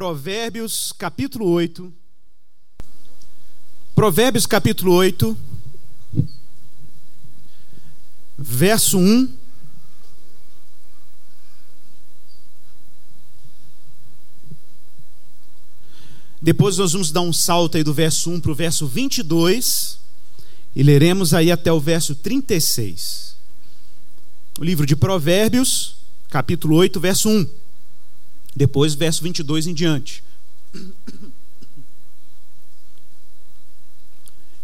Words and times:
Provérbios 0.00 0.94
capítulo 0.96 1.46
8. 1.46 1.92
Provérbios 3.94 4.46
capítulo 4.46 4.94
8, 4.94 5.36
verso 8.38 8.96
1. 8.96 9.28
Depois 16.40 16.78
nós 16.78 16.94
vamos 16.94 17.12
dar 17.12 17.20
um 17.20 17.30
salto 17.30 17.76
aí 17.76 17.84
do 17.84 17.92
verso 17.92 18.30
1 18.30 18.40
para 18.40 18.52
o 18.52 18.54
verso 18.54 18.86
22 18.86 20.00
e 20.74 20.82
leremos 20.82 21.34
aí 21.34 21.52
até 21.52 21.70
o 21.70 21.78
verso 21.78 22.14
36. 22.14 23.36
O 24.58 24.64
livro 24.64 24.86
de 24.86 24.96
Provérbios, 24.96 25.96
capítulo 26.30 26.76
8, 26.76 26.98
verso 26.98 27.28
1. 27.28 27.59
Depois, 28.60 28.92
verso 28.92 29.22
22 29.22 29.68
em 29.68 29.72
diante. 29.72 30.22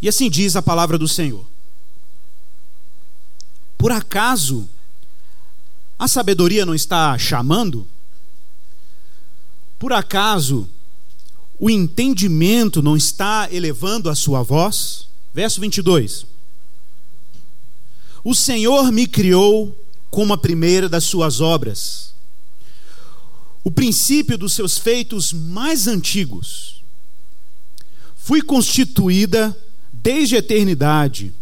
E 0.02 0.06
assim 0.06 0.28
diz 0.28 0.54
a 0.54 0.60
palavra 0.60 0.98
do 0.98 1.09
Senhor: 1.09 1.46
Por 3.78 3.90
acaso 3.90 4.68
a 5.98 6.06
sabedoria 6.06 6.66
não 6.66 6.74
está 6.74 7.16
chamando? 7.16 7.88
Por 9.78 9.95
acaso 9.95 10.68
o 11.59 11.70
entendimento 11.70 12.82
não 12.82 12.98
está 12.98 13.48
elevando 13.51 14.10
a 14.10 14.15
sua 14.15 14.42
voz? 14.42 15.09
Verso 15.32 15.59
22. 15.59 16.26
O 18.23 18.34
Senhor 18.34 18.92
me 18.92 19.06
criou 19.06 19.74
como 20.10 20.34
a 20.34 20.38
primeira 20.38 20.87
das 20.87 21.04
suas 21.04 21.40
obras, 21.40 22.15
o 23.66 23.70
princípio 23.73 24.38
dos 24.38 24.52
seus 24.52 24.79
feitos 24.79 25.33
mais 25.33 25.88
antigos. 25.88 26.84
Fui 28.15 28.40
constituída 28.40 29.59
desde 29.93 30.37
a 30.37 30.38
eternidade, 30.38 31.35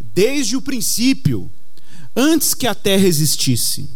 desde 0.00 0.56
o 0.56 0.62
princípio, 0.62 1.52
antes 2.16 2.54
que 2.54 2.66
a 2.66 2.74
terra 2.74 3.06
existisse. 3.06 3.90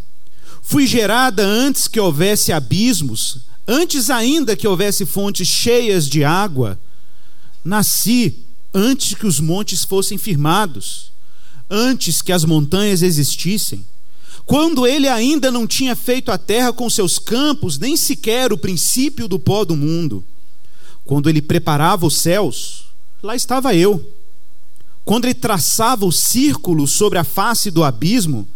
Fui 0.63 0.87
gerada 0.87 1.43
antes 1.43 1.89
que 1.89 1.99
houvesse 1.99 2.53
abismos, 2.53 3.39
antes 3.67 4.11
ainda 4.11 4.55
que 4.55 4.69
houvesse 4.69 5.07
fontes 5.07 5.49
cheias 5.49 6.07
de 6.07 6.23
água. 6.23 6.79
Nasci 7.65 8.45
antes 8.75 9.15
que 9.15 9.27
os 9.27 9.41
montes 9.41 9.85
fossem 9.85 10.19
firmados, 10.19 11.11
antes 11.71 12.21
que 12.21 12.31
as 12.31 12.45
montanhas 12.45 13.01
existissem. 13.01 13.87
Quando 14.47 14.87
ele 14.87 15.09
ainda 15.09 15.51
não 15.51 15.67
tinha 15.67 15.97
feito 15.97 16.31
a 16.31 16.37
terra 16.37 16.73
com 16.73 16.89
seus 16.91 17.19
campos, 17.19 17.79
nem 17.79 17.97
sequer 17.97 18.53
o 18.53 18.59
princípio 18.59 19.27
do 19.27 19.39
pó 19.39 19.65
do 19.65 19.75
mundo. 19.75 20.23
Quando 21.05 21.29
ele 21.29 21.41
preparava 21.41 22.07
os 22.07 22.19
céus, 22.19 22.87
lá 23.23 23.35
estava 23.35 23.75
eu. 23.75 24.13
Quando 25.05 25.25
ele 25.25 25.35
traçava 25.35 26.05
o 26.05 26.13
círculo 26.13 26.87
sobre 26.87 27.19
a 27.19 27.25
face 27.25 27.71
do 27.71 27.85
abismo, 27.85 28.49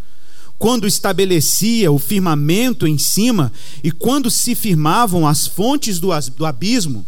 quando 0.58 0.86
estabelecia 0.86 1.90
o 1.92 1.98
firmamento 1.98 2.86
em 2.86 2.98
cima 2.98 3.52
e 3.82 3.92
quando 3.92 4.30
se 4.30 4.54
firmavam 4.54 5.26
as 5.26 5.46
fontes 5.46 6.00
do, 6.00 6.10
abismo, 6.44 7.06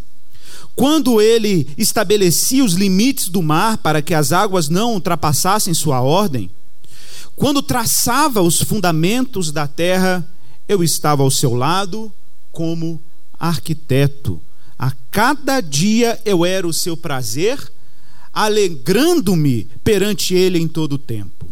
quando 0.76 1.20
ele 1.20 1.68
estabelecia 1.76 2.64
os 2.64 2.74
limites 2.74 3.28
do 3.28 3.42
mar 3.42 3.78
para 3.78 4.00
que 4.00 4.14
as 4.14 4.30
águas 4.30 4.68
não 4.68 4.94
ultrapassassem 4.94 5.74
sua 5.74 6.00
ordem, 6.00 6.50
quando 7.40 7.62
traçava 7.62 8.42
os 8.42 8.60
fundamentos 8.60 9.50
da 9.50 9.66
terra, 9.66 10.30
eu 10.68 10.84
estava 10.84 11.22
ao 11.22 11.30
seu 11.30 11.54
lado 11.54 12.12
como 12.52 13.00
arquiteto. 13.38 14.38
A 14.78 14.92
cada 15.10 15.62
dia 15.62 16.20
eu 16.26 16.44
era 16.44 16.66
o 16.66 16.72
seu 16.72 16.98
prazer, 16.98 17.58
alegrando-me 18.30 19.66
perante 19.82 20.34
ele 20.34 20.58
em 20.58 20.68
todo 20.68 20.92
o 20.92 20.98
tempo. 20.98 21.46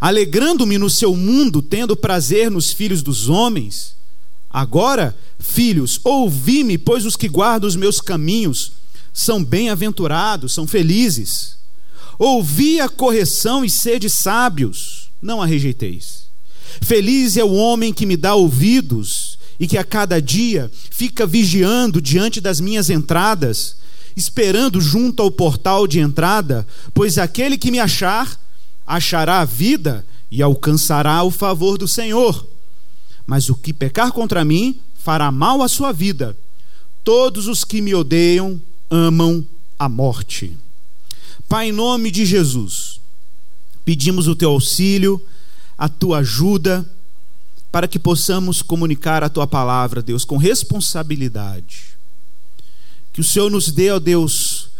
Alegrando-me 0.00 0.78
no 0.78 0.88
seu 0.88 1.14
mundo, 1.14 1.60
tendo 1.60 1.94
prazer 1.94 2.50
nos 2.50 2.72
filhos 2.72 3.02
dos 3.02 3.28
homens. 3.28 3.94
Agora, 4.48 5.14
filhos, 5.38 6.00
ouvi-me, 6.02 6.78
pois 6.78 7.04
os 7.04 7.16
que 7.16 7.28
guardam 7.28 7.68
os 7.68 7.76
meus 7.76 8.00
caminhos 8.00 8.72
são 9.12 9.44
bem-aventurados, 9.44 10.54
são 10.54 10.66
felizes. 10.66 11.58
Ouvi 12.18 12.80
a 12.80 12.88
correção 12.88 13.64
e 13.64 13.70
sede 13.70 14.08
sábios, 14.08 15.10
não 15.20 15.40
a 15.40 15.46
rejeiteis. 15.46 16.26
Feliz 16.80 17.36
é 17.36 17.44
o 17.44 17.52
homem 17.52 17.92
que 17.92 18.06
me 18.06 18.16
dá 18.16 18.34
ouvidos 18.34 19.38
e 19.58 19.66
que 19.66 19.78
a 19.78 19.84
cada 19.84 20.20
dia 20.20 20.70
fica 20.90 21.26
vigiando 21.26 22.00
diante 22.00 22.40
das 22.40 22.60
minhas 22.60 22.90
entradas, 22.90 23.76
esperando 24.16 24.80
junto 24.80 25.22
ao 25.22 25.30
portal 25.30 25.86
de 25.86 26.00
entrada, 26.00 26.66
pois 26.92 27.18
aquele 27.18 27.56
que 27.56 27.70
me 27.70 27.78
achar, 27.78 28.40
achará 28.86 29.40
a 29.40 29.44
vida 29.44 30.04
e 30.30 30.42
alcançará 30.42 31.22
o 31.22 31.30
favor 31.30 31.78
do 31.78 31.86
Senhor. 31.86 32.46
Mas 33.26 33.48
o 33.48 33.54
que 33.54 33.72
pecar 33.72 34.12
contra 34.12 34.44
mim, 34.44 34.80
fará 34.94 35.30
mal 35.30 35.62
à 35.62 35.68
sua 35.68 35.92
vida. 35.92 36.36
Todos 37.04 37.46
os 37.48 37.64
que 37.64 37.80
me 37.80 37.94
odeiam 37.94 38.60
amam 38.90 39.44
a 39.78 39.88
morte. 39.88 40.56
Pai, 41.52 41.68
em 41.68 41.72
nome 41.72 42.10
de 42.10 42.24
Jesus, 42.24 42.98
pedimos 43.84 44.26
o 44.26 44.34
teu 44.34 44.48
auxílio, 44.48 45.20
a 45.76 45.86
tua 45.86 46.20
ajuda 46.20 46.90
para 47.70 47.86
que 47.86 47.98
possamos 47.98 48.62
comunicar 48.62 49.22
a 49.22 49.28
tua 49.28 49.46
palavra, 49.46 50.00
Deus, 50.00 50.24
com 50.24 50.38
responsabilidade. 50.38 51.88
Que 53.12 53.20
o 53.20 53.24
Senhor 53.24 53.50
nos 53.50 53.70
dê, 53.70 53.90
ó 53.90 53.98
Deus, 53.98 54.70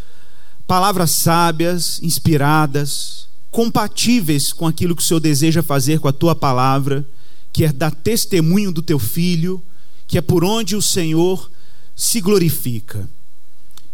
palavras 0.66 1.10
sábias, 1.10 2.00
inspiradas, 2.02 3.28
compatíveis 3.50 4.50
com 4.50 4.66
aquilo 4.66 4.96
que 4.96 5.02
o 5.02 5.04
Senhor 5.04 5.20
deseja 5.20 5.62
fazer 5.62 6.00
com 6.00 6.08
a 6.08 6.12
tua 6.12 6.34
palavra, 6.34 7.06
que 7.52 7.66
é 7.66 7.70
dar 7.70 7.94
testemunho 7.94 8.72
do 8.72 8.80
teu 8.80 8.98
filho, 8.98 9.62
que 10.08 10.16
é 10.16 10.22
por 10.22 10.42
onde 10.42 10.74
o 10.74 10.80
Senhor 10.80 11.50
se 11.94 12.18
glorifica. 12.18 13.06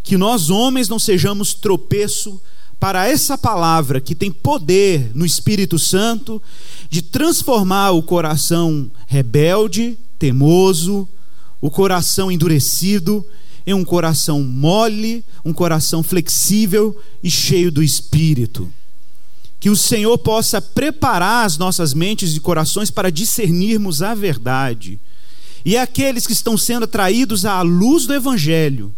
Que 0.05 0.17
nós, 0.17 0.49
homens, 0.49 0.89
não 0.89 1.01
sejamos 1.01 1.55
tropeço 1.55 2.41
para 2.79 3.09
essa 3.09 3.37
palavra 3.37 4.01
que 4.01 4.15
tem 4.15 4.31
poder 4.31 5.11
no 5.15 5.27
Espírito 5.27 5.79
Santo 5.79 6.41
de 6.89 7.03
transformar 7.03 7.91
o 7.91 8.03
coração 8.03 8.91
rebelde, 9.07 9.99
temoso, 10.19 11.09
o 11.61 11.71
coração 11.71 12.31
endurecido 12.31 13.25
em 13.67 13.75
um 13.75 13.85
coração 13.85 14.43
mole, 14.43 15.25
um 15.45 15.53
coração 15.53 16.03
flexível 16.03 16.97
e 17.23 17.31
cheio 17.31 17.71
do 17.71 17.83
Espírito. 17.83 18.73
Que 19.61 19.69
o 19.69 19.77
Senhor 19.77 20.17
possa 20.19 20.63
preparar 20.63 21.45
as 21.45 21.59
nossas 21.59 21.93
mentes 21.93 22.35
e 22.35 22.41
corações 22.41 22.91
para 22.91 23.11
discernirmos 23.11 24.03
a 24.03 24.15
verdade. 24.15 25.01
E 25.65 25.77
aqueles 25.77 26.27
que 26.27 26.33
estão 26.33 26.57
sendo 26.57 26.85
atraídos 26.85 27.45
à 27.45 27.61
luz 27.61 28.07
do 28.07 28.15
Evangelho, 28.15 28.95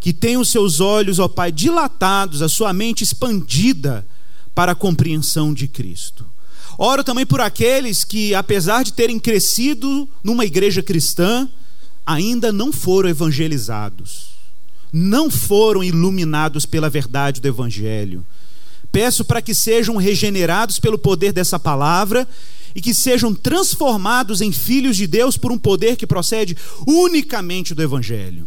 que 0.00 0.12
tenham 0.12 0.40
os 0.40 0.50
seus 0.50 0.80
olhos, 0.80 1.18
ó 1.18 1.28
Pai, 1.28 1.50
dilatados, 1.50 2.42
a 2.42 2.48
sua 2.48 2.72
mente 2.72 3.02
expandida 3.02 4.06
para 4.54 4.72
a 4.72 4.74
compreensão 4.74 5.52
de 5.52 5.66
Cristo. 5.68 6.24
Oro 6.76 7.02
também 7.02 7.26
por 7.26 7.40
aqueles 7.40 8.04
que, 8.04 8.34
apesar 8.34 8.84
de 8.84 8.92
terem 8.92 9.18
crescido 9.18 10.08
numa 10.22 10.44
igreja 10.44 10.82
cristã, 10.82 11.48
ainda 12.06 12.52
não 12.52 12.72
foram 12.72 13.08
evangelizados, 13.08 14.28
não 14.92 15.28
foram 15.28 15.82
iluminados 15.82 16.64
pela 16.64 16.88
verdade 16.88 17.40
do 17.40 17.48
Evangelho. 17.48 18.24
Peço 18.90 19.24
para 19.24 19.42
que 19.42 19.54
sejam 19.54 19.96
regenerados 19.96 20.78
pelo 20.78 20.98
poder 20.98 21.32
dessa 21.32 21.58
palavra 21.58 22.26
e 22.74 22.80
que 22.80 22.94
sejam 22.94 23.34
transformados 23.34 24.40
em 24.40 24.52
filhos 24.52 24.96
de 24.96 25.06
Deus 25.06 25.36
por 25.36 25.50
um 25.50 25.58
poder 25.58 25.96
que 25.96 26.06
procede 26.06 26.56
unicamente 26.86 27.74
do 27.74 27.82
Evangelho. 27.82 28.46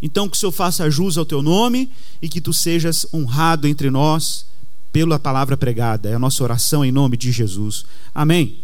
Então, 0.00 0.28
que 0.28 0.36
o 0.36 0.40
Senhor 0.40 0.52
faça 0.52 0.90
jus 0.90 1.18
ao 1.18 1.26
teu 1.26 1.42
nome 1.42 1.90
e 2.22 2.28
que 2.28 2.40
tu 2.40 2.52
sejas 2.52 3.06
honrado 3.12 3.66
entre 3.66 3.90
nós 3.90 4.46
pela 4.92 5.18
palavra 5.18 5.56
pregada. 5.56 6.08
É 6.08 6.14
a 6.14 6.18
nossa 6.18 6.42
oração 6.42 6.84
em 6.84 6.92
nome 6.92 7.16
de 7.16 7.32
Jesus. 7.32 7.84
Amém. 8.14 8.56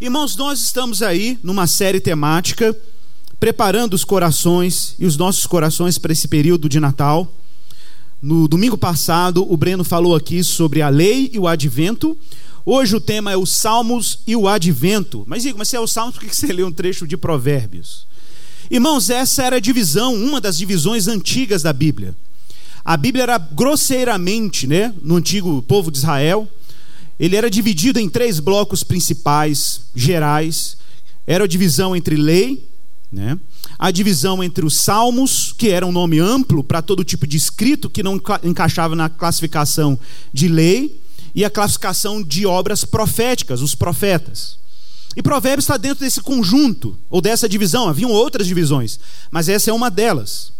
Irmãos, 0.00 0.36
nós 0.36 0.60
estamos 0.60 1.02
aí 1.02 1.38
numa 1.42 1.66
série 1.66 2.00
temática, 2.00 2.76
preparando 3.40 3.94
os 3.94 4.04
corações 4.04 4.94
e 4.98 5.06
os 5.06 5.16
nossos 5.16 5.46
corações 5.46 5.98
para 5.98 6.12
esse 6.12 6.28
período 6.28 6.68
de 6.68 6.78
Natal. 6.80 7.32
No 8.20 8.48
domingo 8.48 8.76
passado, 8.76 9.50
o 9.50 9.56
Breno 9.56 9.84
falou 9.84 10.14
aqui 10.14 10.42
sobre 10.42 10.82
a 10.82 10.88
lei 10.88 11.30
e 11.32 11.38
o 11.38 11.46
advento. 11.46 12.16
Hoje 12.64 12.96
o 12.96 13.00
tema 13.00 13.32
é 13.32 13.36
os 13.36 13.52
salmos 13.52 14.20
e 14.26 14.34
o 14.34 14.48
advento. 14.48 15.24
Mas, 15.26 15.44
Igor, 15.44 15.58
mas 15.58 15.68
se 15.68 15.76
é 15.76 15.80
o 15.80 15.86
salmos, 15.86 16.16
por 16.16 16.24
que 16.26 16.34
você 16.34 16.52
lê 16.52 16.64
um 16.64 16.72
trecho 16.72 17.06
de 17.06 17.16
provérbios? 17.16 18.06
Irmãos, 18.70 19.10
essa 19.10 19.42
era 19.42 19.56
a 19.56 19.60
divisão, 19.60 20.14
uma 20.14 20.40
das 20.40 20.56
divisões 20.56 21.06
antigas 21.08 21.62
da 21.62 21.72
Bíblia. 21.72 22.14
A 22.84 22.96
Bíblia 22.96 23.22
era 23.22 23.38
grosseiramente, 23.38 24.66
né, 24.66 24.92
no 25.02 25.16
antigo 25.16 25.62
povo 25.62 25.90
de 25.90 25.98
Israel, 25.98 26.48
ele 27.18 27.36
era 27.36 27.48
dividido 27.48 28.00
em 28.00 28.08
três 28.08 28.40
blocos 28.40 28.82
principais, 28.82 29.82
gerais. 29.94 30.76
Era 31.26 31.44
a 31.44 31.46
divisão 31.46 31.94
entre 31.94 32.16
lei, 32.16 32.66
Né? 33.14 33.38
A 33.78 33.92
divisão 33.92 34.42
entre 34.42 34.66
os 34.66 34.76
salmos, 34.78 35.54
que 35.56 35.68
era 35.68 35.86
um 35.86 35.92
nome 35.92 36.18
amplo 36.18 36.64
para 36.64 36.82
todo 36.82 37.04
tipo 37.04 37.28
de 37.28 37.36
escrito 37.36 37.88
que 37.88 38.02
não 38.02 38.20
encaixava 38.42 38.96
na 38.96 39.08
classificação 39.08 39.96
de 40.32 40.48
lei, 40.48 41.00
e 41.32 41.44
a 41.44 41.50
classificação 41.50 42.22
de 42.22 42.44
obras 42.44 42.84
proféticas, 42.84 43.60
os 43.60 43.74
profetas. 43.74 44.58
E 45.16 45.22
Provérbios 45.22 45.64
está 45.64 45.76
dentro 45.76 46.04
desse 46.04 46.20
conjunto, 46.20 46.98
ou 47.08 47.20
dessa 47.20 47.48
divisão, 47.48 47.88
haviam 47.88 48.10
outras 48.10 48.46
divisões, 48.46 48.98
mas 49.30 49.48
essa 49.48 49.70
é 49.70 49.72
uma 49.72 49.90
delas. 49.90 50.52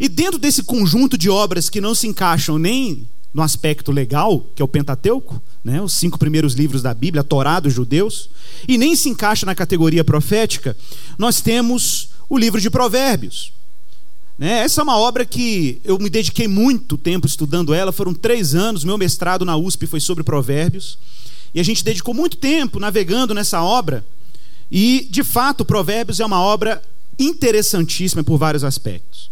E 0.00 0.08
dentro 0.08 0.38
desse 0.38 0.62
conjunto 0.62 1.18
de 1.18 1.28
obras 1.28 1.68
que 1.68 1.80
não 1.80 1.94
se 1.94 2.06
encaixam 2.06 2.58
nem 2.58 3.06
no 3.32 3.42
aspecto 3.42 3.92
legal, 3.92 4.46
que 4.54 4.62
é 4.62 4.64
o 4.64 4.68
Pentateuco, 4.68 5.42
né, 5.62 5.82
os 5.82 5.94
cinco 5.94 6.18
primeiros 6.18 6.54
livros 6.54 6.82
da 6.82 6.94
Bíblia, 6.94 7.20
a 7.20 7.24
Torá 7.24 7.60
dos 7.60 7.74
judeus, 7.74 8.30
e 8.66 8.78
nem 8.78 8.96
se 8.96 9.08
encaixa 9.08 9.44
na 9.44 9.54
categoria 9.54 10.02
profética, 10.02 10.76
nós 11.18 11.40
temos 11.40 12.10
o 12.28 12.38
livro 12.38 12.60
de 12.60 12.70
Provérbios. 12.70 13.52
Né? 14.38 14.60
Essa 14.60 14.80
é 14.80 14.84
uma 14.84 14.96
obra 14.96 15.26
que 15.26 15.80
eu 15.84 15.98
me 15.98 16.08
dediquei 16.08 16.46
muito 16.46 16.96
tempo 16.96 17.26
estudando 17.26 17.74
ela, 17.74 17.92
foram 17.92 18.14
três 18.14 18.54
anos, 18.54 18.84
meu 18.84 18.96
mestrado 18.96 19.44
na 19.44 19.56
USP 19.56 19.86
foi 19.86 20.00
sobre 20.00 20.24
Provérbios, 20.24 20.98
e 21.54 21.60
a 21.60 21.62
gente 21.62 21.84
dedicou 21.84 22.14
muito 22.14 22.36
tempo 22.36 22.78
navegando 22.78 23.34
nessa 23.34 23.62
obra, 23.62 24.04
e 24.70 25.06
de 25.10 25.24
fato, 25.24 25.64
Provérbios 25.64 26.20
é 26.20 26.26
uma 26.26 26.40
obra 26.40 26.82
interessantíssima 27.18 28.22
por 28.22 28.38
vários 28.38 28.64
aspectos. 28.64 29.30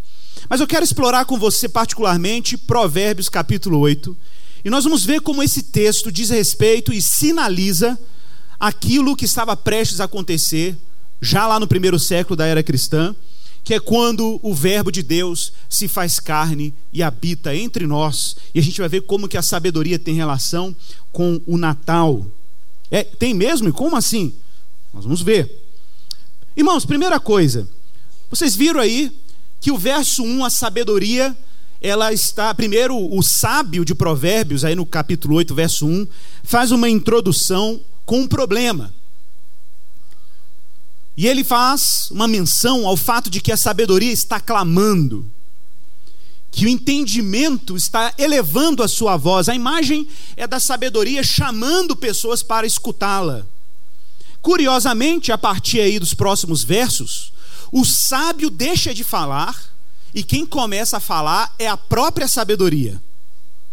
Mas 0.49 0.61
eu 0.61 0.67
quero 0.67 0.85
explorar 0.85 1.25
com 1.25 1.39
você 1.39 1.69
particularmente 1.69 2.57
Provérbios 2.57 3.29
capítulo 3.29 3.79
8. 3.79 4.17
E 4.65 4.71
nós 4.71 4.85
vamos 4.85 5.05
ver 5.05 5.21
como 5.21 5.43
esse 5.43 5.63
texto 5.63 6.11
diz 6.11 6.31
respeito 6.31 6.93
e 6.93 7.03
sinaliza 7.03 7.99
aquilo 8.59 9.17
que 9.17 9.25
estava 9.25 9.57
prestes 9.57 10.01
a 10.01 10.05
acontecer 10.05 10.77
já 11.21 11.47
lá 11.47 11.61
no 11.61 11.67
primeiro 11.67 11.99
século 11.99 12.37
da 12.37 12.47
era 12.47 12.62
cristã, 12.62 13.15
que 13.67 13.75
é 13.75 13.81
quando 13.81 14.39
o 14.45 14.55
verbo 14.55 14.93
de 14.93 15.03
Deus 15.03 15.53
se 15.69 15.89
faz 15.89 16.21
carne 16.21 16.73
e 16.93 17.03
habita 17.03 17.53
entre 17.53 17.85
nós. 17.85 18.37
E 18.55 18.61
a 18.61 18.63
gente 18.63 18.79
vai 18.79 18.89
ver 18.89 19.01
como 19.01 19.27
que 19.27 19.37
a 19.37 19.43
sabedoria 19.43 19.99
tem 19.99 20.15
relação 20.15 20.75
com 21.11 21.41
o 21.49 21.59
Natal. 21.59 22.25
É, 22.93 23.03
tem 23.03 23.35
mesmo? 23.35 23.69
E 23.69 23.73
como 23.73 23.97
assim? 23.97 24.33
Nós 24.95 25.03
vamos 25.03 25.21
ver. 25.21 25.51
Irmãos, 26.57 26.87
primeira 26.87 27.19
coisa, 27.19 27.69
vocês 28.31 28.55
viram 28.55 28.79
aí 28.79 29.11
que 29.61 29.73
o 29.73 29.77
verso 29.77 30.23
1, 30.23 30.45
a 30.45 30.49
sabedoria, 30.49 31.37
ela 31.81 32.12
está. 32.12 32.55
Primeiro, 32.55 32.97
o 32.97 33.21
sábio 33.21 33.85
de 33.85 33.97
Provérbios, 33.97 34.65
aí 34.65 34.77
no 34.77 34.87
capítulo 34.87 35.35
8, 35.35 35.53
verso 35.57 35.89
1, 35.89 36.07
faz 36.45 36.71
uma 36.71 36.89
introdução 36.89 37.81
com 38.05 38.21
um 38.21 38.29
problema. 38.29 38.95
E 41.17 41.27
ele 41.27 41.43
faz 41.43 42.09
uma 42.11 42.29
menção 42.29 42.87
ao 42.87 42.97
fato 42.97 43.31
de 43.31 43.41
que 43.41 43.51
a 43.51 43.57
sabedoria 43.57 44.13
está 44.13 44.39
clamando, 44.39 45.25
que 46.51 46.67
o 46.67 46.69
entendimento 46.69 47.77
está 47.77 48.15
elevando 48.19 48.83
a 48.83 48.89
sua 48.89 49.17
voz. 49.17 49.49
A 49.49 49.55
imagem 49.55 50.07
é 50.37 50.47
da 50.47 50.61
sabedoria 50.61 51.23
chamando 51.23 51.97
pessoas 51.97 52.43
para 52.43 52.67
escutá-la. 52.67 53.47
Curiosamente, 54.43 55.33
a 55.33 55.39
partir 55.39 55.81
aí 55.81 55.99
dos 55.99 56.15
próximos 56.15 56.63
versos, 56.63 57.33
o 57.73 57.85
sábio 57.85 58.51
deixa 58.51 58.95
de 58.95 59.03
falar 59.03 59.75
e 60.15 60.23
quem 60.23 60.47
começa 60.47 60.99
a 60.99 61.01
falar 61.01 61.55
é 61.59 61.67
a 61.67 61.77
própria 61.77 62.29
sabedoria. 62.29 63.03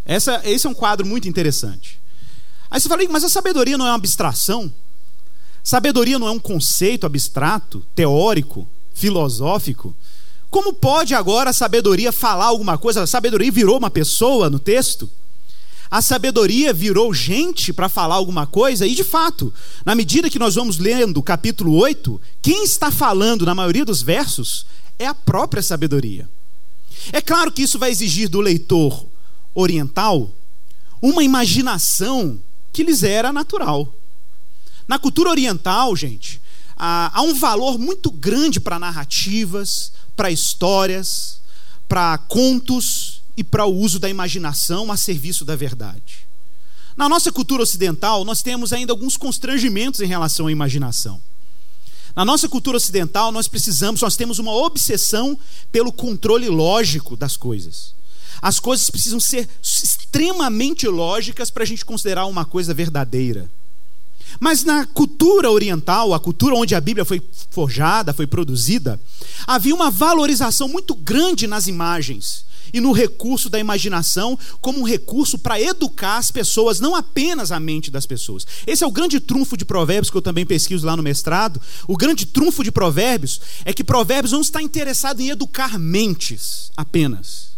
Essa, 0.06 0.42
esse 0.44 0.66
é 0.66 0.70
um 0.70 0.74
quadro 0.74 1.06
muito 1.06 1.28
interessante. 1.28 2.00
Aí 2.70 2.80
você 2.82 2.90
fala, 2.90 3.04
mas 3.10 3.24
a 3.24 3.30
sabedoria 3.30 3.78
não 3.78 3.86
é 3.86 3.90
uma 3.90 3.96
abstração? 3.96 4.74
Sabedoria 5.64 6.20
não 6.20 6.28
é 6.28 6.32
um 6.32 6.40
conceito 6.40 7.06
abstrato, 7.06 7.86
teórico, 7.96 8.68
filosófico? 8.94 9.96
Como 10.50 10.74
pode 10.74 11.16
agora 11.16 11.50
a 11.50 11.54
sabedoria 11.54 12.12
falar 12.12 12.46
alguma 12.46 12.78
coisa? 12.78 13.02
A 13.02 13.08
sabedoria 13.08 13.52
virou 13.52 13.78
uma 13.78 13.90
pessoa 13.90 14.50
no 14.50 14.60
texto? 14.60 15.10
A 15.90 16.02
sabedoria 16.02 16.74
virou 16.74 17.14
gente 17.14 17.72
para 17.72 17.88
falar 17.88 18.16
alguma 18.16 18.46
coisa, 18.46 18.86
e 18.86 18.94
de 18.94 19.04
fato, 19.04 19.54
na 19.86 19.96
medida 19.96 20.30
que 20.30 20.40
nós 20.40 20.56
vamos 20.56 20.80
lendo 20.80 21.18
o 21.18 21.24
capítulo 21.24 21.76
8, 21.76 22.20
quem 22.42 22.64
está 22.64 22.92
falando 22.92 23.46
na 23.46 23.56
maioria 23.56 23.86
dos 23.86 24.02
versos 24.02 24.66
é 25.00 25.06
a 25.06 25.14
própria 25.14 25.62
sabedoria. 25.62 26.28
É 27.12 27.22
claro 27.22 27.52
que 27.52 27.62
isso 27.62 27.80
vai 27.80 27.92
exigir 27.92 28.28
do 28.28 28.42
leitor 28.42 29.06
oriental 29.54 30.32
uma 31.02 31.24
imaginação 31.24 32.40
que 32.72 32.84
lhes 32.84 33.04
era 33.04 33.32
natural. 33.32 33.94
Na 34.88 35.00
cultura 35.00 35.30
oriental, 35.30 35.96
gente, 35.96 36.42
há 36.76 37.22
um 37.22 37.34
valor 37.34 37.78
muito 37.78 38.12
grande 38.12 38.60
para 38.60 38.80
narrativas, 38.80 39.92
para 40.16 40.32
histórias, 40.32 41.40
para 41.88 42.18
contos 42.18 43.22
e 43.38 43.44
para 43.44 43.66
o 43.66 43.76
uso 43.76 44.00
da 44.00 44.10
imaginação 44.10 44.92
a 44.92 44.98
serviço 44.98 45.46
da 45.46 45.56
verdade. 45.56 46.28
Na 46.96 47.10
nossa 47.10 47.32
cultura 47.32 47.64
ocidental, 47.64 48.24
nós 48.24 48.42
temos 48.42 48.72
ainda 48.72 48.94
alguns 48.94 49.18
constrangimentos 49.18 50.00
em 50.00 50.06
relação 50.06 50.48
à 50.48 50.52
imaginação. 50.52 51.20
Na 52.16 52.24
nossa 52.24 52.48
cultura 52.48 52.78
ocidental, 52.78 53.32
nós 53.32 53.48
precisamos, 53.48 54.02
nós 54.02 54.16
temos 54.16 54.38
uma 54.38 54.52
obsessão 54.52 55.38
pelo 55.72 55.92
controle 55.92 56.48
lógico 56.48 57.18
das 57.18 57.36
coisas. 57.36 57.96
As 58.40 58.60
coisas 58.60 58.90
precisam 58.90 59.20
ser 59.20 59.50
extremamente 59.62 60.88
lógicas 60.88 61.50
para 61.50 61.64
a 61.64 61.66
gente 61.66 61.84
considerar 61.84 62.26
uma 62.26 62.46
coisa 62.46 62.74
verdadeira. 62.74 63.50
Mas 64.40 64.64
na 64.64 64.86
cultura 64.86 65.50
oriental, 65.52 66.14
a 66.14 66.20
cultura 66.20 66.56
onde 66.56 66.76
a 66.76 66.82
Bíblia 66.82 67.06
foi 67.06 67.22
forjada, 67.50 68.14
foi 68.14 68.28
produzida, 68.28 69.00
havia 69.46 69.76
uma 69.76 69.92
valorização 69.92 70.68
muito 70.68 70.96
grande 70.96 71.48
nas 71.48 71.68
imagens 71.68 72.46
e 72.74 72.82
no 72.82 72.92
recurso 72.92 73.50
da 73.50 73.60
imaginação 73.60 74.38
como 74.60 74.80
um 74.80 74.84
recurso 74.84 75.38
para 75.38 75.62
educar 75.62 76.18
as 76.18 76.32
pessoas, 76.32 76.80
não 76.80 76.96
apenas 76.96 77.52
a 77.52 77.60
mente 77.60 77.92
das 77.92 78.06
pessoas. 78.06 78.48
Esse 78.66 78.84
é 78.84 78.88
o 78.88 78.92
grande 78.92 79.20
trunfo 79.20 79.56
de 79.56 79.64
Provérbios 79.64 80.10
que 80.10 80.18
eu 80.18 80.22
também 80.22 80.46
pesquiso 80.46 80.86
lá 80.86 80.98
no 80.98 81.04
mestrado. 81.04 81.62
O 81.88 81.96
grande 81.96 82.26
trunfo 82.26 82.64
de 82.64 82.72
Provérbios 82.72 83.40
é 83.64 83.72
que 83.72 83.84
Provérbios 83.84 84.32
não 84.32 84.42
está 84.42 84.62
interessado 84.62 85.22
em 85.22 85.30
educar 85.30 85.78
mentes 85.78 86.72
apenas. 86.76 87.54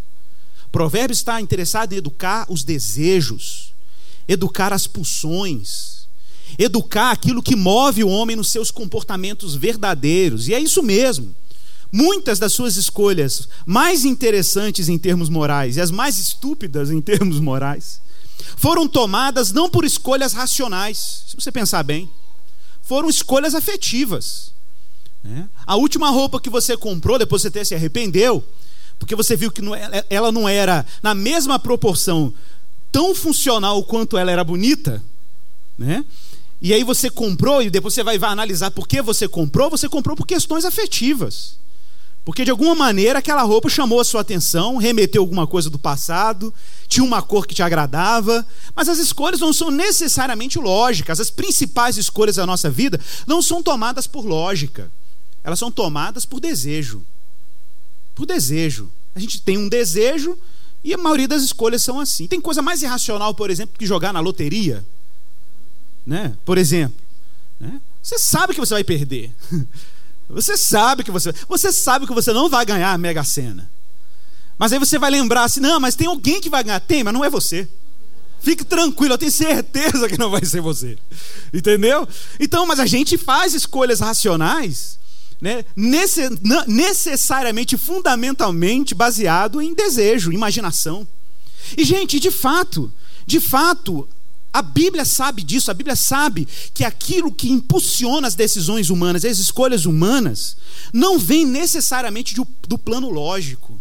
Provérbios 0.70 1.20
está 1.20 1.40
interessado 1.40 1.94
em 1.94 1.98
educar 1.98 2.46
os 2.50 2.66
desejos, 2.66 3.74
educar 4.28 4.74
as 4.74 4.86
pulsões, 4.86 5.95
educar 6.58 7.12
aquilo 7.12 7.44
que 7.44 7.56
move 7.56 8.04
o 8.04 8.10
homem 8.10 8.36
nos 8.36 8.52
seus 8.52 8.72
comportamentos 8.72 9.56
verdadeiros. 9.56 10.48
E 10.48 10.54
é 10.54 10.60
isso 10.60 10.82
mesmo. 10.82 11.36
Muitas 11.92 12.40
das 12.40 12.52
suas 12.54 12.76
escolhas 12.76 13.48
mais 13.66 14.06
interessantes 14.06 14.90
em 14.90 14.98
termos 14.98 15.30
morais 15.30 15.78
e 15.78 15.82
as 15.82 15.92
mais 15.92 16.18
estúpidas 16.18 16.92
em 16.92 17.00
termos 17.02 17.40
morais 17.40 18.02
foram 18.58 18.88
tomadas 18.88 19.52
não 19.52 19.70
por 19.70 19.86
escolhas 19.86 20.34
racionais, 20.34 21.24
se 21.28 21.36
você 21.36 21.52
pensar 21.52 21.84
bem, 21.84 22.10
foram 22.82 23.10
escolhas 23.10 23.56
afetivas. 23.56 24.52
Né? 25.24 25.48
A 25.66 25.76
última 25.76 26.10
roupa 26.10 26.40
que 26.40 26.50
você 26.50 26.78
comprou, 26.78 27.18
depois 27.18 27.42
você 27.42 27.48
até 27.48 27.64
se 27.64 27.74
arrependeu, 27.74 28.44
porque 29.00 29.16
você 29.16 29.36
viu 29.36 29.52
que 29.52 29.62
é, 29.74 30.06
ela 30.10 30.32
não 30.32 30.48
era 30.48 30.86
na 31.02 31.14
mesma 31.14 31.58
proporção 31.60 32.34
tão 32.92 33.14
funcional 33.14 33.84
quanto 33.84 34.18
ela 34.18 34.32
era 34.32 34.44
bonita, 34.44 35.04
né? 35.78 36.06
E 36.62 36.74
aí 36.74 36.84
você 36.84 37.10
comprou 37.10 37.62
e 37.62 37.70
depois 37.70 37.94
você 37.94 38.04
vai, 38.04 38.18
vai 38.18 38.30
analisar 38.30 38.72
por 38.72 38.88
que 38.88 39.02
você 39.02 39.28
comprou, 39.28 39.70
você 39.70 39.88
comprou 39.90 40.16
por 40.16 40.26
questões 40.26 40.66
afetivas. 40.66 41.58
Porque 42.26 42.44
de 42.44 42.50
alguma 42.50 42.74
maneira 42.74 43.20
aquela 43.20 43.44
roupa 43.44 43.70
chamou 43.70 44.00
a 44.00 44.04
sua 44.04 44.22
atenção, 44.22 44.78
remeteu 44.78 45.22
alguma 45.22 45.46
coisa 45.46 45.70
do 45.70 45.78
passado, 45.78 46.52
tinha 46.88 47.04
uma 47.04 47.22
cor 47.22 47.46
que 47.46 47.54
te 47.54 47.62
agradava, 47.62 48.46
mas 48.76 48.90
as 48.90 48.98
escolhas 48.98 49.40
não 49.40 49.54
são 49.54 49.70
necessariamente 49.70 50.58
lógicas. 50.58 51.20
As 51.20 51.30
principais 51.30 51.98
escolhas 51.98 52.38
da 52.38 52.46
nossa 52.46 52.68
vida 52.68 53.00
não 53.28 53.44
são 53.44 53.62
tomadas 53.62 54.08
por 54.08 54.26
lógica. 54.26 54.92
Elas 55.44 55.60
são 55.60 55.70
tomadas 55.70 56.26
por 56.26 56.40
desejo. 56.40 57.04
Por 58.16 58.26
desejo. 58.26 58.90
A 59.14 59.20
gente 59.20 59.40
tem 59.42 59.60
um 59.60 59.70
desejo 59.70 60.36
e 60.84 60.96
a 60.96 60.98
maioria 60.98 61.28
das 61.28 61.44
escolhas 61.44 61.84
são 61.84 62.00
assim. 62.00 62.26
Tem 62.26 62.42
coisa 62.42 62.62
mais 62.62 62.82
irracional, 62.82 63.36
por 63.36 63.52
exemplo, 63.52 63.76
que 63.78 63.86
jogar 63.86 64.12
na 64.12 64.20
loteria, 64.20 64.84
né? 66.06 66.36
Por 66.46 66.58
exemplo, 66.58 66.98
né? 67.60 67.82
Você 68.02 68.20
sabe 68.20 68.54
que 68.54 68.60
você 68.60 68.74
vai 68.74 68.84
perder. 68.84 69.34
Você 70.28 70.58
sabe 70.58 71.04
que 71.04 71.12
você, 71.12 71.32
você 71.48 71.72
sabe 71.72 72.08
que 72.08 72.14
você 72.14 72.34
não 72.34 72.50
vai 72.50 72.66
ganhar 72.66 72.92
a 72.92 72.98
Mega 72.98 73.24
Sena. 73.24 73.70
Mas 74.58 74.74
aí 74.74 74.80
você 74.80 74.98
vai 74.98 75.12
lembrar 75.12 75.44
assim: 75.44 75.60
"Não, 75.60 75.80
mas 75.80 75.94
tem 75.94 76.08
alguém 76.08 76.42
que 76.42 76.50
vai 76.50 76.64
ganhar". 76.64 76.80
Tem, 76.80 77.04
mas 77.04 77.14
não 77.14 77.24
é 77.24 77.30
você. 77.30 77.70
Fique 78.46 78.64
tranquilo, 78.64 79.14
eu 79.14 79.18
tenho 79.18 79.32
certeza 79.32 80.08
que 80.08 80.18
não 80.18 80.30
vai 80.30 80.46
ser 80.46 80.62
você. 80.62 80.98
Entendeu? 81.54 82.08
Então, 82.40 82.66
mas 82.66 82.80
a 82.80 82.86
gente 82.86 83.18
faz 83.18 83.54
escolhas 83.54 84.00
racionais, 84.00 85.00
né, 85.42 85.66
necessariamente, 86.68 87.78
fundamentalmente 87.78 88.94
baseado 88.94 89.62
em 89.62 89.74
desejo, 89.74 90.32
imaginação. 90.32 91.08
E 91.76 91.84
gente, 91.84 92.20
de 92.20 92.30
fato, 92.30 92.92
de 93.26 93.40
fato, 93.40 94.08
A 94.56 94.62
Bíblia 94.62 95.04
sabe 95.04 95.44
disso, 95.44 95.70
a 95.70 95.74
Bíblia 95.74 95.98
sabe 95.98 96.48
que 96.74 96.86
aquilo 96.86 97.30
que 97.30 97.50
impulsiona 97.50 98.26
as 98.26 98.36
decisões 98.36 98.90
humanas, 98.90 99.26
as 99.26 99.38
escolhas 99.38 99.86
humanas, 99.86 100.56
não 100.94 101.20
vem 101.20 101.46
necessariamente 101.46 102.34
do, 102.34 102.48
do 102.66 102.78
plano 102.78 103.10
lógico, 103.10 103.78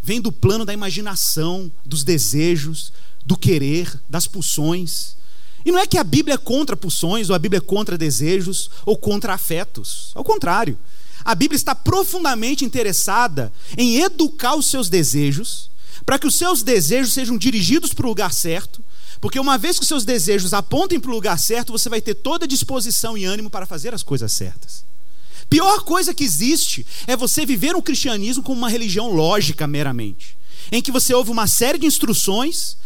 vem 0.00 0.20
do 0.20 0.30
plano 0.30 0.64
da 0.64 0.72
imaginação, 0.72 1.68
dos 1.84 2.04
desejos, 2.04 2.92
do 3.26 3.36
querer, 3.36 4.00
das 4.08 4.28
pulsões. 4.28 5.16
E 5.64 5.72
não 5.72 5.80
é 5.80 5.84
que 5.84 5.98
a 5.98 6.04
Bíblia 6.04 6.36
é 6.36 6.38
contra 6.38 6.76
pulsões, 6.76 7.28
ou 7.28 7.34
a 7.34 7.38
Bíblia 7.40 7.58
é 7.58 7.60
contra 7.60 7.98
desejos, 7.98 8.70
ou 8.86 8.96
contra 8.96 9.34
afetos. 9.34 10.12
Ao 10.14 10.22
contrário, 10.22 10.78
a 11.24 11.34
Bíblia 11.34 11.56
está 11.56 11.74
profundamente 11.74 12.64
interessada 12.64 13.52
em 13.76 13.96
educar 13.96 14.54
os 14.54 14.66
seus 14.66 14.88
desejos, 14.88 15.68
para 16.06 16.20
que 16.20 16.26
os 16.28 16.36
seus 16.36 16.62
desejos 16.62 17.12
sejam 17.12 17.36
dirigidos 17.36 17.92
para 17.92 18.06
o 18.06 18.10
lugar 18.10 18.32
certo 18.32 18.80
porque 19.20 19.40
uma 19.40 19.58
vez 19.58 19.76
que 19.76 19.82
os 19.82 19.88
seus 19.88 20.04
desejos 20.04 20.54
apontem 20.54 21.00
para 21.00 21.10
o 21.10 21.14
lugar 21.14 21.38
certo, 21.38 21.72
você 21.72 21.88
vai 21.88 22.00
ter 22.00 22.14
toda 22.14 22.44
a 22.44 22.48
disposição 22.48 23.16
e 23.16 23.24
ânimo 23.24 23.50
para 23.50 23.66
fazer 23.66 23.92
as 23.92 24.02
coisas 24.02 24.32
certas. 24.32 24.84
Pior 25.50 25.82
coisa 25.82 26.14
que 26.14 26.24
existe 26.24 26.86
é 27.06 27.16
você 27.16 27.46
viver 27.46 27.74
o 27.74 27.82
cristianismo 27.82 28.42
como 28.42 28.58
uma 28.58 28.68
religião 28.68 29.10
lógica 29.10 29.66
meramente, 29.66 30.36
em 30.70 30.82
que 30.82 30.92
você 30.92 31.14
ouve 31.14 31.30
uma 31.30 31.46
série 31.46 31.78
de 31.78 31.86
instruções, 31.86 32.76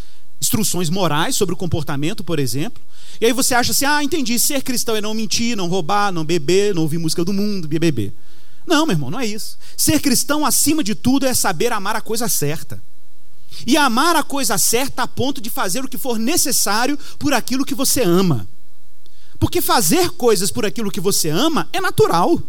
instruções 0.40 0.88
morais 0.88 1.36
sobre 1.36 1.54
o 1.54 1.58
comportamento, 1.58 2.22
por 2.22 2.38
exemplo, 2.38 2.82
e 3.20 3.26
aí 3.26 3.32
você 3.32 3.54
acha 3.54 3.72
assim: 3.72 3.84
ah, 3.84 4.02
entendi, 4.02 4.38
ser 4.38 4.62
cristão 4.62 4.96
é 4.96 5.00
não 5.00 5.14
mentir, 5.14 5.56
não 5.56 5.68
roubar, 5.68 6.12
não 6.12 6.24
beber, 6.24 6.74
não 6.74 6.82
ouvir 6.82 6.98
música 6.98 7.24
do 7.24 7.32
mundo, 7.32 7.68
beber. 7.68 8.12
Não, 8.66 8.86
meu 8.86 8.94
irmão, 8.94 9.10
não 9.10 9.20
é 9.20 9.26
isso. 9.26 9.58
Ser 9.76 10.00
cristão, 10.00 10.46
acima 10.46 10.84
de 10.84 10.94
tudo, 10.94 11.26
é 11.26 11.34
saber 11.34 11.72
amar 11.72 11.96
a 11.96 12.00
coisa 12.00 12.28
certa. 12.28 12.80
E 13.66 13.76
amar 13.76 14.16
a 14.16 14.22
coisa 14.22 14.58
certa 14.58 15.02
a 15.02 15.08
ponto 15.08 15.40
de 15.40 15.50
fazer 15.50 15.84
o 15.84 15.88
que 15.88 15.98
for 15.98 16.18
necessário 16.18 16.98
por 17.18 17.32
aquilo 17.32 17.64
que 17.64 17.74
você 17.74 18.02
ama. 18.02 18.46
Porque 19.38 19.60
fazer 19.60 20.10
coisas 20.10 20.50
por 20.50 20.64
aquilo 20.64 20.90
que 20.90 21.00
você 21.00 21.28
ama 21.28 21.68
é 21.72 21.80
natural. 21.80 22.40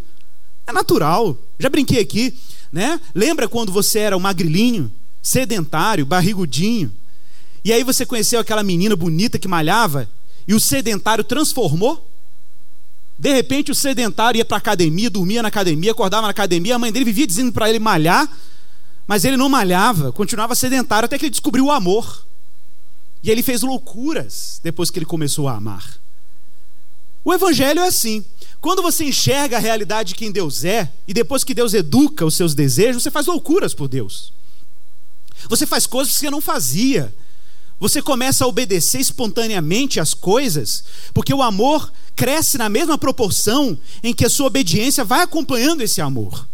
É 0.67 0.71
natural. 0.71 1.37
Já 1.59 1.69
brinquei 1.69 1.99
aqui, 1.99 2.33
né? 2.71 2.99
Lembra 3.13 3.47
quando 3.47 3.71
você 3.71 3.99
era 3.99 4.15
um 4.15 4.19
magrilinho, 4.19 4.91
sedentário, 5.21 6.05
barrigudinho? 6.05 6.91
E 7.65 7.71
aí 7.71 7.83
você 7.83 8.05
conheceu 8.05 8.39
aquela 8.39 8.61
menina 8.61 8.95
bonita 8.95 9.39
que 9.39 9.47
malhava 9.47 10.09
e 10.47 10.53
o 10.53 10.59
sedentário 10.59 11.23
transformou? 11.23 12.09
De 13.17 13.31
repente 13.31 13.71
o 13.71 13.75
sedentário 13.75 14.37
ia 14.37 14.45
para 14.45 14.57
academia, 14.57 15.09
dormia 15.09 15.41
na 15.41 15.47
academia, 15.47 15.91
acordava 15.91 16.23
na 16.23 16.31
academia, 16.31 16.75
a 16.75 16.79
mãe 16.79 16.91
dele 16.91 17.05
vivia 17.05 17.27
dizendo 17.27 17.51
para 17.51 17.69
ele 17.69 17.79
malhar, 17.79 18.29
mas 19.07 19.25
ele 19.25 19.37
não 19.37 19.49
malhava, 19.49 20.11
continuava 20.11 20.55
sedentário 20.55 21.05
até 21.05 21.17
que 21.17 21.25
ele 21.25 21.31
descobriu 21.31 21.65
o 21.65 21.71
amor. 21.71 22.25
E 23.21 23.31
ele 23.31 23.43
fez 23.43 23.61
loucuras 23.61 24.59
depois 24.63 24.89
que 24.89 24.99
ele 24.99 25.05
começou 25.05 25.47
a 25.47 25.55
amar. 25.55 25.97
O 27.23 27.33
evangelho 27.33 27.79
é 27.79 27.87
assim. 27.87 28.23
Quando 28.59 28.81
você 28.81 29.05
enxerga 29.05 29.57
a 29.57 29.59
realidade 29.59 30.09
de 30.09 30.15
quem 30.15 30.31
Deus 30.31 30.63
é, 30.63 30.91
e 31.07 31.13
depois 31.13 31.43
que 31.43 31.53
Deus 31.53 31.73
educa 31.73 32.25
os 32.25 32.35
seus 32.35 32.53
desejos, 32.53 33.03
você 33.03 33.11
faz 33.11 33.25
loucuras 33.27 33.73
por 33.73 33.87
Deus. 33.87 34.31
Você 35.49 35.65
faz 35.65 35.85
coisas 35.85 36.13
que 36.13 36.19
você 36.19 36.29
não 36.29 36.41
fazia. 36.41 37.13
Você 37.79 38.01
começa 38.01 38.45
a 38.45 38.47
obedecer 38.47 39.01
espontaneamente 39.01 39.99
às 39.99 40.13
coisas, 40.13 40.85
porque 41.13 41.33
o 41.33 41.41
amor 41.41 41.91
cresce 42.15 42.57
na 42.57 42.69
mesma 42.69 42.97
proporção 42.97 43.77
em 44.01 44.13
que 44.13 44.25
a 44.25 44.29
sua 44.29 44.47
obediência 44.47 45.03
vai 45.03 45.21
acompanhando 45.21 45.81
esse 45.81 45.99
amor. 45.99 46.47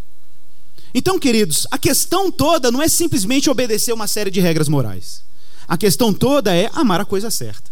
Então, 0.93 1.19
queridos, 1.19 1.67
a 1.69 1.77
questão 1.77 2.31
toda 2.31 2.71
não 2.71 2.81
é 2.81 2.87
simplesmente 2.87 3.49
obedecer 3.49 3.93
uma 3.93 4.07
série 4.07 4.31
de 4.31 4.39
regras 4.39 4.67
morais. 4.67 5.23
A 5.67 5.77
questão 5.77 6.13
toda 6.13 6.55
é 6.55 6.69
amar 6.73 6.99
a 6.99 7.05
coisa 7.05 7.29
certa. 7.29 7.69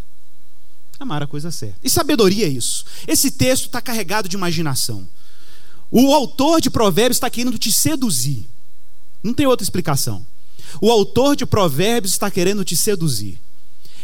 Amar 0.99 1.23
a 1.23 1.27
coisa 1.27 1.51
certa. 1.51 1.77
E 1.83 1.89
sabedoria 1.89 2.45
é 2.45 2.49
isso. 2.49 2.85
Esse 3.07 3.31
texto 3.31 3.65
está 3.65 3.81
carregado 3.81 4.29
de 4.29 4.35
imaginação. 4.35 5.07
O 5.89 6.13
autor 6.13 6.61
de 6.61 6.69
Provérbios 6.69 7.17
está 7.17 7.29
querendo 7.29 7.57
te 7.57 7.71
seduzir. 7.71 8.45
Não 9.23 9.33
tem 9.33 9.47
outra 9.47 9.63
explicação. 9.63 10.25
O 10.81 10.91
autor 10.91 11.35
de 11.35 11.45
Provérbios 11.45 12.13
está 12.13 12.29
querendo 12.29 12.63
te 12.63 12.75
seduzir. 12.75 13.39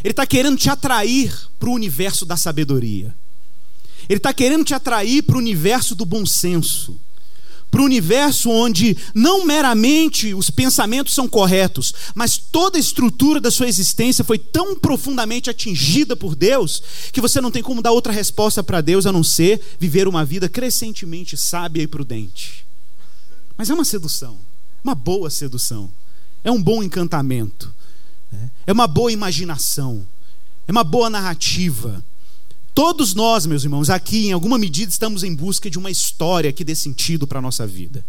Ele 0.03 0.11
está 0.11 0.25
querendo 0.25 0.57
te 0.57 0.69
atrair 0.69 1.33
para 1.59 1.69
o 1.69 1.73
universo 1.73 2.25
da 2.25 2.35
sabedoria. 2.35 3.13
Ele 4.09 4.17
está 4.17 4.33
querendo 4.33 4.65
te 4.65 4.73
atrair 4.73 5.23
para 5.23 5.35
o 5.35 5.39
universo 5.39 5.95
do 5.95 6.05
bom 6.05 6.25
senso 6.25 6.99
para 7.73 7.81
o 7.81 7.85
universo 7.85 8.51
onde 8.51 8.95
não 9.15 9.47
meramente 9.47 10.31
os 10.31 10.51
pensamentos 10.51 11.15
são 11.15 11.27
corretos, 11.27 11.91
mas 12.13 12.37
toda 12.37 12.77
a 12.77 12.79
estrutura 12.79 13.41
da 13.41 13.49
sua 13.49 13.67
existência 13.67 14.23
foi 14.23 14.37
tão 14.37 14.75
profundamente 14.75 15.49
atingida 15.49 16.15
por 16.15 16.35
Deus 16.35 16.83
que 17.11 17.19
você 17.19 17.41
não 17.41 17.49
tem 17.49 17.63
como 17.63 17.81
dar 17.81 17.91
outra 17.91 18.13
resposta 18.13 18.61
para 18.61 18.79
Deus 18.79 19.07
a 19.07 19.11
não 19.11 19.23
ser 19.23 19.59
viver 19.79 20.07
uma 20.07 20.23
vida 20.23 20.47
crescentemente 20.47 21.35
sábia 21.35 21.81
e 21.81 21.87
prudente. 21.87 22.63
Mas 23.57 23.71
é 23.71 23.73
uma 23.73 23.85
sedução, 23.85 24.37
uma 24.83 24.93
boa 24.93 25.31
sedução, 25.31 25.89
é 26.43 26.51
um 26.51 26.61
bom 26.61 26.83
encantamento, 26.83 27.73
é 28.67 28.71
uma 28.71 28.85
boa 28.85 29.11
imaginação, 29.11 30.07
é 30.67 30.71
uma 30.71 30.83
boa 30.83 31.09
narrativa 31.09 32.05
Todos 32.73 33.13
nós, 33.13 33.45
meus 33.45 33.63
irmãos, 33.63 33.89
aqui 33.89 34.27
em 34.27 34.31
alguma 34.31 34.57
medida 34.57 34.91
estamos 34.91 35.23
em 35.23 35.35
busca 35.35 35.69
de 35.69 35.77
uma 35.77 35.91
história 35.91 36.51
que 36.51 36.63
dê 36.63 36.73
sentido 36.73 37.27
para 37.27 37.39
a 37.39 37.41
nossa 37.41 37.67
vida. 37.67 38.03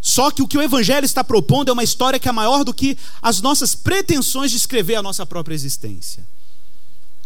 Só 0.00 0.30
que 0.30 0.42
o 0.42 0.48
que 0.48 0.58
o 0.58 0.62
Evangelho 0.62 1.04
está 1.04 1.24
propondo 1.24 1.68
é 1.68 1.72
uma 1.72 1.82
história 1.82 2.18
que 2.18 2.28
é 2.28 2.32
maior 2.32 2.64
do 2.64 2.74
que 2.74 2.96
as 3.20 3.40
nossas 3.40 3.74
pretensões 3.74 4.50
de 4.50 4.56
escrever 4.56 4.96
a 4.96 5.02
nossa 5.02 5.26
própria 5.26 5.54
existência. 5.54 6.24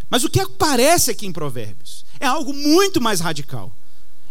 Mas 0.09 0.25
o 0.25 0.31
que 0.31 0.41
aparece 0.41 1.11
aqui 1.11 1.27
em 1.27 1.33
Provérbios 1.33 2.05
é 2.19 2.27
algo 2.27 2.53
muito 2.53 3.01
mais 3.01 3.21
radical. 3.21 3.73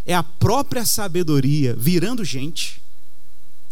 É 0.06 0.16
a 0.16 0.24
própria 0.24 0.86
sabedoria 0.86 1.76
virando 1.76 2.24
gente, 2.24 2.82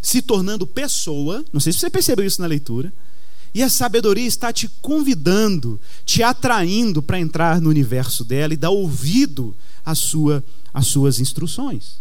se 0.02 0.22
tornando 0.22 0.68
pessoa. 0.68 1.44
Não 1.52 1.60
sei 1.60 1.72
se 1.72 1.80
você 1.80 1.90
percebeu 1.90 2.26
isso 2.26 2.42
na 2.42 2.48
leitura 2.48 2.92
e 3.54 3.62
a 3.62 3.70
sabedoria 3.70 4.26
está 4.26 4.52
te 4.52 4.68
convidando, 4.82 5.80
te 6.06 6.24
atraindo 6.24 7.02
para 7.04 7.20
entrar 7.20 7.62
no 7.62 7.70
universo 7.70 8.24
dela 8.24 8.54
e 8.54 8.58
dar 8.58 8.72
ouvido 8.72 9.56
às, 9.86 10.00
sua, 10.00 10.44
suas 10.82 11.20
instruções. 11.20 11.98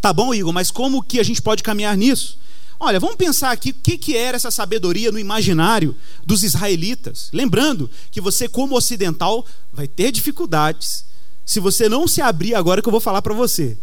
Tá 0.00 0.12
bom, 0.12 0.32
Igor, 0.32 0.52
mas 0.52 0.70
como 0.70 1.02
que 1.02 1.18
a 1.18 1.22
gente 1.22 1.42
pode 1.42 1.62
caminhar 1.62 1.96
nisso? 1.96 2.38
Olha, 2.78 3.00
vamos 3.00 3.16
pensar 3.16 3.50
aqui 3.50 3.70
o 3.70 3.74
que, 3.74 3.96
que 3.96 4.16
era 4.16 4.36
essa 4.36 4.50
sabedoria 4.50 5.10
no 5.10 5.18
imaginário 5.18 5.96
dos 6.24 6.44
israelitas. 6.44 7.30
Lembrando 7.32 7.90
que 8.10 8.20
você, 8.20 8.48
como 8.48 8.76
ocidental, 8.76 9.46
vai 9.72 9.88
ter 9.88 10.12
dificuldades 10.12 11.04
se 11.44 11.58
você 11.58 11.88
não 11.88 12.06
se 12.06 12.20
abrir 12.20 12.54
agora 12.54 12.82
que 12.82 12.88
eu 12.88 12.92
vou 12.92 13.00
falar 13.00 13.22
para 13.22 13.34
você. 13.34 13.78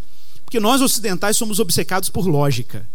Porque 0.46 0.60
nós 0.60 0.82
ocidentais 0.82 1.36
somos 1.36 1.60
obcecados 1.60 2.10
por 2.10 2.28
lógica. 2.28 2.88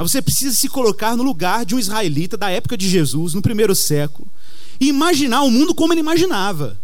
Mas 0.00 0.12
você 0.12 0.22
precisa 0.22 0.56
se 0.56 0.66
colocar 0.66 1.14
no 1.14 1.22
lugar 1.22 1.66
de 1.66 1.74
um 1.74 1.78
israelita 1.78 2.34
da 2.34 2.48
época 2.48 2.74
de 2.74 2.88
Jesus, 2.88 3.34
no 3.34 3.42
primeiro 3.42 3.74
século, 3.74 4.26
e 4.80 4.88
imaginar 4.88 5.42
o 5.42 5.50
mundo 5.50 5.74
como 5.74 5.92
ele 5.92 6.00
imaginava. 6.00 6.74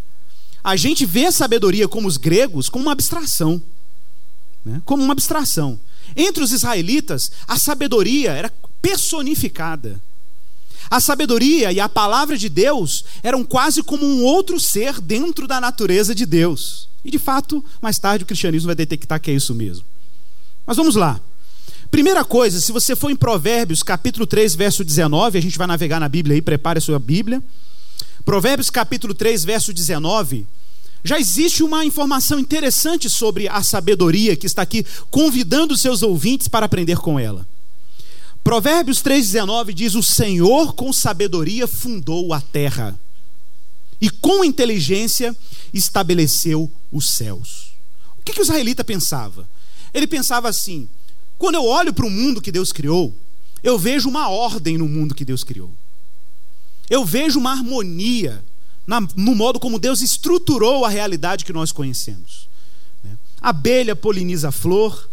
A 0.62 0.76
gente 0.76 1.06
vê 1.06 1.24
a 1.24 1.32
sabedoria 1.32 1.88
como 1.88 2.06
os 2.06 2.18
gregos 2.18 2.68
como 2.68 2.84
uma 2.84 2.92
abstração. 2.92 3.62
Né? 4.62 4.82
Como 4.84 5.02
uma 5.02 5.12
abstração. 5.12 5.80
Entre 6.14 6.44
os 6.44 6.52
israelitas, 6.52 7.32
a 7.48 7.58
sabedoria 7.58 8.32
era 8.32 8.52
personificada. 8.82 9.98
A 10.90 11.00
sabedoria 11.00 11.72
e 11.72 11.80
a 11.80 11.88
palavra 11.88 12.36
de 12.36 12.50
Deus 12.50 13.02
eram 13.22 13.44
quase 13.44 13.82
como 13.82 14.04
um 14.04 14.24
outro 14.24 14.60
ser 14.60 15.00
dentro 15.00 15.48
da 15.48 15.58
natureza 15.58 16.14
de 16.14 16.26
Deus. 16.26 16.86
E 17.02 17.10
de 17.10 17.18
fato, 17.18 17.64
mais 17.80 17.98
tarde 17.98 18.24
o 18.24 18.26
cristianismo 18.26 18.66
vai 18.66 18.76
detectar 18.76 19.18
que 19.18 19.30
é 19.30 19.34
isso 19.34 19.54
mesmo. 19.54 19.86
Mas 20.66 20.76
vamos 20.76 20.96
lá. 20.96 21.18
Primeira 21.96 22.26
coisa, 22.26 22.60
se 22.60 22.72
você 22.72 22.94
for 22.94 23.10
em 23.10 23.16
Provérbios, 23.16 23.82
capítulo 23.82 24.26
3, 24.26 24.54
verso 24.54 24.84
19, 24.84 25.38
a 25.38 25.40
gente 25.40 25.56
vai 25.56 25.66
navegar 25.66 25.98
na 25.98 26.10
Bíblia 26.10 26.34
aí, 26.34 26.42
prepare 26.42 26.76
a 26.76 26.82
sua 26.82 26.98
Bíblia. 26.98 27.42
Provérbios, 28.22 28.68
capítulo 28.68 29.14
3, 29.14 29.46
verso 29.46 29.72
19. 29.72 30.46
Já 31.02 31.18
existe 31.18 31.62
uma 31.62 31.86
informação 31.86 32.38
interessante 32.38 33.08
sobre 33.08 33.48
a 33.48 33.62
sabedoria 33.62 34.36
que 34.36 34.44
está 34.44 34.60
aqui 34.60 34.84
convidando 35.10 35.74
seus 35.74 36.02
ouvintes 36.02 36.48
para 36.48 36.66
aprender 36.66 36.98
com 36.98 37.18
ela. 37.18 37.48
Provérbios 38.44 39.02
3,19 39.02 39.72
diz: 39.72 39.94
O 39.94 40.02
Senhor 40.02 40.74
com 40.74 40.92
sabedoria 40.92 41.66
fundou 41.66 42.34
a 42.34 42.42
terra, 42.42 42.94
e 43.98 44.10
com 44.10 44.44
inteligência 44.44 45.34
estabeleceu 45.72 46.70
os 46.92 47.08
céus. 47.08 47.72
O 48.18 48.22
que, 48.22 48.34
que 48.34 48.40
o 48.40 48.42
israelita 48.42 48.84
pensava? 48.84 49.48
Ele 49.94 50.06
pensava 50.06 50.46
assim: 50.50 50.86
quando 51.38 51.56
eu 51.56 51.64
olho 51.64 51.92
para 51.92 52.06
o 52.06 52.10
mundo 52.10 52.40
que 52.40 52.52
Deus 52.52 52.72
criou, 52.72 53.14
eu 53.62 53.78
vejo 53.78 54.08
uma 54.08 54.28
ordem 54.28 54.78
no 54.78 54.88
mundo 54.88 55.14
que 55.14 55.24
Deus 55.24 55.42
criou. 55.44 55.70
Eu 56.88 57.04
vejo 57.04 57.38
uma 57.38 57.50
harmonia 57.50 58.42
na, 58.86 59.00
no 59.16 59.34
modo 59.34 59.58
como 59.58 59.78
Deus 59.78 60.00
estruturou 60.00 60.84
a 60.84 60.88
realidade 60.88 61.44
que 61.44 61.52
nós 61.52 61.72
conhecemos. 61.72 62.48
Né? 63.02 63.18
Abelha 63.40 63.96
poliniza 63.96 64.48
a 64.48 64.52
flor, 64.52 65.08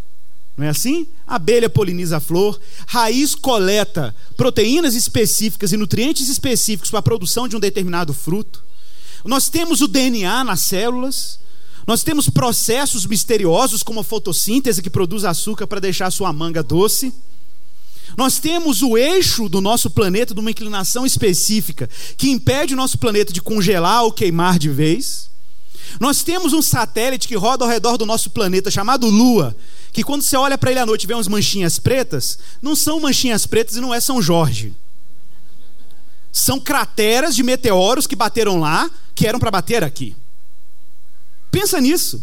não 0.56 0.66
é 0.66 0.68
assim? 0.68 1.08
Abelha 1.26 1.68
poliniza 1.68 2.18
a 2.18 2.20
flor, 2.20 2.60
raiz 2.86 3.34
coleta 3.34 4.14
proteínas 4.36 4.94
específicas 4.94 5.72
e 5.72 5.76
nutrientes 5.76 6.28
específicos 6.28 6.90
para 6.90 7.00
a 7.00 7.02
produção 7.02 7.48
de 7.48 7.56
um 7.56 7.60
determinado 7.60 8.14
fruto. 8.14 8.62
Nós 9.24 9.48
temos 9.48 9.80
o 9.80 9.88
DNA 9.88 10.44
nas 10.44 10.60
células, 10.60 11.40
nós 11.86 12.02
temos 12.02 12.30
processos 12.30 13.06
misteriosos 13.06 13.82
como 13.82 14.00
a 14.00 14.04
fotossíntese 14.04 14.82
que 14.82 14.90
produz 14.90 15.24
açúcar 15.24 15.66
para 15.66 15.80
deixar 15.80 16.10
sua 16.10 16.32
manga 16.32 16.62
doce. 16.62 17.12
Nós 18.16 18.38
temos 18.38 18.82
o 18.82 18.96
eixo 18.96 19.48
do 19.48 19.60
nosso 19.60 19.90
planeta 19.90 20.34
de 20.34 20.40
uma 20.40 20.50
inclinação 20.50 21.04
específica 21.04 21.88
que 22.16 22.30
impede 22.30 22.74
o 22.74 22.76
nosso 22.76 22.96
planeta 22.96 23.32
de 23.32 23.42
congelar 23.42 24.04
ou 24.04 24.12
queimar 24.12 24.58
de 24.58 24.70
vez. 24.70 25.28
Nós 26.00 26.22
temos 26.22 26.52
um 26.52 26.62
satélite 26.62 27.28
que 27.28 27.36
roda 27.36 27.64
ao 27.64 27.70
redor 27.70 27.96
do 27.96 28.06
nosso 28.06 28.30
planeta 28.30 28.70
chamado 28.70 29.06
Lua, 29.06 29.54
que 29.92 30.02
quando 30.02 30.22
você 30.22 30.36
olha 30.36 30.56
para 30.56 30.70
ele 30.70 30.80
à 30.80 30.86
noite 30.86 31.04
e 31.04 31.06
vê 31.06 31.14
umas 31.14 31.28
manchinhas 31.28 31.78
pretas, 31.78 32.38
não 32.62 32.74
são 32.74 32.98
manchinhas 33.00 33.46
pretas 33.46 33.76
e 33.76 33.80
não 33.80 33.92
é 33.92 34.00
São 34.00 34.22
Jorge. 34.22 34.74
São 36.32 36.58
crateras 36.58 37.36
de 37.36 37.42
meteoros 37.42 38.06
que 38.06 38.16
bateram 38.16 38.58
lá, 38.58 38.90
que 39.14 39.26
eram 39.26 39.38
para 39.38 39.50
bater 39.50 39.84
aqui. 39.84 40.16
Pensa 41.54 41.80
nisso. 41.80 42.20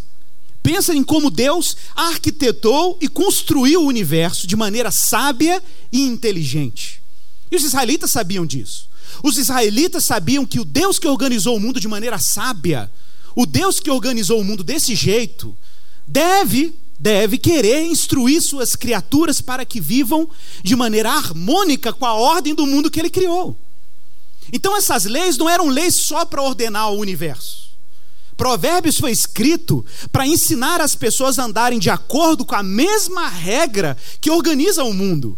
Pensa 0.61 0.93
em 0.93 1.01
como 1.01 1.31
Deus 1.31 1.77
arquitetou 1.95 2.97
e 2.99 3.07
construiu 3.07 3.81
o 3.81 3.87
universo 3.87 4.45
de 4.45 4.57
maneira 4.57 4.91
sábia 4.91 5.63
e 5.89 6.01
inteligente. 6.01 7.01
E 7.49 7.55
os 7.55 7.63
israelitas 7.63 8.11
sabiam 8.11 8.45
disso. 8.45 8.89
Os 9.23 9.37
israelitas 9.37 10.03
sabiam 10.03 10.45
que 10.45 10.59
o 10.59 10.65
Deus 10.65 10.99
que 10.99 11.07
organizou 11.07 11.55
o 11.55 11.59
mundo 11.61 11.79
de 11.79 11.87
maneira 11.87 12.19
sábia, 12.19 12.91
o 13.33 13.45
Deus 13.45 13.79
que 13.79 13.89
organizou 13.89 14.41
o 14.41 14.43
mundo 14.43 14.65
desse 14.65 14.95
jeito, 14.95 15.57
deve 16.05 16.75
deve 16.99 17.37
querer 17.37 17.83
instruir 17.83 18.41
suas 18.41 18.75
criaturas 18.75 19.41
para 19.41 19.65
que 19.65 19.79
vivam 19.79 20.29
de 20.61 20.75
maneira 20.75 21.09
harmônica 21.09 21.91
com 21.93 22.05
a 22.05 22.13
ordem 22.13 22.53
do 22.53 22.67
mundo 22.67 22.91
que 22.91 22.99
ele 22.99 23.09
criou. 23.09 23.57
Então 24.51 24.75
essas 24.75 25.05
leis 25.05 25.37
não 25.37 25.49
eram 25.49 25.69
leis 25.69 25.95
só 25.95 26.25
para 26.25 26.43
ordenar 26.43 26.91
o 26.91 26.99
universo. 26.99 27.70
Provérbios 28.37 28.97
foi 28.97 29.11
escrito 29.11 29.85
para 30.11 30.25
ensinar 30.25 30.81
as 30.81 30.95
pessoas 30.95 31.37
a 31.37 31.45
andarem 31.45 31.79
de 31.79 31.89
acordo 31.89 32.45
com 32.45 32.55
a 32.55 32.63
mesma 32.63 33.27
regra 33.27 33.95
que 34.19 34.31
organiza 34.31 34.83
o 34.83 34.93
mundo. 34.93 35.37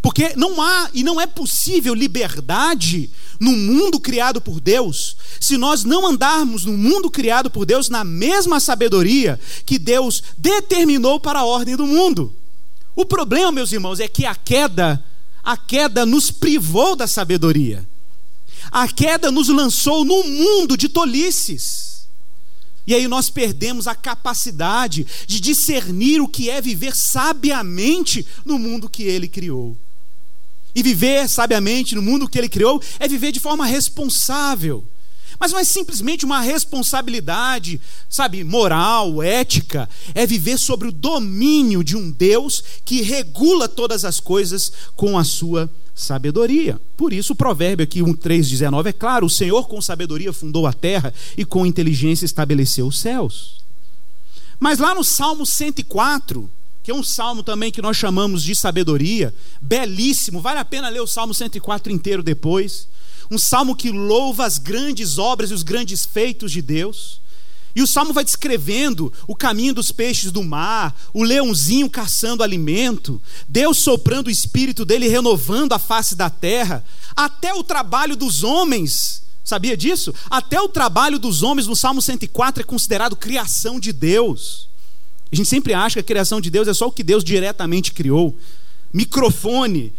Porque 0.00 0.34
não 0.36 0.62
há 0.62 0.88
e 0.94 1.02
não 1.02 1.20
é 1.20 1.26
possível 1.26 1.92
liberdade 1.94 3.10
no 3.40 3.52
mundo 3.52 4.00
criado 4.00 4.40
por 4.40 4.60
Deus 4.60 5.16
se 5.40 5.56
nós 5.56 5.84
não 5.84 6.06
andarmos 6.06 6.64
no 6.64 6.76
mundo 6.76 7.10
criado 7.10 7.50
por 7.50 7.64
Deus 7.64 7.88
na 7.88 8.04
mesma 8.04 8.60
sabedoria 8.60 9.38
que 9.64 9.78
Deus 9.78 10.22
determinou 10.36 11.20
para 11.20 11.40
a 11.40 11.44
ordem 11.44 11.76
do 11.76 11.86
mundo. 11.86 12.32
O 12.96 13.04
problema, 13.04 13.52
meus 13.52 13.72
irmãos, 13.72 14.00
é 14.00 14.08
que 14.08 14.26
a 14.26 14.34
queda, 14.34 15.02
a 15.42 15.56
queda 15.56 16.04
nos 16.04 16.30
privou 16.30 16.96
da 16.96 17.06
sabedoria. 17.06 17.86
A 18.70 18.88
queda 18.88 19.30
nos 19.30 19.48
lançou 19.48 20.04
num 20.04 20.24
mundo 20.24 20.76
de 20.76 20.88
tolices. 20.88 22.06
E 22.86 22.94
aí 22.94 23.06
nós 23.06 23.28
perdemos 23.28 23.86
a 23.86 23.94
capacidade 23.94 25.06
de 25.26 25.40
discernir 25.40 26.22
o 26.22 26.28
que 26.28 26.48
é 26.48 26.60
viver 26.60 26.96
sabiamente 26.96 28.26
no 28.46 28.58
mundo 28.58 28.88
que 28.88 29.02
ele 29.02 29.28
criou. 29.28 29.76
E 30.74 30.82
viver 30.82 31.28
sabiamente 31.28 31.94
no 31.94 32.00
mundo 32.00 32.28
que 32.28 32.38
ele 32.38 32.48
criou 32.48 32.82
é 32.98 33.06
viver 33.06 33.30
de 33.30 33.40
forma 33.40 33.66
responsável. 33.66 34.86
Mas 35.38 35.52
não 35.52 35.58
é 35.58 35.64
simplesmente 35.64 36.24
uma 36.24 36.40
responsabilidade, 36.40 37.80
sabe, 38.08 38.42
moral, 38.42 39.22
ética. 39.22 39.88
É 40.14 40.26
viver 40.26 40.58
sobre 40.58 40.88
o 40.88 40.92
domínio 40.92 41.84
de 41.84 41.96
um 41.96 42.10
Deus 42.10 42.64
que 42.84 43.02
regula 43.02 43.68
todas 43.68 44.04
as 44.04 44.18
coisas 44.18 44.72
com 44.96 45.18
a 45.18 45.24
sua 45.24 45.70
sabedoria. 45.98 46.80
Por 46.96 47.12
isso 47.12 47.32
o 47.32 47.36
provérbio 47.36 47.84
aqui 47.84 48.02
1:3:19 48.02 48.88
é 48.88 48.92
claro, 48.92 49.26
o 49.26 49.30
Senhor 49.30 49.66
com 49.68 49.80
sabedoria 49.80 50.32
fundou 50.32 50.66
a 50.66 50.72
terra 50.72 51.12
e 51.36 51.44
com 51.44 51.66
inteligência 51.66 52.24
estabeleceu 52.24 52.86
os 52.86 52.98
céus. 53.00 53.58
Mas 54.60 54.78
lá 54.78 54.94
no 54.94 55.04
Salmo 55.04 55.44
104, 55.44 56.50
que 56.82 56.90
é 56.90 56.94
um 56.94 57.02
salmo 57.02 57.42
também 57.42 57.70
que 57.70 57.82
nós 57.82 57.96
chamamos 57.96 58.42
de 58.42 58.54
sabedoria, 58.54 59.34
belíssimo, 59.60 60.40
vale 60.40 60.58
a 60.58 60.64
pena 60.64 60.88
ler 60.88 61.00
o 61.00 61.06
Salmo 61.06 61.34
104 61.34 61.92
inteiro 61.92 62.22
depois. 62.22 62.88
Um 63.30 63.38
salmo 63.38 63.76
que 63.76 63.90
louva 63.90 64.46
as 64.46 64.58
grandes 64.58 65.18
obras 65.18 65.50
e 65.50 65.54
os 65.54 65.62
grandes 65.62 66.06
feitos 66.06 66.50
de 66.50 66.62
Deus. 66.62 67.20
E 67.78 67.82
o 67.82 67.86
salmo 67.86 68.12
vai 68.12 68.24
descrevendo 68.24 69.12
o 69.24 69.36
caminho 69.36 69.72
dos 69.72 69.92
peixes 69.92 70.32
do 70.32 70.42
mar, 70.42 70.92
o 71.14 71.22
leãozinho 71.22 71.88
caçando 71.88 72.42
alimento, 72.42 73.22
Deus 73.48 73.76
soprando 73.78 74.26
o 74.26 74.32
espírito 74.32 74.84
dele, 74.84 75.06
renovando 75.06 75.74
a 75.74 75.78
face 75.78 76.16
da 76.16 76.28
terra, 76.28 76.84
até 77.14 77.54
o 77.54 77.62
trabalho 77.62 78.16
dos 78.16 78.42
homens. 78.42 79.22
Sabia 79.44 79.76
disso? 79.76 80.12
Até 80.28 80.60
o 80.60 80.68
trabalho 80.68 81.20
dos 81.20 81.44
homens 81.44 81.68
no 81.68 81.76
Salmo 81.76 82.02
104 82.02 82.62
é 82.62 82.66
considerado 82.66 83.14
criação 83.14 83.78
de 83.78 83.92
Deus. 83.92 84.68
A 85.30 85.36
gente 85.36 85.48
sempre 85.48 85.72
acha 85.72 85.94
que 85.94 86.00
a 86.00 86.14
criação 86.14 86.40
de 86.40 86.50
Deus 86.50 86.66
é 86.66 86.74
só 86.74 86.88
o 86.88 86.92
que 86.92 87.04
Deus 87.04 87.22
diretamente 87.22 87.92
criou. 87.92 88.36
Microfone, 88.92 89.94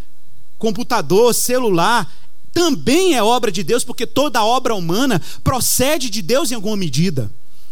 computador, 0.57 1.33
celular, 1.33 2.13
também 2.51 3.15
é 3.15 3.23
obra 3.23 3.49
de 3.49 3.63
Deus, 3.63 3.85
porque 3.85 4.05
toda 4.05 4.43
obra 4.43 4.75
humana 4.75 5.21
procede 5.45 6.09
de 6.09 6.21
Deus 6.21 6.51
em 6.51 6.55
alguma 6.55 6.75
medida 6.75 7.31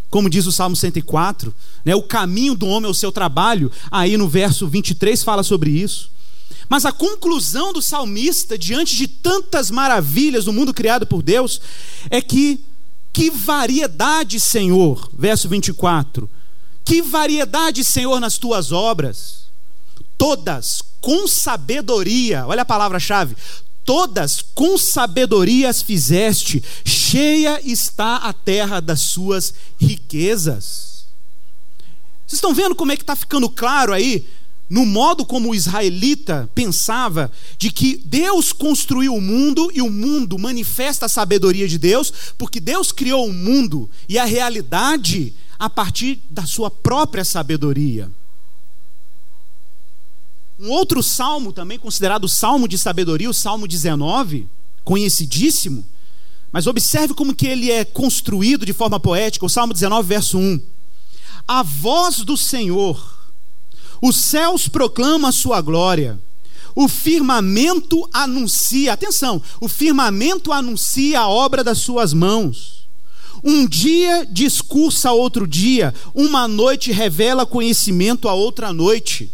como 0.09 0.29
diz 0.29 0.45
o 0.45 0.51
Salmo 0.51 0.75
104, 0.75 1.53
né, 1.83 1.95
o 1.95 2.03
caminho 2.03 2.55
do 2.55 2.67
homem 2.67 2.87
é 2.87 2.91
o 2.91 2.95
seu 2.95 3.11
trabalho, 3.11 3.71
aí 3.91 4.17
no 4.17 4.27
verso 4.27 4.67
23 4.67 5.23
fala 5.23 5.43
sobre 5.43 5.69
isso. 5.69 6.11
Mas 6.69 6.85
a 6.85 6.91
conclusão 6.91 7.71
do 7.71 7.81
salmista, 7.81 8.57
diante 8.57 8.95
de 8.95 9.07
tantas 9.07 9.71
maravilhas 9.71 10.45
do 10.45 10.53
mundo 10.53 10.73
criado 10.73 11.05
por 11.05 11.21
Deus, 11.21 11.61
é 12.09 12.21
que, 12.21 12.59
que 13.13 13.29
variedade, 13.29 14.39
Senhor, 14.39 15.09
verso 15.17 15.47
24, 15.47 16.29
que 16.83 17.01
variedade, 17.01 17.83
Senhor, 17.83 18.19
nas 18.19 18.37
tuas 18.37 18.71
obras, 18.71 19.47
todas 20.17 20.81
com 20.99 21.27
sabedoria, 21.27 22.45
olha 22.47 22.63
a 22.63 22.65
palavra-chave, 22.65 23.35
todas 23.87 24.43
com 24.53 24.77
sabedoria 24.77 25.69
as 25.69 25.81
fizeste, 25.81 26.61
cheia 26.83 27.61
está 27.63 28.17
a 28.17 28.33
terra 28.33 28.81
das 28.81 28.99
suas 28.99 29.53
riquezas. 29.79 31.05
Vocês 32.27 32.33
estão 32.33 32.53
vendo 32.53 32.75
como 32.75 32.91
é 32.91 32.97
que 32.97 33.03
está 33.03 33.15
ficando 33.15 33.49
claro 33.49 33.93
aí, 33.93 34.27
no 34.69 34.85
modo 34.85 35.25
como 35.25 35.49
o 35.49 35.55
israelita 35.55 36.49
pensava, 36.53 37.31
de 37.57 37.71
que 37.71 37.95
Deus 38.03 38.51
construiu 38.51 39.15
o 39.15 39.21
mundo 39.21 39.71
e 39.73 39.81
o 39.81 39.89
mundo 39.89 40.37
manifesta 40.37 41.05
a 41.05 41.09
sabedoria 41.09 41.65
de 41.65 41.77
Deus, 41.77 42.11
porque 42.37 42.59
Deus 42.59 42.91
criou 42.91 43.25
o 43.25 43.33
mundo 43.33 43.89
e 44.09 44.19
a 44.19 44.25
realidade 44.25 45.33
a 45.57 45.69
partir 45.69 46.21
da 46.29 46.45
sua 46.45 46.69
própria 46.69 47.23
sabedoria. 47.23 48.11
Um 50.59 50.71
outro 50.71 51.03
salmo, 51.03 51.53
também 51.53 51.77
considerado 51.77 52.27
salmo 52.27 52.67
de 52.67 52.77
sabedoria, 52.79 53.29
o 53.29 53.33
Salmo 53.33 53.67
19, 53.67 54.47
conhecidíssimo, 54.83 55.85
mas 56.51 56.65
observe 56.65 57.13
como 57.13 57.35
que 57.35 57.45
ele 57.45 57.69
é 57.69 57.85
construído 57.85 58.65
de 58.65 58.73
forma 58.73 58.99
poética, 58.99 59.45
o 59.45 59.49
Salmo 59.49 59.71
19, 59.73 60.07
verso 60.07 60.39
1. 60.39 60.59
A 61.47 61.61
voz 61.61 62.17
do 62.21 62.35
Senhor, 62.35 63.17
os 64.01 64.15
céus 64.15 64.67
proclamam 64.67 65.29
a 65.29 65.31
sua 65.31 65.61
glória, 65.61 66.19
o 66.75 66.87
firmamento 66.87 68.07
anuncia, 68.11 68.93
atenção, 68.93 69.41
o 69.61 69.67
firmamento 69.67 70.51
anuncia 70.51 71.21
a 71.21 71.27
obra 71.27 71.63
das 71.63 71.79
suas 71.79 72.13
mãos. 72.13 72.87
Um 73.43 73.67
dia 73.67 74.25
discursa 74.25 75.09
a 75.09 75.13
outro 75.13 75.47
dia, 75.47 75.93
uma 76.15 76.47
noite 76.47 76.91
revela 76.91 77.45
conhecimento 77.45 78.27
a 78.27 78.33
outra 78.33 78.73
noite. 78.73 79.31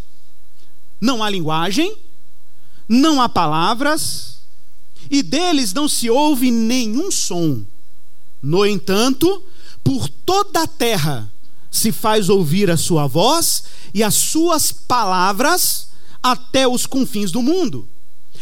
Não 1.04 1.22
há 1.22 1.30
linguagem, 1.30 1.98
não 2.88 3.22
há 3.22 3.28
palavras, 3.28 4.38
e 5.12 5.22
deles 5.22 5.74
não 5.74 5.86
se 5.86 6.10
ouve 6.10 6.50
nenhum 6.50 7.12
som. 7.12 7.62
No 8.42 8.66
entanto, 8.66 9.44
por 9.84 10.08
toda 10.08 10.64
a 10.64 10.68
terra 10.68 11.30
se 11.70 11.92
faz 11.92 12.30
ouvir 12.30 12.72
a 12.72 12.78
sua 12.78 13.06
voz 13.06 13.66
e 13.94 14.02
as 14.02 14.16
suas 14.16 14.72
palavras 14.72 15.90
até 16.24 16.66
os 16.66 16.86
confins 16.86 17.34
do 17.34 17.42
mundo. 17.42 17.86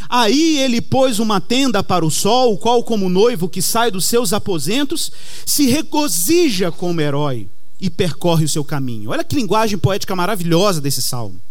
Aí 0.08 0.60
ele 0.60 0.82
pôs 0.82 1.18
uma 1.18 1.42
tenda 1.42 1.82
para 1.82 2.06
o 2.06 2.12
sol, 2.12 2.54
o 2.54 2.58
qual, 2.60 2.84
como 2.84 3.10
noivo 3.10 3.50
que 3.50 3.60
sai 3.60 3.90
dos 3.90 4.06
seus 4.06 4.34
aposentos, 4.34 5.12
se 5.48 5.66
regozija 5.66 6.72
como 6.72 7.02
herói 7.02 7.48
e 7.80 7.90
percorre 7.90 8.46
o 8.46 8.50
seu 8.50 8.64
caminho. 8.64 9.10
Olha 9.10 9.24
que 9.24 9.36
linguagem 9.36 9.80
poética 9.80 10.16
maravilhosa 10.16 10.80
desse 10.80 11.02
salmo 11.02 11.42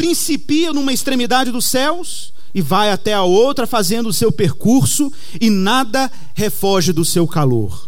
principia 0.00 0.72
numa 0.72 0.94
extremidade 0.94 1.50
dos 1.50 1.66
céus 1.66 2.32
e 2.54 2.62
vai 2.62 2.90
até 2.90 3.12
a 3.12 3.22
outra, 3.22 3.66
fazendo 3.66 4.08
o 4.08 4.12
seu 4.14 4.32
percurso, 4.32 5.12
e 5.38 5.50
nada 5.50 6.10
refoge 6.32 6.90
do 6.90 7.04
seu 7.04 7.28
calor. 7.28 7.86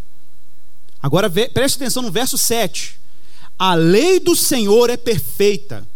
Agora 1.03 1.31
preste 1.31 1.77
atenção 1.77 2.03
no 2.03 2.11
verso 2.11 2.37
7. 2.37 3.01
A 3.59 3.75
lei 3.75 4.21
do 4.21 4.37
Senhor 4.37 4.91
é 4.91 4.97
perfeita 4.99 5.89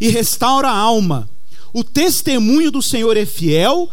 e 0.00 0.08
restaura 0.10 0.68
a 0.68 0.76
alma. 0.76 1.28
O 1.72 1.82
testemunho 1.82 2.70
do 2.70 2.80
Senhor 2.80 3.16
é 3.16 3.26
fiel 3.26 3.90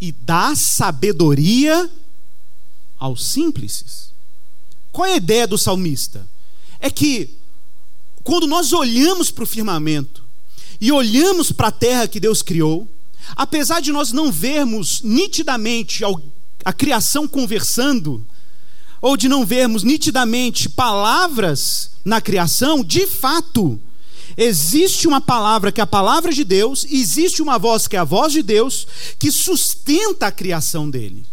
e 0.00 0.12
dá 0.12 0.54
sabedoria 0.56 1.90
aos 2.98 3.26
simples. 3.26 4.10
Qual 4.90 5.06
é 5.06 5.12
a 5.12 5.16
ideia 5.16 5.46
do 5.46 5.58
salmista? 5.58 6.26
É 6.80 6.88
que 6.88 7.36
quando 8.24 8.46
nós 8.46 8.72
olhamos 8.72 9.30
para 9.30 9.44
o 9.44 9.46
firmamento 9.46 10.21
e 10.82 10.90
olhamos 10.90 11.52
para 11.52 11.68
a 11.68 11.70
terra 11.70 12.08
que 12.08 12.18
Deus 12.18 12.42
criou, 12.42 12.88
apesar 13.36 13.80
de 13.80 13.92
nós 13.92 14.10
não 14.10 14.32
vermos 14.32 15.00
nitidamente 15.00 16.02
a 16.64 16.72
criação 16.72 17.28
conversando, 17.28 18.26
ou 19.00 19.16
de 19.16 19.28
não 19.28 19.46
vermos 19.46 19.84
nitidamente 19.84 20.68
palavras 20.68 21.92
na 22.04 22.20
criação, 22.20 22.82
de 22.82 23.06
fato, 23.06 23.80
existe 24.36 25.06
uma 25.06 25.20
palavra 25.20 25.70
que 25.70 25.80
é 25.80 25.84
a 25.84 25.86
palavra 25.86 26.32
de 26.32 26.42
Deus, 26.42 26.84
existe 26.90 27.40
uma 27.40 27.60
voz 27.60 27.86
que 27.86 27.94
é 27.94 28.00
a 28.00 28.04
voz 28.04 28.32
de 28.32 28.42
Deus, 28.42 28.84
que 29.20 29.30
sustenta 29.30 30.26
a 30.26 30.32
criação 30.32 30.90
dele. 30.90 31.24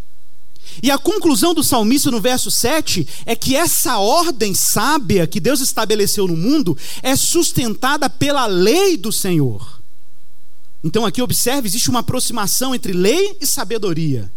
E 0.81 0.89
a 0.89 0.97
conclusão 0.97 1.53
do 1.53 1.63
salmista 1.63 2.09
no 2.09 2.21
verso 2.21 2.49
7 2.49 3.07
é 3.25 3.35
que 3.35 3.55
essa 3.55 3.97
ordem 3.97 4.53
sábia 4.53 5.27
que 5.27 5.39
Deus 5.39 5.59
estabeleceu 5.59 6.27
no 6.27 6.37
mundo 6.37 6.77
é 7.01 7.15
sustentada 7.15 8.09
pela 8.09 8.45
lei 8.45 8.97
do 8.97 9.11
Senhor. 9.11 9.79
Então 10.83 11.05
aqui 11.05 11.21
observe, 11.21 11.67
existe 11.67 11.89
uma 11.89 11.99
aproximação 11.99 12.73
entre 12.73 12.93
lei 12.93 13.37
e 13.41 13.45
sabedoria. 13.45 14.31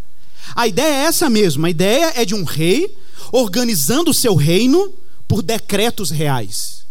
A 0.57 0.67
ideia 0.67 1.05
é 1.05 1.05
essa 1.05 1.31
mesma, 1.31 1.69
a 1.69 1.71
ideia 1.71 2.13
é 2.17 2.25
de 2.25 2.35
um 2.35 2.45
rei 2.45 2.97
organizando 3.31 4.11
o 4.11 4.15
seu 4.15 4.35
reino 4.35 4.93
por 5.29 5.43
decretos 5.43 6.11
reais. 6.11 6.85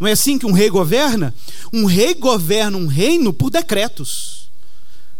Não 0.00 0.06
é 0.06 0.12
assim 0.12 0.38
que 0.38 0.46
um 0.46 0.52
rei 0.52 0.70
governa? 0.70 1.34
Um 1.72 1.84
rei 1.84 2.14
governa 2.14 2.78
um 2.78 2.86
reino 2.86 3.32
por 3.32 3.50
decretos. 3.50 4.47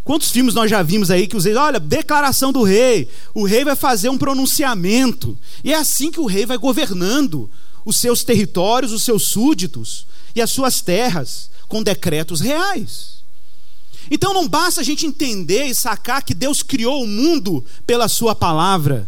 Quantos 0.09 0.31
filmes 0.31 0.55
nós 0.55 0.71
já 0.71 0.81
vimos 0.81 1.11
aí 1.11 1.27
que 1.27 1.37
os 1.37 1.45
olha, 1.45 1.79
declaração 1.79 2.51
do 2.51 2.63
rei, 2.63 3.07
o 3.31 3.45
rei 3.45 3.63
vai 3.63 3.75
fazer 3.75 4.09
um 4.09 4.17
pronunciamento, 4.17 5.37
e 5.63 5.71
é 5.71 5.75
assim 5.75 6.09
que 6.09 6.19
o 6.19 6.25
rei 6.25 6.47
vai 6.47 6.57
governando 6.57 7.47
os 7.85 7.97
seus 7.97 8.23
territórios, 8.23 8.91
os 8.91 9.03
seus 9.03 9.27
súditos 9.27 10.07
e 10.33 10.41
as 10.41 10.49
suas 10.49 10.81
terras, 10.81 11.51
com 11.67 11.83
decretos 11.83 12.41
reais. 12.41 13.19
Então 14.09 14.33
não 14.33 14.47
basta 14.47 14.81
a 14.81 14.83
gente 14.83 15.05
entender 15.05 15.65
e 15.65 15.75
sacar 15.75 16.23
que 16.23 16.33
Deus 16.33 16.63
criou 16.63 17.03
o 17.03 17.07
mundo 17.07 17.63
pela 17.85 18.07
Sua 18.07 18.33
palavra. 18.33 19.07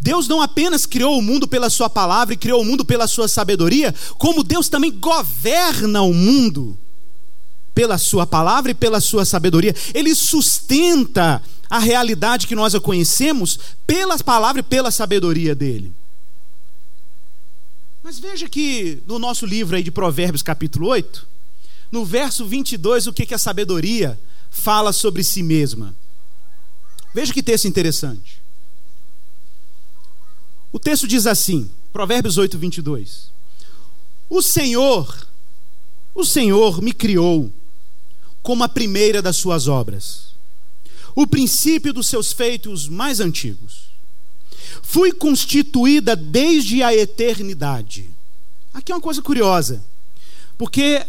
Deus 0.00 0.26
não 0.26 0.42
apenas 0.42 0.84
criou 0.84 1.16
o 1.16 1.22
mundo 1.22 1.46
pela 1.46 1.70
Sua 1.70 1.88
palavra 1.88 2.34
e 2.34 2.36
criou 2.36 2.60
o 2.60 2.64
mundo 2.64 2.84
pela 2.84 3.06
Sua 3.06 3.28
sabedoria, 3.28 3.94
como 4.18 4.42
Deus 4.42 4.68
também 4.68 4.90
governa 4.90 6.02
o 6.02 6.12
mundo 6.12 6.76
pela 7.74 7.98
sua 7.98 8.26
palavra 8.26 8.70
e 8.70 8.74
pela 8.74 9.00
sua 9.00 9.24
sabedoria. 9.24 9.74
Ele 9.92 10.14
sustenta 10.14 11.42
a 11.68 11.78
realidade 11.78 12.46
que 12.46 12.54
nós 12.54 12.74
a 12.74 12.80
conhecemos 12.80 13.58
pela 13.86 14.16
palavra 14.18 14.60
e 14.60 14.62
pela 14.62 14.90
sabedoria 14.90 15.54
dele. 15.54 15.92
Mas 18.02 18.18
veja 18.18 18.48
que 18.48 19.02
no 19.06 19.18
nosso 19.18 19.46
livro 19.46 19.76
aí 19.76 19.82
de 19.82 19.90
Provérbios, 19.90 20.42
capítulo 20.42 20.88
8, 20.88 21.26
no 21.90 22.04
verso 22.04 22.46
22, 22.46 23.06
o 23.06 23.12
que, 23.12 23.24
que 23.24 23.34
a 23.34 23.38
sabedoria 23.38 24.18
fala 24.50 24.92
sobre 24.92 25.24
si 25.24 25.42
mesma. 25.42 25.94
Veja 27.14 27.32
que 27.32 27.42
texto 27.42 27.66
interessante. 27.66 28.42
O 30.72 30.78
texto 30.78 31.08
diz 31.08 31.26
assim, 31.26 31.70
Provérbios 31.92 32.36
8, 32.36 32.58
22. 32.58 33.30
O 34.28 34.42
Senhor, 34.42 35.26
o 36.14 36.24
Senhor 36.24 36.82
me 36.82 36.92
criou 36.92 37.52
como 38.44 38.62
a 38.62 38.68
primeira 38.68 39.22
das 39.22 39.36
suas 39.36 39.66
obras, 39.66 40.26
o 41.16 41.26
princípio 41.26 41.94
dos 41.94 42.08
seus 42.08 42.30
feitos 42.30 42.86
mais 42.86 43.18
antigos. 43.18 43.88
Fui 44.82 45.12
constituída 45.12 46.14
desde 46.14 46.82
a 46.82 46.94
eternidade. 46.94 48.10
Aqui 48.74 48.92
é 48.92 48.94
uma 48.94 49.00
coisa 49.00 49.22
curiosa, 49.22 49.82
porque 50.58 51.02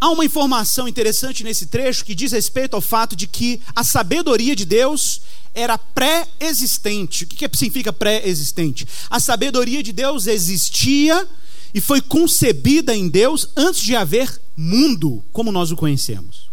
há 0.00 0.08
uma 0.08 0.24
informação 0.24 0.88
interessante 0.88 1.44
nesse 1.44 1.66
trecho 1.66 2.02
que 2.02 2.14
diz 2.14 2.32
respeito 2.32 2.74
ao 2.74 2.80
fato 2.80 3.14
de 3.14 3.26
que 3.26 3.60
a 3.76 3.84
sabedoria 3.84 4.56
de 4.56 4.64
Deus 4.64 5.20
era 5.54 5.76
pré-existente. 5.76 7.24
O 7.24 7.26
que 7.26 7.46
significa 7.58 7.92
pré-existente? 7.92 8.88
A 9.10 9.20
sabedoria 9.20 9.82
de 9.82 9.92
Deus 9.92 10.26
existia 10.26 11.28
e 11.74 11.80
foi 11.80 12.00
concebida 12.00 12.96
em 12.96 13.06
Deus 13.06 13.50
antes 13.54 13.82
de 13.82 13.94
haver 13.94 14.40
mundo, 14.56 15.22
como 15.30 15.52
nós 15.52 15.70
o 15.70 15.76
conhecemos. 15.76 16.49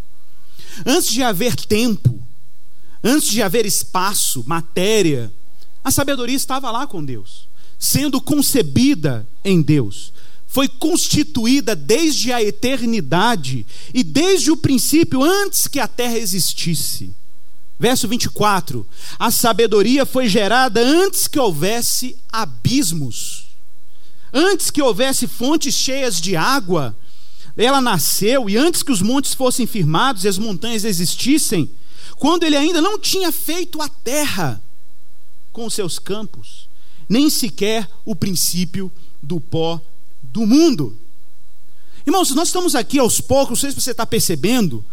Antes 0.86 1.10
de 1.10 1.24
haver 1.24 1.56
tempo, 1.56 2.22
antes 3.04 3.30
de 3.30 3.42
haver 3.42 3.66
espaço, 3.66 4.44
matéria, 4.46 5.32
a 5.84 5.92
sabedoria 5.92 6.36
estava 6.36 6.70
lá 6.72 6.86
com 6.86 7.04
Deus, 7.04 7.48
sendo 7.80 8.20
concebida 8.20 9.28
em 9.44 9.62
Deus. 9.62 10.12
Foi 10.48 10.68
constituída 10.68 11.76
desde 11.76 12.32
a 12.32 12.42
eternidade 12.42 13.66
e 13.94 14.04
desde 14.04 14.52
o 14.52 14.58
princípio, 14.58 15.24
antes 15.24 15.68
que 15.68 15.80
a 15.80 15.88
terra 15.88 16.18
existisse. 16.18 17.14
Verso 17.80 18.08
24: 18.08 18.86
A 19.20 19.30
sabedoria 19.30 20.06
foi 20.06 20.28
gerada 20.28 20.82
antes 20.82 21.28
que 21.28 21.40
houvesse 21.40 22.18
abismos, 22.32 23.48
antes 24.34 24.72
que 24.72 24.82
houvesse 24.82 25.28
fontes 25.28 25.76
cheias 25.76 26.20
de 26.20 26.36
água 26.36 26.96
ela 27.58 27.82
nasceu 27.82 28.48
e 28.48 28.56
antes 28.56 28.84
que 28.84 28.92
os 28.92 29.02
montes 29.02 29.34
fossem 29.34 29.66
firmados 29.66 30.24
e 30.24 30.28
as 30.28 30.38
montanhas 30.38 30.86
existissem, 30.86 31.70
quando 32.18 32.44
ele 32.44 32.56
ainda 32.56 32.80
não 32.80 33.00
tinha 33.00 33.32
feito 33.32 33.82
a 33.82 33.90
terra 33.90 34.62
com 35.52 35.70
seus 35.70 35.98
campos, 35.98 36.70
nem 37.10 37.30
sequer 37.30 37.90
o 38.06 38.16
princípio 38.16 38.92
do 39.22 39.40
pó 39.40 39.82
do 40.22 40.46
mundo. 40.46 40.96
Irmãos, 42.06 42.30
nós 42.32 42.50
estamos 42.50 42.76
aqui 42.76 43.00
aos 43.00 43.20
poucos, 43.20 43.50
não 43.50 43.56
sei 43.56 43.72
se 43.72 43.82
você 43.82 43.92
está 43.92 44.06
percebendo, 44.06 44.86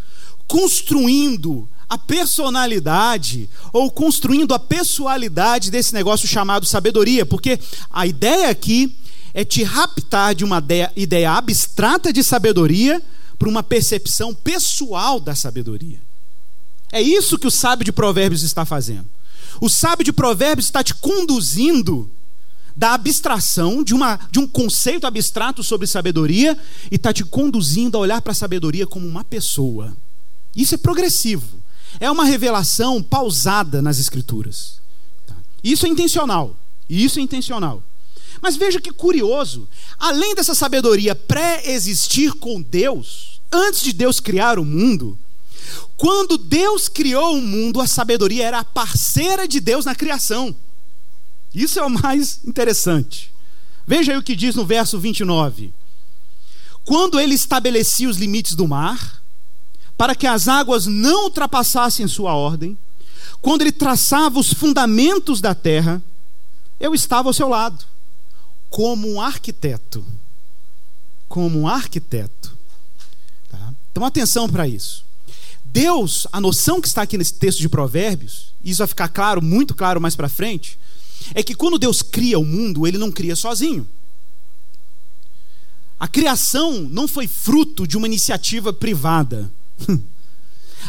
construindo 0.49 1.69
a 1.89 1.99
personalidade 1.99 3.49
ou 3.73 3.91
construindo 3.91 4.55
a 4.55 4.59
pessoalidade 4.59 5.71
desse 5.71 5.93
negócio 5.93 6.27
chamado 6.27 6.67
sabedoria, 6.67 7.27
porque 7.27 7.59
a 7.91 8.07
ideia 8.07 8.49
aqui 8.49 8.97
é 9.35 9.45
te 9.45 9.65
raptar 9.65 10.33
de 10.33 10.45
uma 10.45 10.65
ideia, 10.95 11.33
abstrata 11.33 12.13
de 12.13 12.23
sabedoria 12.23 13.03
para 13.37 13.49
uma 13.49 13.65
percepção 13.65 14.33
pessoal 14.33 15.19
da 15.19 15.35
sabedoria. 15.35 15.99
É 16.93 17.03
isso 17.03 17.37
que 17.37 17.49
o 17.49 17.51
sábio 17.51 17.85
de 17.85 17.91
Provérbios 17.91 18.45
está 18.45 18.65
fazendo. 18.65 19.07
O 19.61 19.69
sábio 19.69 20.05
de 20.05 20.13
Provérbios 20.13 20.67
está 20.67 20.85
te 20.85 20.95
conduzindo 20.95 22.09
da 22.77 22.95
abstração, 22.95 23.83
de, 23.83 23.93
uma, 23.93 24.19
de 24.31 24.39
um 24.39 24.47
conceito 24.47 25.07
abstrato 25.07 25.63
sobre 25.65 25.89
sabedoria, 25.89 26.57
e 26.91 26.95
está 26.95 27.13
te 27.13 27.25
conduzindo 27.25 27.97
a 27.97 28.01
olhar 28.01 28.23
para 28.23 28.33
a 28.33 28.37
sabedoria 28.37 28.87
como 28.87 29.07
uma 29.07 29.25
pessoa. 29.25 29.97
Isso 30.55 30.77
é 30.77 30.79
progressivo. 30.79 31.59
É 31.99 32.11
uma 32.11 32.25
revelação 32.25 33.03
pausada 33.03 33.83
nas 33.83 33.99
Escrituras. 33.99 34.81
Tá? 35.27 35.35
Isso 35.63 35.87
é 35.87 35.89
intencional. 35.89 36.57
Isso 36.89 37.19
é 37.19 37.23
intencional. 37.23 37.83
Mas 38.45 38.57
veja 38.57 38.79
que 38.79 38.93
curioso, 38.93 39.67
além 39.99 40.35
dessa 40.35 40.55
sabedoria 40.55 41.15
pré-existir 41.15 42.35
com 42.35 42.61
Deus, 42.61 43.41
antes 43.51 43.81
de 43.81 43.91
Deus 43.91 44.21
criar 44.21 44.59
o 44.59 44.67
mundo, 44.67 45.19
quando 45.97 46.37
Deus 46.37 46.87
criou 46.87 47.39
o 47.39 47.41
mundo, 47.41 47.81
a 47.81 47.87
sabedoria 47.87 48.45
era 48.45 48.59
a 48.59 48.65
parceira 48.65 49.49
de 49.49 49.61
Deus 49.61 49.87
na 49.87 49.95
criação. 49.95 50.55
Isso 51.55 51.79
é 51.81 51.87
o 51.87 51.89
mais 51.89 52.41
interessante. 52.45 53.33
Veja 53.87 54.13
aí 54.13 54.19
o 54.19 54.23
que 54.23 54.37
diz 54.37 54.55
no 54.55 54.67
verso 54.67 55.01
29. 55.01 55.73
Quando 56.85 57.19
ele 57.19 57.33
estabelecia 57.33 58.11
os 58.11 58.19
limites 58.19 58.55
do 58.55 58.69
mar, 58.69 59.23
para 59.97 60.15
que 60.15 60.27
as 60.27 60.49
águas 60.49 60.85
não 60.85 61.25
ultrapassassem 61.25 62.07
sua 62.07 62.35
ordem, 62.35 62.77
quando 63.41 63.63
ele 63.63 63.73
traçava 63.73 64.39
os 64.39 64.53
fundamentos 64.53 65.41
da 65.41 65.55
terra, 65.55 66.03
eu 66.79 66.95
estava 66.95 67.31
ao 67.31 67.33
seu 67.33 67.49
lado 67.49 67.94
como 68.75 69.09
um 69.09 69.21
arquiteto. 69.21 70.05
Como 71.29 71.61
um 71.61 71.69
arquiteto. 71.69 72.59
Tá? 73.49 73.73
Então, 73.93 74.05
atenção 74.05 74.51
para 74.51 74.67
isso. 74.67 75.05
Deus, 75.65 76.27
a 76.33 76.41
noção 76.41 76.81
que 76.81 76.89
está 76.89 77.03
aqui 77.03 77.17
nesse 77.17 77.35
texto 77.35 77.61
de 77.61 77.69
Provérbios, 77.69 78.53
isso 78.65 78.79
vai 78.79 78.89
ficar 78.89 79.09
claro, 79.11 79.41
muito 79.41 79.77
claro 79.77 80.01
mais 80.01 80.17
para 80.17 80.29
frente, 80.29 80.77
é 81.37 81.43
que 81.45 81.55
quando 81.55 81.79
Deus 81.79 82.03
cria 82.03 82.37
o 82.37 82.45
mundo, 82.45 82.85
ele 82.85 82.99
não 82.99 83.13
cria 83.13 83.37
sozinho. 83.37 83.87
A 85.97 86.09
criação 86.09 86.81
não 86.81 87.07
foi 87.07 87.29
fruto 87.29 87.87
de 87.87 87.97
uma 87.97 88.09
iniciativa 88.09 88.73
privada. 88.73 89.49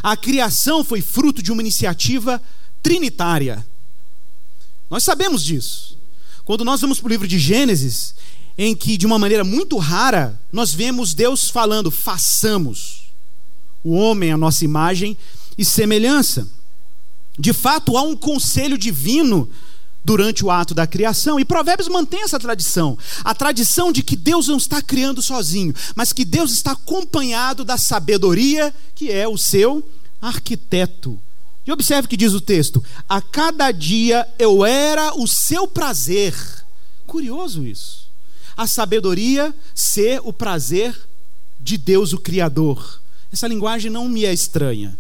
A 0.02 0.18
criação 0.18 0.84
foi 0.84 1.02
fruto 1.02 1.40
de 1.40 1.52
uma 1.52 1.62
iniciativa 1.62 2.42
trinitária. 2.82 3.64
Nós 4.90 5.04
sabemos 5.04 5.44
disso. 5.44 5.96
Quando 6.46 6.64
nós 6.64 6.80
vamos 6.80 7.00
para 7.00 7.08
o 7.08 7.10
livro 7.10 7.28
de 7.28 7.40
Gênesis, 7.40 8.14
em 8.56 8.76
que 8.76 8.98
de 8.98 9.06
uma 9.06 9.18
maneira 9.18 9.44
muito 9.44 9.78
rara 9.78 10.40
nós 10.52 10.72
vemos 10.72 11.16
Deus 11.16 11.50
falando: 11.50 11.90
façamos 11.90 13.08
o 13.84 13.94
homem 13.96 14.32
a 14.32 14.38
nossa 14.38 14.64
imagem 14.64 15.18
e 15.58 15.66
semelhança. 15.66 16.48
De 17.38 17.52
fato, 17.52 17.98
há 17.98 18.04
um 18.04 18.16
conselho 18.16 18.78
divino 18.78 19.50
durante 20.04 20.46
o 20.46 20.52
ato 20.52 20.76
da 20.76 20.86
criação. 20.86 21.40
E 21.40 21.44
Provérbios 21.44 21.90
mantém 21.90 22.22
essa 22.22 22.40
tradição, 22.40 22.98
a 23.24 23.34
tradição 23.34 23.92
de 23.92 24.04
que 24.04 24.16
Deus 24.16 24.48
não 24.48 24.58
está 24.58 24.82
criando 24.82 25.24
sozinho, 25.24 25.74
mas 25.96 26.14
que 26.14 26.24
Deus 26.24 26.52
está 26.52 26.74
acompanhado 26.74 27.66
da 27.66 27.78
sabedoria, 27.78 28.74
que 28.94 29.12
é 29.12 29.28
o 29.28 29.38
seu 29.38 29.84
arquiteto. 30.22 31.20
E 31.66 31.72
observe 31.72 32.06
o 32.06 32.10
que 32.10 32.18
diz 32.18 32.34
o 32.34 32.42
texto: 32.42 32.84
a 33.10 33.22
cada 33.22 33.72
dia 33.72 34.28
eu 34.38 34.66
era 34.66 35.16
o 35.16 35.28
seu 35.28 35.68
prazer. 35.68 36.36
Curioso 37.08 37.66
isso. 37.66 38.06
A 38.56 38.68
sabedoria 38.68 39.54
ser 39.74 40.22
o 40.24 40.32
prazer 40.32 40.96
de 41.60 41.78
Deus, 41.78 42.14
o 42.14 42.20
Criador. 42.20 43.02
Essa 43.32 43.48
linguagem 43.48 43.92
não 43.92 44.08
me 44.08 44.26
é 44.26 44.34
estranha. 44.34 44.98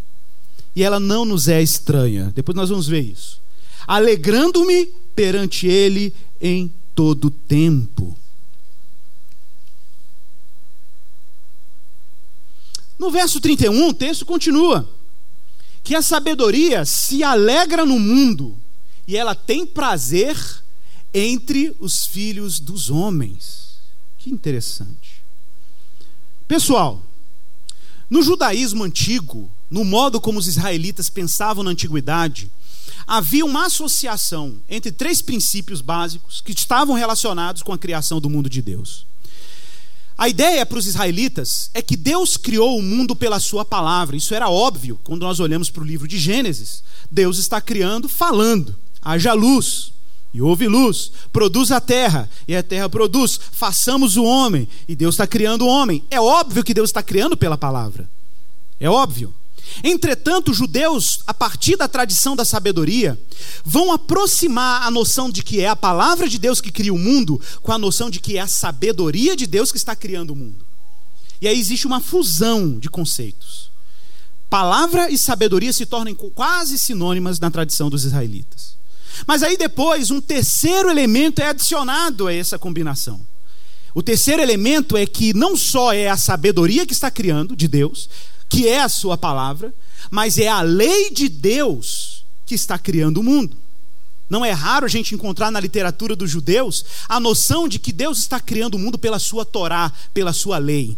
E 0.75 0.83
ela 0.83 0.99
não 0.99 1.23
nos 1.23 1.47
é 1.47 1.61
estranha. 1.61 2.33
Depois 2.35 2.55
nós 2.55 2.69
vamos 2.69 2.87
ver 2.87 3.01
isso. 3.01 3.39
Alegrando-me 3.87 4.87
perante 5.15 5.67
Ele 5.67 6.13
em 6.41 6.71
todo 6.93 7.29
tempo. 7.29 8.17
No 12.97 13.11
verso 13.11 13.39
31, 13.39 13.89
o 13.89 13.93
texto 13.93 14.25
continua: 14.25 14.89
que 15.85 15.93
a 15.93 16.01
sabedoria 16.01 16.83
se 16.83 17.23
alegra 17.23 17.85
no 17.85 17.99
mundo 17.99 18.57
e 19.07 19.15
ela 19.15 19.35
tem 19.35 19.67
prazer 19.67 20.35
entre 21.13 21.75
os 21.79 22.07
filhos 22.07 22.59
dos 22.59 22.89
homens. 22.89 23.77
Que 24.17 24.31
interessante. 24.31 25.21
Pessoal, 26.47 27.03
no 28.09 28.23
judaísmo 28.23 28.83
antigo, 28.83 29.47
no 29.69 29.85
modo 29.85 30.19
como 30.19 30.39
os 30.39 30.47
israelitas 30.47 31.07
pensavam 31.07 31.63
na 31.63 31.69
antiguidade, 31.69 32.51
havia 33.05 33.45
uma 33.45 33.67
associação 33.67 34.57
entre 34.67 34.91
três 34.91 35.21
princípios 35.21 35.81
básicos 35.81 36.41
que 36.41 36.51
estavam 36.51 36.95
relacionados 36.95 37.61
com 37.61 37.71
a 37.71 37.77
criação 37.77 38.19
do 38.19 38.29
mundo 38.29 38.49
de 38.49 38.63
Deus. 38.63 39.05
A 40.17 40.29
ideia 40.29 40.65
para 40.65 40.79
os 40.79 40.87
israelitas 40.87 41.69
é 41.73 41.81
que 41.81 41.97
Deus 41.97 42.37
criou 42.37 42.77
o 42.77 42.81
mundo 42.81 43.15
pela 43.15 43.39
sua 43.39 43.65
palavra. 43.65 44.15
Isso 44.15 44.33
era 44.33 44.49
óbvio 44.49 44.99
quando 45.03 45.23
nós 45.23 45.39
olhamos 45.39 45.69
para 45.69 45.83
o 45.83 45.85
livro 45.85 46.07
de 46.07 46.17
Gênesis. 46.17 46.83
Deus 47.11 47.37
está 47.37 47.59
criando, 47.59 48.07
falando. 48.07 48.75
Haja 49.01 49.33
luz, 49.33 49.91
e 50.33 50.41
houve 50.41 50.67
luz. 50.67 51.11
Produz 51.31 51.71
a 51.71 51.81
terra, 51.81 52.29
e 52.47 52.55
a 52.55 52.63
terra 52.63 52.89
produz. 52.89 53.39
Façamos 53.51 54.15
o 54.17 54.23
homem, 54.23 54.67
e 54.87 54.95
Deus 54.95 55.15
está 55.15 55.27
criando 55.27 55.65
o 55.65 55.67
homem. 55.67 56.03
É 56.09 56.19
óbvio 56.19 56.63
que 56.63 56.73
Deus 56.73 56.89
está 56.89 57.03
criando 57.03 57.35
pela 57.37 57.57
palavra. 57.57 58.09
É 58.79 58.89
óbvio. 58.89 59.33
Entretanto, 59.83 60.51
os 60.51 60.57
judeus, 60.57 61.19
a 61.27 61.33
partir 61.33 61.75
da 61.75 61.87
tradição 61.87 62.35
da 62.35 62.45
sabedoria, 62.45 63.19
vão 63.63 63.91
aproximar 63.91 64.83
a 64.83 64.91
noção 64.91 65.29
de 65.29 65.43
que 65.43 65.61
é 65.61 65.67
a 65.67 65.75
palavra 65.75 66.29
de 66.29 66.39
Deus 66.39 66.61
que 66.61 66.71
cria 66.71 66.93
o 66.93 66.97
mundo 66.97 67.41
com 67.61 67.71
a 67.71 67.77
noção 67.77 68.09
de 68.09 68.19
que 68.19 68.37
é 68.37 68.41
a 68.41 68.47
sabedoria 68.47 69.35
de 69.35 69.45
Deus 69.45 69.71
que 69.71 69.77
está 69.77 69.95
criando 69.95 70.31
o 70.31 70.35
mundo. 70.35 70.65
E 71.41 71.47
aí 71.47 71.59
existe 71.59 71.85
uma 71.85 71.99
fusão 71.99 72.79
de 72.79 72.89
conceitos. 72.89 73.69
Palavra 74.49 75.09
e 75.09 75.17
sabedoria 75.17 75.73
se 75.73 75.85
tornam 75.85 76.13
quase 76.15 76.77
sinônimas 76.77 77.39
na 77.39 77.51
tradição 77.51 77.89
dos 77.89 78.05
israelitas. 78.05 78.75
Mas 79.27 79.43
aí 79.43 79.57
depois, 79.57 80.11
um 80.11 80.21
terceiro 80.21 80.89
elemento 80.89 81.41
é 81.41 81.47
adicionado 81.47 82.27
a 82.27 82.33
essa 82.33 82.57
combinação. 82.57 83.19
O 83.93 84.03
terceiro 84.03 84.41
elemento 84.41 84.97
é 84.97 85.05
que 85.05 85.33
não 85.33 85.55
só 85.55 85.93
é 85.93 86.09
a 86.09 86.17
sabedoria 86.17 86.85
que 86.85 86.93
está 86.93 87.09
criando 87.09 87.55
de 87.55 87.67
Deus, 87.67 88.09
que 88.49 88.67
é 88.67 88.81
a 88.81 88.89
sua 88.89 89.17
palavra, 89.17 89.73
mas 90.09 90.37
é 90.37 90.47
a 90.47 90.61
lei 90.61 91.11
de 91.11 91.27
Deus 91.27 92.23
que 92.45 92.55
está 92.55 92.77
criando 92.77 93.17
o 93.17 93.23
mundo. 93.23 93.57
Não 94.29 94.43
é 94.43 94.51
raro 94.51 94.85
a 94.85 94.89
gente 94.89 95.13
encontrar 95.13 95.51
na 95.51 95.59
literatura 95.59 96.15
dos 96.15 96.29
judeus 96.29 96.83
a 97.07 97.19
noção 97.19 97.67
de 97.67 97.77
que 97.77 97.91
Deus 97.91 98.19
está 98.19 98.39
criando 98.39 98.75
o 98.75 98.79
mundo 98.79 98.97
pela 98.97 99.19
sua 99.19 99.45
Torá, 99.45 99.91
pela 100.13 100.33
sua 100.33 100.57
lei. 100.57 100.97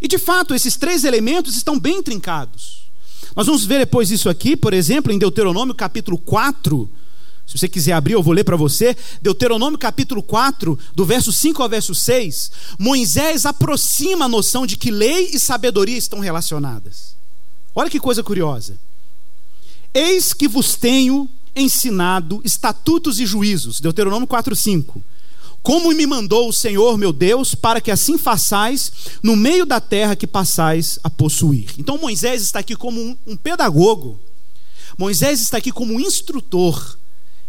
E 0.00 0.06
de 0.06 0.18
fato, 0.18 0.54
esses 0.54 0.76
três 0.76 1.04
elementos 1.04 1.56
estão 1.56 1.78
bem 1.78 2.02
trincados. 2.02 2.84
Nós 3.34 3.46
vamos 3.46 3.64
ver 3.64 3.78
depois 3.78 4.10
isso 4.10 4.28
aqui, 4.28 4.56
por 4.56 4.72
exemplo, 4.72 5.12
em 5.12 5.18
Deuteronômio 5.18 5.74
capítulo 5.74 6.16
4, 6.18 6.88
se 7.46 7.58
você 7.58 7.68
quiser 7.68 7.92
abrir, 7.92 8.14
eu 8.14 8.22
vou 8.22 8.32
ler 8.32 8.44
para 8.44 8.56
você. 8.56 8.96
Deuteronômio 9.20 9.78
capítulo 9.78 10.22
4, 10.22 10.78
do 10.94 11.04
verso 11.04 11.30
5 11.30 11.62
ao 11.62 11.68
verso 11.68 11.94
6. 11.94 12.50
Moisés 12.78 13.44
aproxima 13.44 14.24
a 14.24 14.28
noção 14.28 14.66
de 14.66 14.76
que 14.76 14.90
lei 14.90 15.30
e 15.32 15.38
sabedoria 15.38 15.96
estão 15.96 16.20
relacionadas. 16.20 17.14
Olha 17.74 17.90
que 17.90 18.00
coisa 18.00 18.22
curiosa. 18.22 18.78
Eis 19.92 20.32
que 20.32 20.48
vos 20.48 20.74
tenho 20.74 21.28
ensinado 21.54 22.40
estatutos 22.44 23.20
e 23.20 23.26
juízos. 23.26 23.78
Deuteronômio 23.78 24.26
4, 24.26 24.56
5. 24.56 25.02
Como 25.62 25.94
me 25.94 26.06
mandou 26.06 26.48
o 26.48 26.52
Senhor 26.52 26.98
meu 26.98 27.12
Deus, 27.12 27.54
para 27.54 27.80
que 27.80 27.90
assim 27.90 28.18
façais 28.18 28.92
no 29.22 29.36
meio 29.36 29.64
da 29.64 29.80
terra 29.80 30.16
que 30.16 30.26
passais 30.26 30.98
a 31.04 31.10
possuir. 31.10 31.70
Então 31.78 31.98
Moisés 31.98 32.42
está 32.42 32.58
aqui 32.58 32.74
como 32.74 33.00
um, 33.00 33.16
um 33.26 33.36
pedagogo. 33.36 34.18
Moisés 34.98 35.40
está 35.40 35.58
aqui 35.58 35.70
como 35.70 35.94
um 35.94 36.00
instrutor 36.00 36.98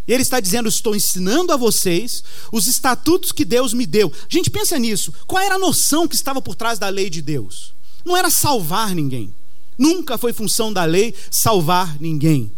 e 0.07 0.13
ele 0.13 0.21
está 0.21 0.39
dizendo: 0.39 0.69
Estou 0.69 0.95
ensinando 0.95 1.51
a 1.51 1.57
vocês 1.57 2.23
os 2.51 2.67
estatutos 2.67 3.31
que 3.31 3.43
Deus 3.43 3.73
me 3.73 3.85
deu. 3.85 4.11
Gente, 4.29 4.49
pensa 4.49 4.77
nisso. 4.77 5.13
Qual 5.25 5.41
era 5.41 5.55
a 5.55 5.59
noção 5.59 6.07
que 6.07 6.15
estava 6.15 6.41
por 6.41 6.55
trás 6.55 6.77
da 6.77 6.89
lei 6.89 7.09
de 7.09 7.21
Deus? 7.21 7.73
Não 8.03 8.15
era 8.15 8.29
salvar 8.29 8.93
ninguém. 8.93 9.33
Nunca 9.77 10.17
foi 10.17 10.31
função 10.31 10.71
da 10.71 10.85
lei 10.85 11.13
salvar 11.31 11.97
ninguém. 11.99 12.51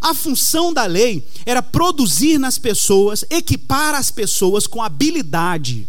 A 0.00 0.14
função 0.14 0.72
da 0.72 0.86
lei 0.86 1.26
era 1.44 1.62
produzir 1.62 2.38
nas 2.38 2.58
pessoas, 2.58 3.24
equipar 3.30 3.94
as 3.94 4.10
pessoas 4.10 4.66
com 4.66 4.82
habilidade, 4.82 5.86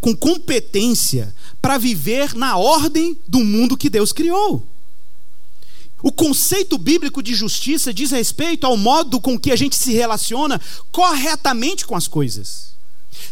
com 0.00 0.14
competência, 0.14 1.34
para 1.60 1.78
viver 1.78 2.34
na 2.34 2.56
ordem 2.56 3.16
do 3.26 3.40
mundo 3.40 3.76
que 3.76 3.88
Deus 3.88 4.12
criou. 4.12 4.66
O 6.02 6.10
conceito 6.10 6.76
bíblico 6.76 7.22
de 7.22 7.34
justiça 7.34 7.94
diz 7.94 8.10
respeito 8.10 8.66
ao 8.66 8.76
modo 8.76 9.20
com 9.20 9.38
que 9.38 9.52
a 9.52 9.56
gente 9.56 9.76
se 9.76 9.92
relaciona 9.92 10.60
corretamente 10.90 11.86
com 11.86 11.94
as 11.94 12.08
coisas. 12.08 12.72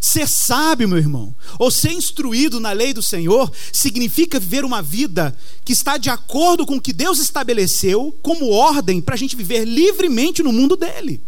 Ser 0.01 0.29
sábio, 0.29 0.89
meu 0.89 0.99
irmão, 0.99 1.35
ou 1.59 1.71
ser 1.71 1.93
instruído 1.93 2.61
na 2.61 2.73
lei 2.73 2.95
do 2.95 3.03
Senhor, 3.03 3.51
significa 3.73 4.39
viver 4.39 4.65
uma 4.65 4.81
vida 4.81 5.37
que 5.65 5.73
está 5.73 5.99
de 5.99 6.09
acordo 6.09 6.65
com 6.65 6.77
o 6.77 6.81
que 6.81 6.93
Deus 6.93 7.19
estabeleceu 7.19 8.17
como 8.23 8.51
ordem 8.51 9.01
para 9.01 9.15
a 9.15 9.19
gente 9.19 9.37
viver 9.37 9.65
livremente 9.65 10.43
no 10.43 10.53
mundo 10.53 10.77
dele. 10.77 11.21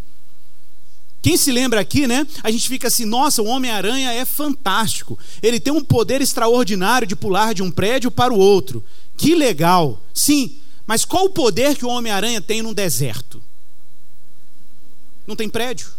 Quem 1.20 1.37
se 1.37 1.52
lembra 1.52 1.81
aqui, 1.81 2.07
né? 2.07 2.26
A 2.42 2.50
gente 2.50 2.68
fica 2.68 2.88
assim, 2.88 3.05
nossa, 3.05 3.42
o 3.42 3.46
Homem-Aranha 3.46 4.12
é 4.12 4.24
fantástico. 4.24 5.18
Ele 5.40 5.61
tem 5.61 5.72
um 5.72 5.85
poder 5.85 6.20
extraordinário 6.20 7.07
de 7.07 7.14
pular 7.14 7.55
de 7.55 7.62
um 7.62 7.70
prédio 7.70 8.11
para 8.11 8.33
o 8.33 8.38
outro. 8.38 8.85
Que 9.16 9.35
legal. 9.35 10.02
Sim, 10.12 10.57
mas 10.92 11.07
qual 11.07 11.24
o 11.24 11.31
poder 11.31 11.74
que 11.74 11.87
o 11.87 11.88
Homem-Aranha 11.88 12.38
tem 12.42 12.61
num 12.61 12.74
deserto? 12.74 13.42
Não 15.26 15.35
tem 15.35 15.48
prédio. 15.48 15.90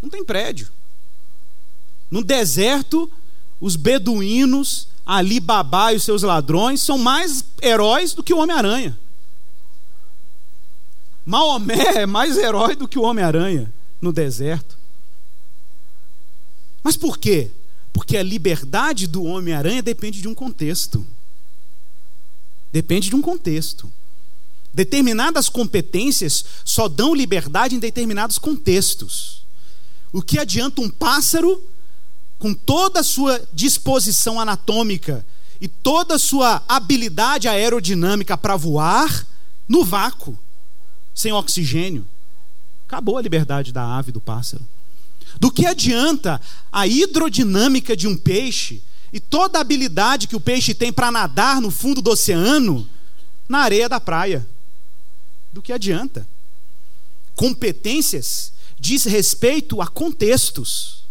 Não 0.00 0.08
tem 0.08 0.24
prédio. 0.24 0.72
No 2.10 2.24
deserto, 2.24 3.12
os 3.60 3.76
beduínos, 3.76 4.88
Ali 5.04 5.38
Babá 5.38 5.92
e 5.92 5.96
os 5.96 6.04
seus 6.04 6.22
ladrões 6.22 6.80
são 6.80 6.96
mais 6.96 7.44
heróis 7.60 8.14
do 8.14 8.22
que 8.22 8.32
o 8.32 8.38
Homem-Aranha. 8.38 8.98
Maomé 11.26 11.98
é 11.98 12.06
mais 12.06 12.38
herói 12.38 12.74
do 12.74 12.88
que 12.88 12.98
o 12.98 13.02
Homem-Aranha 13.02 13.70
no 14.00 14.14
deserto. 14.14 14.78
Mas 16.82 16.96
por 16.96 17.18
quê? 17.18 17.50
Porque 17.96 18.18
a 18.18 18.22
liberdade 18.22 19.06
do 19.06 19.24
Homem-Aranha 19.24 19.82
depende 19.82 20.20
de 20.20 20.28
um 20.28 20.34
contexto. 20.34 21.06
Depende 22.70 23.08
de 23.08 23.16
um 23.16 23.22
contexto. 23.22 23.90
Determinadas 24.70 25.48
competências 25.48 26.44
só 26.62 26.88
dão 26.88 27.14
liberdade 27.14 27.74
em 27.74 27.78
determinados 27.78 28.36
contextos. 28.36 29.42
O 30.12 30.20
que 30.20 30.38
adianta 30.38 30.82
um 30.82 30.90
pássaro, 30.90 31.64
com 32.38 32.52
toda 32.52 33.00
a 33.00 33.02
sua 33.02 33.42
disposição 33.50 34.38
anatômica 34.38 35.24
e 35.58 35.66
toda 35.66 36.16
a 36.16 36.18
sua 36.18 36.62
habilidade 36.68 37.48
aerodinâmica 37.48 38.36
para 38.36 38.56
voar, 38.56 39.26
no 39.66 39.82
vácuo, 39.82 40.38
sem 41.14 41.32
oxigênio? 41.32 42.06
Acabou 42.86 43.16
a 43.16 43.22
liberdade 43.22 43.72
da 43.72 43.96
ave, 43.96 44.12
do 44.12 44.20
pássaro. 44.20 44.62
Do 45.38 45.50
que 45.50 45.66
adianta 45.66 46.40
a 46.72 46.86
hidrodinâmica 46.86 47.96
de 47.96 48.08
um 48.08 48.16
peixe 48.16 48.82
e 49.12 49.20
toda 49.20 49.58
a 49.58 49.60
habilidade 49.60 50.26
que 50.26 50.36
o 50.36 50.40
peixe 50.40 50.74
tem 50.74 50.92
para 50.92 51.12
nadar 51.12 51.60
no 51.60 51.70
fundo 51.70 52.00
do 52.00 52.10
oceano 52.10 52.88
na 53.48 53.58
areia 53.58 53.88
da 53.88 54.00
praia? 54.00 54.46
Do 55.52 55.62
que 55.62 55.72
adianta? 55.72 56.26
Competências 57.34 58.52
diz 58.78 59.04
respeito 59.04 59.80
a 59.80 59.86
contextos. 59.86 61.04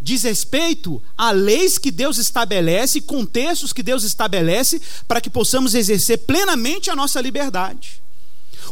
Diz 0.00 0.22
respeito 0.22 1.02
a 1.16 1.30
leis 1.30 1.78
que 1.78 1.90
Deus 1.90 2.18
estabelece, 2.18 3.00
contextos 3.00 3.72
que 3.72 3.82
Deus 3.82 4.04
estabelece 4.04 4.80
para 5.08 5.20
que 5.20 5.30
possamos 5.30 5.74
exercer 5.74 6.18
plenamente 6.18 6.90
a 6.90 6.96
nossa 6.96 7.20
liberdade. 7.20 8.00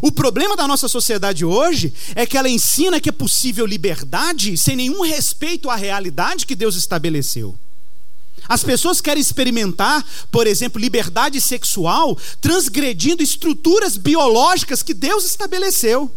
O 0.02 0.10
problema 0.10 0.56
da 0.56 0.66
nossa 0.66 0.88
sociedade 0.88 1.44
hoje 1.44 1.92
é 2.14 2.26
que 2.26 2.36
ela 2.36 2.48
ensina 2.48 3.00
que 3.00 3.08
é 3.08 3.12
possível 3.12 3.64
liberdade 3.64 4.56
sem 4.56 4.76
nenhum 4.76 5.02
respeito 5.02 5.70
à 5.70 5.76
realidade 5.76 6.46
que 6.46 6.54
Deus 6.54 6.76
estabeleceu. 6.76 7.56
As 8.48 8.62
pessoas 8.62 9.00
querem 9.00 9.20
experimentar, 9.20 10.04
por 10.30 10.46
exemplo, 10.46 10.80
liberdade 10.80 11.40
sexual, 11.40 12.18
transgredindo 12.40 13.22
estruturas 13.22 13.96
biológicas 13.96 14.82
que 14.82 14.92
Deus 14.92 15.24
estabeleceu. 15.24 16.10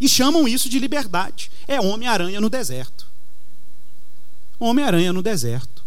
E 0.00 0.08
chamam 0.08 0.48
isso 0.48 0.68
de 0.68 0.78
liberdade. 0.78 1.50
É 1.66 1.80
Homem-Aranha 1.80 2.40
no 2.40 2.50
deserto. 2.50 3.06
Homem-Aranha 4.58 5.12
no 5.12 5.22
deserto. 5.22 5.82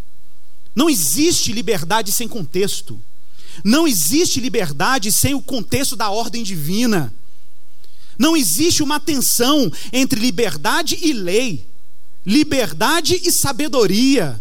Não 0.74 0.90
existe 0.90 1.52
liberdade 1.52 2.12
sem 2.12 2.28
contexto. 2.28 3.00
Não 3.64 3.86
existe 3.86 4.40
liberdade 4.40 5.10
sem 5.10 5.34
o 5.34 5.40
contexto 5.40 5.96
da 5.96 6.10
ordem 6.10 6.42
divina. 6.42 7.12
Não 8.18 8.36
existe 8.36 8.82
uma 8.82 8.98
tensão 8.98 9.70
entre 9.92 10.20
liberdade 10.20 10.98
e 11.02 11.12
lei, 11.12 11.66
liberdade 12.24 13.20
e 13.22 13.30
sabedoria. 13.30 14.40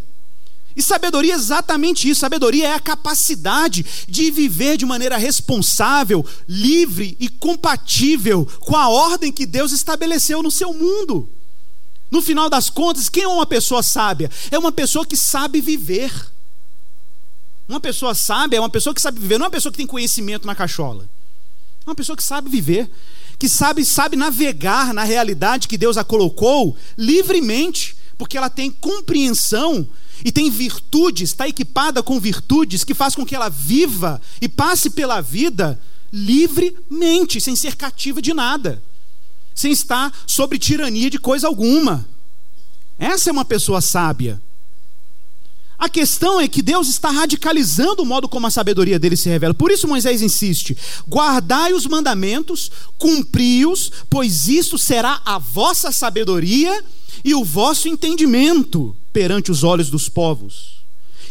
E 0.76 0.82
sabedoria 0.82 1.34
é 1.34 1.36
exatamente 1.36 2.10
isso. 2.10 2.20
Sabedoria 2.20 2.68
é 2.68 2.74
a 2.74 2.80
capacidade 2.80 3.86
de 4.08 4.30
viver 4.30 4.78
de 4.78 4.86
maneira 4.86 5.18
responsável, 5.18 6.26
livre 6.48 7.16
e 7.20 7.30
compatível 7.30 8.46
com 8.60 8.76
a 8.76 8.90
ordem 8.90 9.32
que 9.32 9.46
Deus 9.46 9.72
estabeleceu 9.72 10.44
no 10.44 10.52
seu 10.52 10.74
mundo. 10.74 11.30
No 12.12 12.22
final 12.22 12.50
das 12.50 12.70
contas, 12.70 13.08
quem 13.08 13.24
é 13.24 13.28
uma 13.28 13.46
pessoa 13.46 13.82
sábia? 13.82 14.30
É 14.52 14.60
uma 14.60 14.72
pessoa 14.72 15.06
que 15.06 15.16
sabe 15.16 15.62
viver. 15.62 16.12
Uma 17.68 17.80
pessoa 17.80 18.14
sábia 18.14 18.58
é 18.58 18.60
uma 18.60 18.70
pessoa 18.70 18.94
que 18.94 19.02
sabe 19.02 19.20
viver, 19.20 19.38
não 19.38 19.46
é 19.46 19.48
uma 19.48 19.52
pessoa 19.52 19.72
que 19.72 19.78
tem 19.78 19.88
conhecimento 19.88 20.46
na 20.46 20.54
cachola. 20.54 21.10
É 21.86 21.90
uma 21.90 21.96
pessoa 21.96 22.16
que 22.16 22.24
sabe 22.24 22.50
viver, 22.50 22.90
que 23.38 23.50
sabe, 23.50 23.86
sabe 23.86 24.16
navegar 24.16 24.94
na 24.94 25.04
realidade 25.04 25.68
que 25.68 25.78
Deus 25.78 25.98
a 25.98 26.04
colocou 26.04 26.78
livremente, 26.98 27.96
porque 28.18 28.38
ela 28.38 28.50
tem 28.50 28.72
compreensão 28.72 29.88
e 30.24 30.32
tem 30.32 30.50
virtudes, 30.50 31.30
está 31.30 31.48
equipada 31.48 32.02
com 32.02 32.20
virtudes 32.20 32.84
que 32.84 32.94
faz 32.94 33.16
com 33.16 33.26
que 33.26 33.36
ela 33.36 33.50
viva 33.50 34.22
e 34.42 34.48
passe 34.48 34.90
pela 34.90 35.22
vida 35.22 35.80
livremente, 36.12 37.42
sem 37.42 37.56
ser 37.56 37.76
cativa 37.76 38.22
de 38.22 38.34
nada, 38.34 38.82
sem 39.54 39.72
estar 39.72 40.14
sob 40.26 40.58
tirania 40.58 41.10
de 41.10 41.20
coisa 41.20 41.48
alguma. 41.48 42.08
Essa 42.98 43.30
é 43.30 43.34
uma 43.34 43.44
pessoa 43.44 43.82
sábia. 43.82 44.42
A 45.78 45.90
questão 45.90 46.40
é 46.40 46.48
que 46.48 46.62
Deus 46.62 46.88
está 46.88 47.10
radicalizando 47.10 48.02
o 48.02 48.06
modo 48.06 48.30
como 48.30 48.48
a 48.48 48.52
sabedoria 48.52 48.98
dele 48.98 49.18
se 49.18 49.30
revela. 49.30 49.54
Por 49.54 49.72
isso 49.72 49.88
Moisés 49.88 50.22
insiste: 50.22 50.78
guardai 51.08 51.74
os 51.74 51.86
mandamentos, 51.86 52.72
cumpri-os, 52.98 53.92
pois 54.10 54.48
isso 54.48 54.78
será 54.78 55.22
a 55.26 55.38
vossa 55.38 55.92
sabedoria 55.92 56.84
e 57.24 57.34
o 57.34 57.44
vosso 57.44 57.88
entendimento 57.88 58.96
perante 59.12 59.52
os 59.52 59.64
olhos 59.64 59.90
dos 59.90 60.08
povos. 60.08 60.76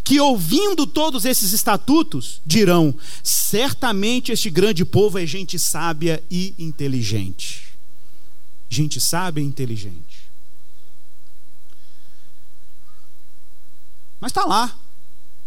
Que 0.02 0.20
ouvindo 0.20 0.86
todos 0.86 1.24
esses 1.24 1.52
estatutos, 1.52 2.40
dirão: 2.44 2.94
certamente 3.22 4.30
este 4.30 4.50
grande 4.50 4.84
povo 4.84 5.18
é 5.18 5.26
gente 5.26 5.58
sábia 5.58 6.22
e 6.30 6.54
inteligente. 6.58 7.62
Gente 8.68 9.00
sábia 9.00 9.40
e 9.40 9.46
inteligente. 9.46 10.13
Mas 14.24 14.30
está 14.30 14.46
lá. 14.46 14.74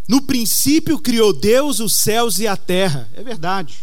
No 0.06 0.22
princípio 0.22 1.00
criou 1.00 1.32
Deus 1.32 1.80
os 1.80 1.94
céus 1.94 2.38
e 2.38 2.46
a 2.46 2.56
terra. 2.56 3.08
É 3.12 3.24
verdade. 3.24 3.78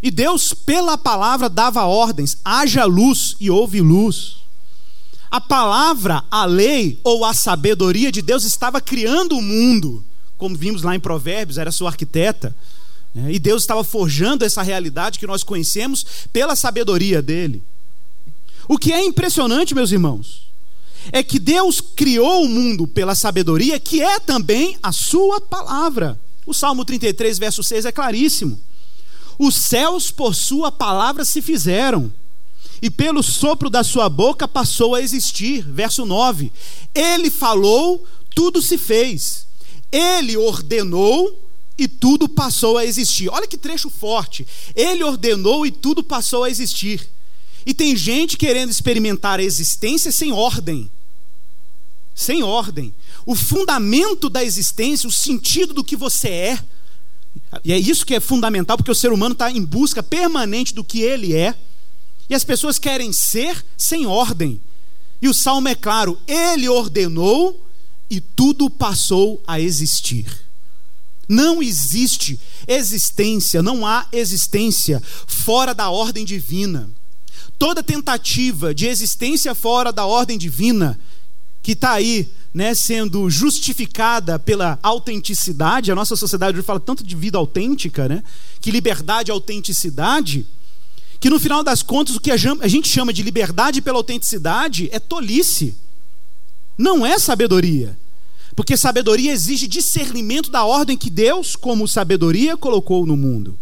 E 0.00 0.08
Deus, 0.08 0.54
pela 0.54 0.96
palavra, 0.96 1.48
dava 1.48 1.84
ordens: 1.84 2.38
haja 2.44 2.84
luz 2.84 3.34
e 3.40 3.50
houve 3.50 3.80
luz. 3.80 4.36
A 5.28 5.40
palavra, 5.40 6.22
a 6.30 6.44
lei 6.44 7.00
ou 7.02 7.24
a 7.24 7.34
sabedoria 7.34 8.12
de 8.12 8.22
Deus 8.22 8.44
estava 8.44 8.80
criando 8.80 9.36
o 9.36 9.42
mundo, 9.42 10.04
como 10.36 10.56
vimos 10.56 10.82
lá 10.82 10.94
em 10.94 11.00
Provérbios, 11.00 11.58
era 11.58 11.72
sua 11.72 11.90
arquiteta. 11.90 12.54
Né? 13.12 13.32
E 13.32 13.38
Deus 13.40 13.64
estava 13.64 13.82
forjando 13.82 14.44
essa 14.44 14.62
realidade 14.62 15.18
que 15.18 15.26
nós 15.26 15.42
conhecemos 15.42 16.06
pela 16.32 16.54
sabedoria 16.54 17.20
dele. 17.20 17.64
O 18.68 18.78
que 18.78 18.92
é 18.92 19.04
impressionante, 19.04 19.74
meus 19.74 19.90
irmãos, 19.90 20.47
é 21.12 21.22
que 21.22 21.38
Deus 21.38 21.80
criou 21.80 22.44
o 22.44 22.48
mundo 22.48 22.86
pela 22.86 23.14
sabedoria, 23.14 23.78
que 23.78 24.02
é 24.02 24.18
também 24.18 24.78
a 24.82 24.92
sua 24.92 25.40
palavra. 25.40 26.18
O 26.46 26.54
Salmo 26.54 26.84
33, 26.84 27.38
verso 27.38 27.62
6 27.62 27.84
é 27.84 27.92
claríssimo. 27.92 28.58
Os 29.38 29.54
céus 29.54 30.10
por 30.10 30.34
sua 30.34 30.72
palavra 30.72 31.24
se 31.24 31.40
fizeram, 31.40 32.12
e 32.80 32.90
pelo 32.90 33.22
sopro 33.22 33.68
da 33.68 33.82
sua 33.82 34.08
boca 34.08 34.46
passou 34.46 34.94
a 34.94 35.02
existir. 35.02 35.62
Verso 35.62 36.04
9. 36.04 36.52
Ele 36.94 37.30
falou, 37.30 38.04
tudo 38.34 38.62
se 38.62 38.78
fez. 38.78 39.46
Ele 39.90 40.36
ordenou 40.36 41.44
e 41.76 41.88
tudo 41.88 42.28
passou 42.28 42.76
a 42.76 42.84
existir. 42.84 43.28
Olha 43.30 43.46
que 43.46 43.58
trecho 43.58 43.90
forte. 43.90 44.46
Ele 44.74 45.02
ordenou 45.02 45.66
e 45.66 45.70
tudo 45.70 46.02
passou 46.02 46.44
a 46.44 46.50
existir. 46.50 47.08
E 47.68 47.74
tem 47.74 47.94
gente 47.94 48.38
querendo 48.38 48.70
experimentar 48.70 49.38
a 49.38 49.42
existência 49.42 50.10
sem 50.10 50.32
ordem. 50.32 50.90
Sem 52.14 52.42
ordem. 52.42 52.94
O 53.26 53.34
fundamento 53.34 54.30
da 54.30 54.42
existência, 54.42 55.06
o 55.06 55.12
sentido 55.12 55.74
do 55.74 55.84
que 55.84 55.94
você 55.94 56.28
é. 56.30 56.64
E 57.62 57.70
é 57.70 57.78
isso 57.78 58.06
que 58.06 58.14
é 58.14 58.20
fundamental, 58.20 58.78
porque 58.78 58.90
o 58.90 58.94
ser 58.94 59.12
humano 59.12 59.34
está 59.34 59.50
em 59.52 59.62
busca 59.62 60.02
permanente 60.02 60.72
do 60.72 60.82
que 60.82 61.02
ele 61.02 61.34
é. 61.34 61.54
E 62.30 62.34
as 62.34 62.42
pessoas 62.42 62.78
querem 62.78 63.12
ser 63.12 63.62
sem 63.76 64.06
ordem. 64.06 64.58
E 65.20 65.28
o 65.28 65.34
salmo 65.34 65.68
é 65.68 65.74
claro: 65.74 66.18
ele 66.26 66.70
ordenou 66.70 67.62
e 68.08 68.18
tudo 68.18 68.70
passou 68.70 69.42
a 69.46 69.60
existir. 69.60 70.24
Não 71.28 71.62
existe 71.62 72.40
existência, 72.66 73.62
não 73.62 73.86
há 73.86 74.08
existência 74.10 75.02
fora 75.26 75.74
da 75.74 75.90
ordem 75.90 76.24
divina. 76.24 76.88
Toda 77.58 77.82
tentativa 77.82 78.72
de 78.72 78.86
existência 78.86 79.54
fora 79.54 79.92
da 79.92 80.06
ordem 80.06 80.38
divina, 80.38 80.98
que 81.62 81.72
está 81.72 81.92
aí 81.92 82.28
né, 82.54 82.72
sendo 82.72 83.28
justificada 83.28 84.38
pela 84.38 84.78
autenticidade, 84.82 85.90
a 85.90 85.94
nossa 85.94 86.14
sociedade 86.14 86.56
hoje 86.56 86.66
fala 86.66 86.78
tanto 86.78 87.04
de 87.04 87.16
vida 87.16 87.36
autêntica, 87.36 88.08
né, 88.08 88.22
que 88.60 88.70
liberdade 88.70 89.30
é 89.30 89.34
autenticidade, 89.34 90.46
que 91.20 91.28
no 91.28 91.40
final 91.40 91.64
das 91.64 91.82
contas 91.82 92.14
o 92.14 92.20
que 92.20 92.30
a 92.30 92.36
gente 92.36 92.88
chama 92.88 93.12
de 93.12 93.22
liberdade 93.22 93.82
pela 93.82 93.98
autenticidade 93.98 94.88
é 94.92 95.00
tolice, 95.00 95.74
não 96.76 97.04
é 97.04 97.18
sabedoria. 97.18 97.98
Porque 98.54 98.76
sabedoria 98.76 99.32
exige 99.32 99.66
discernimento 99.66 100.50
da 100.50 100.64
ordem 100.64 100.96
que 100.96 101.10
Deus, 101.10 101.54
como 101.54 101.86
sabedoria, 101.86 102.56
colocou 102.56 103.04
no 103.04 103.16
mundo. 103.16 103.58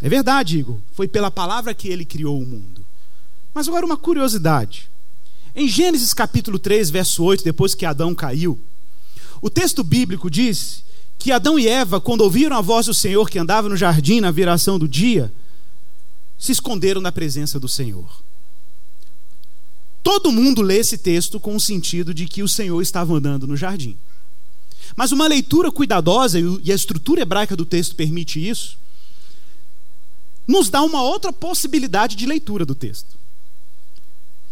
É 0.00 0.08
verdade, 0.08 0.58
Igor. 0.58 0.78
Foi 0.92 1.08
pela 1.08 1.30
palavra 1.30 1.74
que 1.74 1.88
ele 1.88 2.04
criou 2.04 2.40
o 2.40 2.46
mundo. 2.46 2.84
Mas 3.52 3.66
agora 3.66 3.84
uma 3.84 3.96
curiosidade. 3.96 4.88
Em 5.54 5.66
Gênesis 5.66 6.14
capítulo 6.14 6.58
3, 6.58 6.90
verso 6.90 7.22
8, 7.24 7.42
depois 7.42 7.74
que 7.74 7.84
Adão 7.84 8.14
caiu, 8.14 8.58
o 9.42 9.50
texto 9.50 9.82
bíblico 9.82 10.30
diz 10.30 10.84
que 11.18 11.32
Adão 11.32 11.58
e 11.58 11.66
Eva, 11.66 12.00
quando 12.00 12.20
ouviram 12.20 12.56
a 12.56 12.60
voz 12.60 12.86
do 12.86 12.94
Senhor 12.94 13.28
que 13.28 13.38
andava 13.38 13.68
no 13.68 13.76
jardim 13.76 14.20
na 14.20 14.30
viração 14.30 14.78
do 14.78 14.86
dia, 14.86 15.32
se 16.38 16.52
esconderam 16.52 17.00
na 17.00 17.10
presença 17.10 17.58
do 17.58 17.68
Senhor. 17.68 18.08
Todo 20.02 20.30
mundo 20.30 20.62
lê 20.62 20.78
esse 20.78 20.96
texto 20.96 21.40
com 21.40 21.56
o 21.56 21.60
sentido 21.60 22.14
de 22.14 22.26
que 22.26 22.42
o 22.42 22.48
Senhor 22.48 22.80
estava 22.80 23.14
andando 23.14 23.46
no 23.46 23.56
jardim. 23.56 23.96
Mas 24.96 25.10
uma 25.10 25.26
leitura 25.26 25.72
cuidadosa, 25.72 26.38
e 26.40 26.70
a 26.70 26.74
estrutura 26.74 27.22
hebraica 27.22 27.56
do 27.56 27.66
texto 27.66 27.96
permite 27.96 28.46
isso, 28.46 28.78
nos 30.48 30.70
dá 30.70 30.82
uma 30.82 31.02
outra 31.02 31.32
possibilidade 31.32 32.16
de 32.16 32.24
leitura 32.24 32.64
do 32.64 32.74
texto. 32.74 33.18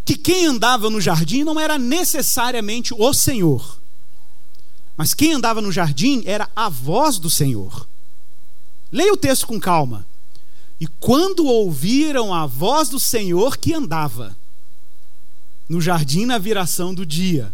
Que 0.04 0.14
quem 0.14 0.46
andava 0.46 0.90
no 0.90 1.00
jardim 1.00 1.42
não 1.42 1.58
era 1.58 1.78
necessariamente 1.78 2.94
o 2.94 3.12
Senhor, 3.14 3.80
mas 4.96 5.14
quem 5.14 5.32
andava 5.32 5.60
no 5.60 5.72
jardim 5.72 6.22
era 6.26 6.48
a 6.54 6.68
voz 6.68 7.18
do 7.18 7.28
Senhor. 7.28 7.88
Leia 8.92 9.12
o 9.12 9.16
texto 9.16 9.46
com 9.46 9.58
calma. 9.58 10.06
E 10.78 10.86
quando 10.86 11.46
ouviram 11.46 12.32
a 12.32 12.46
voz 12.46 12.88
do 12.88 13.00
Senhor 13.00 13.56
que 13.56 13.74
andava 13.74 14.36
no 15.68 15.80
jardim 15.80 16.24
na 16.24 16.38
viração 16.38 16.94
do 16.94 17.04
dia. 17.04 17.52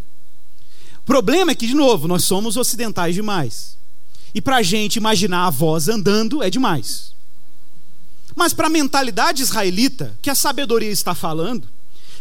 O 0.98 1.04
problema 1.04 1.52
é 1.52 1.54
que, 1.54 1.66
de 1.66 1.74
novo, 1.74 2.06
nós 2.06 2.24
somos 2.24 2.56
ocidentais 2.56 3.14
demais. 3.14 3.76
E 4.34 4.40
para 4.40 4.56
a 4.56 4.62
gente 4.62 4.96
imaginar 4.96 5.46
a 5.46 5.50
voz 5.50 5.88
andando 5.88 6.42
é 6.42 6.50
demais. 6.50 7.11
Mas 8.34 8.52
para 8.52 8.66
a 8.66 8.70
mentalidade 8.70 9.42
israelita, 9.42 10.16
que 10.22 10.30
a 10.30 10.34
sabedoria 10.34 10.90
está 10.90 11.14
falando, 11.14 11.68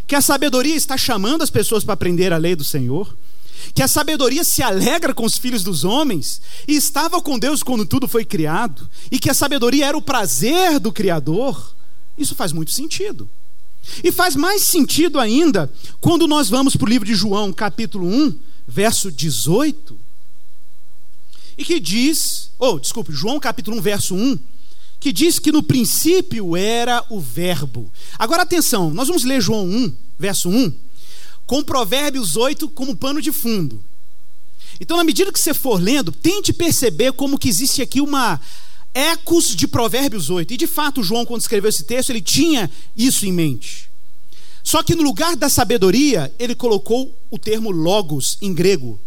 que 0.07 0.15
a 0.15 0.21
sabedoria 0.21 0.75
está 0.75 0.97
chamando 0.97 1.41
as 1.41 1.49
pessoas 1.49 1.83
para 1.83 1.93
aprender 1.93 2.33
a 2.33 2.37
lei 2.37 2.55
do 2.55 2.63
Senhor, 2.63 3.15
que 3.73 3.81
a 3.81 3.87
sabedoria 3.87 4.43
se 4.43 4.61
alegra 4.61 5.13
com 5.13 5.23
os 5.23 5.37
filhos 5.37 5.63
dos 5.63 5.83
homens 5.83 6.41
e 6.67 6.75
estava 6.75 7.21
com 7.21 7.39
Deus 7.39 7.63
quando 7.63 7.85
tudo 7.85 8.07
foi 8.07 8.25
criado, 8.25 8.89
e 9.11 9.19
que 9.19 9.29
a 9.29 9.33
sabedoria 9.33 9.85
era 9.85 9.97
o 9.97 10.01
prazer 10.01 10.79
do 10.79 10.91
Criador, 10.91 11.73
isso 12.17 12.35
faz 12.35 12.51
muito 12.51 12.71
sentido. 12.71 13.29
E 14.03 14.11
faz 14.11 14.35
mais 14.35 14.63
sentido 14.63 15.19
ainda 15.19 15.71
quando 15.99 16.27
nós 16.27 16.49
vamos 16.49 16.75
para 16.75 16.85
o 16.85 16.89
livro 16.89 17.07
de 17.07 17.15
João, 17.15 17.51
capítulo 17.51 18.05
1, 18.07 18.37
verso 18.67 19.11
18, 19.11 19.97
e 21.57 21.65
que 21.65 21.79
diz, 21.79 22.51
ou 22.57 22.75
oh, 22.75 22.79
desculpe, 22.79 23.11
João 23.11 23.39
capítulo 23.39 23.77
1, 23.77 23.81
verso 23.81 24.15
1, 24.15 24.39
que 25.01 25.11
diz 25.11 25.39
que 25.39 25.51
no 25.51 25.63
princípio 25.63 26.55
era 26.55 27.03
o 27.09 27.19
Verbo. 27.19 27.91
Agora 28.19 28.43
atenção, 28.43 28.93
nós 28.93 29.07
vamos 29.07 29.23
ler 29.23 29.41
João 29.41 29.65
1, 29.65 29.93
verso 30.17 30.47
1, 30.47 30.71
com 31.47 31.63
Provérbios 31.63 32.37
8 32.37 32.69
como 32.69 32.95
pano 32.95 33.19
de 33.19 33.31
fundo. 33.31 33.83
Então, 34.79 34.95
na 34.95 35.03
medida 35.03 35.31
que 35.31 35.39
você 35.39 35.55
for 35.55 35.81
lendo, 35.81 36.11
tente 36.11 36.53
perceber 36.53 37.13
como 37.13 37.37
que 37.37 37.49
existe 37.49 37.81
aqui 37.81 37.99
uma 37.99 38.39
ecos 38.93 39.55
de 39.55 39.67
Provérbios 39.67 40.29
8. 40.29 40.53
E 40.53 40.57
de 40.57 40.67
fato, 40.67 41.03
João, 41.03 41.25
quando 41.25 41.41
escreveu 41.41 41.69
esse 41.69 41.83
texto, 41.83 42.11
ele 42.11 42.21
tinha 42.21 42.69
isso 42.95 43.25
em 43.25 43.33
mente. 43.33 43.89
Só 44.63 44.83
que 44.83 44.93
no 44.93 45.01
lugar 45.01 45.35
da 45.35 45.49
sabedoria, 45.49 46.31
ele 46.37 46.53
colocou 46.53 47.11
o 47.31 47.39
termo 47.39 47.71
logos 47.71 48.37
em 48.39 48.53
grego, 48.53 48.99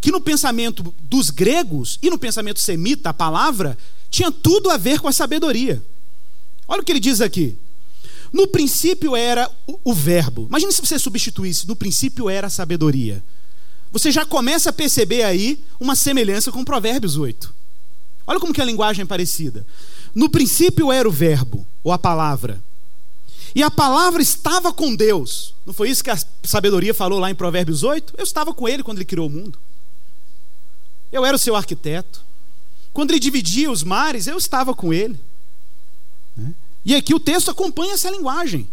que 0.00 0.12
no 0.12 0.20
pensamento 0.20 0.94
dos 1.00 1.30
gregos 1.30 1.98
e 2.02 2.10
no 2.10 2.18
pensamento 2.18 2.60
semita, 2.60 3.10
a 3.10 3.14
palavra, 3.14 3.76
tinha 4.10 4.30
tudo 4.30 4.70
a 4.70 4.76
ver 4.76 5.00
com 5.00 5.08
a 5.08 5.12
sabedoria. 5.12 5.82
Olha 6.68 6.82
o 6.82 6.84
que 6.84 6.92
ele 6.92 7.00
diz 7.00 7.20
aqui. 7.20 7.58
No 8.32 8.48
princípio 8.48 9.16
era 9.16 9.50
o, 9.66 9.78
o 9.84 9.94
verbo. 9.94 10.46
Imagina 10.48 10.72
se 10.72 10.80
você 10.80 10.98
substituísse, 10.98 11.66
no 11.66 11.76
princípio 11.76 12.28
era 12.28 12.48
a 12.48 12.50
sabedoria. 12.50 13.22
Você 13.92 14.10
já 14.10 14.26
começa 14.26 14.70
a 14.70 14.72
perceber 14.72 15.22
aí 15.22 15.62
uma 15.80 15.96
semelhança 15.96 16.52
com 16.52 16.64
Provérbios 16.64 17.16
8. 17.16 17.54
Olha 18.26 18.40
como 18.40 18.52
que 18.52 18.60
a 18.60 18.64
linguagem 18.64 19.02
é 19.02 19.06
parecida. 19.06 19.66
No 20.14 20.28
princípio 20.28 20.90
era 20.90 21.08
o 21.08 21.12
verbo, 21.12 21.66
ou 21.84 21.92
a 21.92 21.98
palavra. 21.98 22.60
E 23.54 23.62
a 23.62 23.70
palavra 23.70 24.20
estava 24.20 24.72
com 24.72 24.94
Deus. 24.94 25.54
Não 25.64 25.72
foi 25.72 25.88
isso 25.88 26.04
que 26.04 26.10
a 26.10 26.18
sabedoria 26.42 26.92
falou 26.92 27.18
lá 27.18 27.30
em 27.30 27.34
Provérbios 27.34 27.82
8? 27.82 28.14
Eu 28.18 28.24
estava 28.24 28.52
com 28.52 28.68
ele 28.68 28.82
quando 28.82 28.98
ele 28.98 29.04
criou 29.04 29.28
o 29.28 29.30
mundo. 29.30 29.58
Eu 31.16 31.24
era 31.24 31.34
o 31.34 31.38
seu 31.38 31.56
arquiteto. 31.56 32.20
Quando 32.92 33.10
ele 33.10 33.18
dividia 33.18 33.70
os 33.70 33.82
mares, 33.82 34.26
eu 34.26 34.36
estava 34.36 34.74
com 34.74 34.92
ele. 34.92 35.18
Né? 36.36 36.52
E 36.84 36.94
aqui 36.94 37.14
o 37.14 37.20
texto 37.20 37.50
acompanha 37.50 37.94
essa 37.94 38.10
linguagem. 38.10 38.68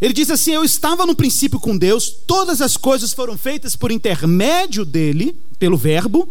Ele 0.00 0.12
diz 0.12 0.28
assim: 0.30 0.52
Eu 0.52 0.64
estava 0.64 1.06
no 1.06 1.14
princípio 1.14 1.60
com 1.60 1.78
Deus, 1.78 2.08
todas 2.26 2.60
as 2.60 2.76
coisas 2.76 3.12
foram 3.12 3.38
feitas 3.38 3.76
por 3.76 3.92
intermédio 3.92 4.84
dele, 4.84 5.36
pelo 5.58 5.76
Verbo, 5.76 6.28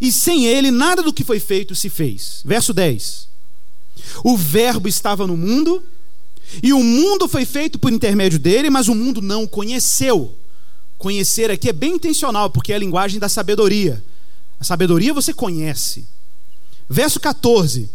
e 0.00 0.10
sem 0.12 0.46
ele 0.46 0.70
nada 0.70 1.02
do 1.02 1.12
que 1.12 1.24
foi 1.24 1.38
feito 1.38 1.76
se 1.76 1.88
fez. 1.88 2.42
Verso 2.44 2.74
10. 2.74 3.28
O 4.24 4.36
Verbo 4.36 4.88
estava 4.88 5.26
no 5.26 5.36
mundo, 5.36 5.82
e 6.60 6.72
o 6.72 6.82
mundo 6.82 7.28
foi 7.28 7.44
feito 7.44 7.78
por 7.78 7.92
intermédio 7.92 8.38
dele, 8.38 8.68
mas 8.68 8.88
o 8.88 8.94
mundo 8.94 9.20
não 9.20 9.44
o 9.44 9.48
conheceu. 9.48 10.36
Conhecer 10.96 11.50
aqui 11.50 11.68
é 11.68 11.72
bem 11.72 11.94
intencional, 11.94 12.50
porque 12.50 12.72
é 12.72 12.76
a 12.76 12.80
linguagem 12.80 13.20
da 13.20 13.28
sabedoria. 13.28 14.02
A 14.60 14.64
sabedoria 14.64 15.14
você 15.14 15.32
conhece. 15.32 16.06
Verso 16.88 17.20
14. 17.20 17.88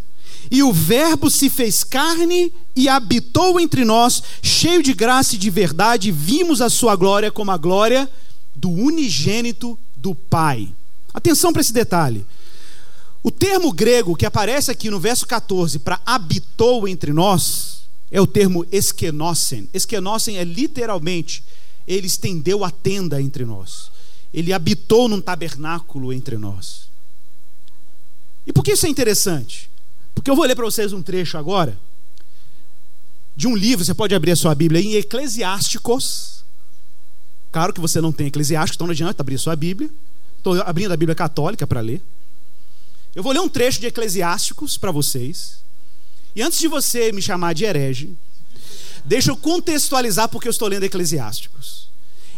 E 0.51 0.61
o 0.61 0.73
Verbo 0.73 1.29
se 1.29 1.49
fez 1.49 1.83
carne 1.83 2.53
e 2.75 2.89
habitou 2.89 3.59
entre 3.59 3.85
nós, 3.85 4.21
cheio 4.41 4.83
de 4.83 4.93
graça 4.93 5.35
e 5.35 5.37
de 5.37 5.49
verdade, 5.49 6.11
vimos 6.11 6.61
a 6.61 6.69
sua 6.69 6.95
glória 6.95 7.31
como 7.31 7.51
a 7.51 7.57
glória 7.57 8.09
do 8.53 8.69
unigênito 8.69 9.77
do 9.95 10.13
Pai. 10.13 10.73
Atenção 11.13 11.53
para 11.53 11.61
esse 11.61 11.73
detalhe. 11.73 12.25
O 13.21 13.31
termo 13.31 13.71
grego 13.71 14.15
que 14.15 14.25
aparece 14.25 14.69
aqui 14.69 14.89
no 14.89 14.99
verso 14.99 15.25
14 15.25 15.79
para 15.79 16.01
habitou 16.05 16.87
entre 16.87 17.13
nós 17.13 17.83
é 18.11 18.19
o 18.19 18.27
termo 18.27 18.65
esquenosen. 18.71 19.69
Esquenosen 19.73 20.37
é 20.37 20.43
literalmente 20.43 21.43
ele 21.87 22.07
estendeu 22.07 22.63
a 22.63 22.71
tenda 22.71 23.21
entre 23.21 23.45
nós. 23.45 23.91
Ele 24.33 24.51
habitou 24.51 25.07
num 25.07 25.21
tabernáculo 25.21 26.11
entre 26.11 26.37
nós. 26.37 26.89
E 28.45 28.51
por 28.51 28.63
que 28.63 28.71
isso 28.71 28.85
é 28.85 28.89
interessante? 28.89 29.69
Porque 30.15 30.29
eu 30.29 30.35
vou 30.35 30.45
ler 30.45 30.55
para 30.55 30.65
vocês 30.65 30.91
um 30.91 31.01
trecho 31.01 31.37
agora 31.37 31.77
de 33.35 33.47
um 33.47 33.55
livro, 33.55 33.83
você 33.83 33.93
pode 33.93 34.13
abrir 34.13 34.31
a 34.31 34.35
sua 34.35 34.53
Bíblia 34.53 34.81
em 34.81 34.93
Eclesiásticos. 34.93 36.43
Claro 37.51 37.73
que 37.73 37.81
você 37.81 37.99
não 37.99 38.11
tem 38.11 38.27
Eclesiásticos, 38.27 38.77
então 38.77 38.87
não 38.87 38.91
adianta 38.91 39.21
abrir 39.21 39.35
a 39.35 39.39
sua 39.39 39.55
Bíblia. 39.55 39.89
Estou 40.37 40.61
abrindo 40.61 40.91
a 40.91 40.97
Bíblia 40.97 41.15
Católica 41.15 41.65
para 41.65 41.79
ler. 41.79 42.01
Eu 43.15 43.23
vou 43.23 43.31
ler 43.31 43.39
um 43.39 43.49
trecho 43.49 43.79
de 43.79 43.87
Eclesiásticos 43.87 44.77
para 44.77 44.91
vocês. 44.91 45.63
E 46.35 46.41
antes 46.41 46.59
de 46.59 46.67
você 46.67 47.11
me 47.11 47.21
chamar 47.21 47.53
de 47.53 47.63
herege, 47.63 48.15
deixa 49.05 49.31
eu 49.31 49.37
contextualizar 49.37 50.29
porque 50.29 50.47
eu 50.47 50.51
estou 50.51 50.67
lendo 50.67 50.83
Eclesiásticos. 50.83 51.89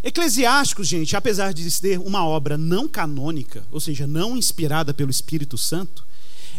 Eclesiásticos, 0.06 0.88
gente, 0.88 1.16
apesar 1.16 1.52
de 1.52 1.70
ser 1.72 1.98
uma 1.98 2.24
obra 2.24 2.60
não 2.60 2.88
canônica, 2.88 3.66
ou 3.72 3.80
seja, 3.80 4.06
não 4.06 4.38
inspirada 4.38 4.94
pelo 4.94 5.10
Espírito 5.10 5.58
Santo, 5.58 6.06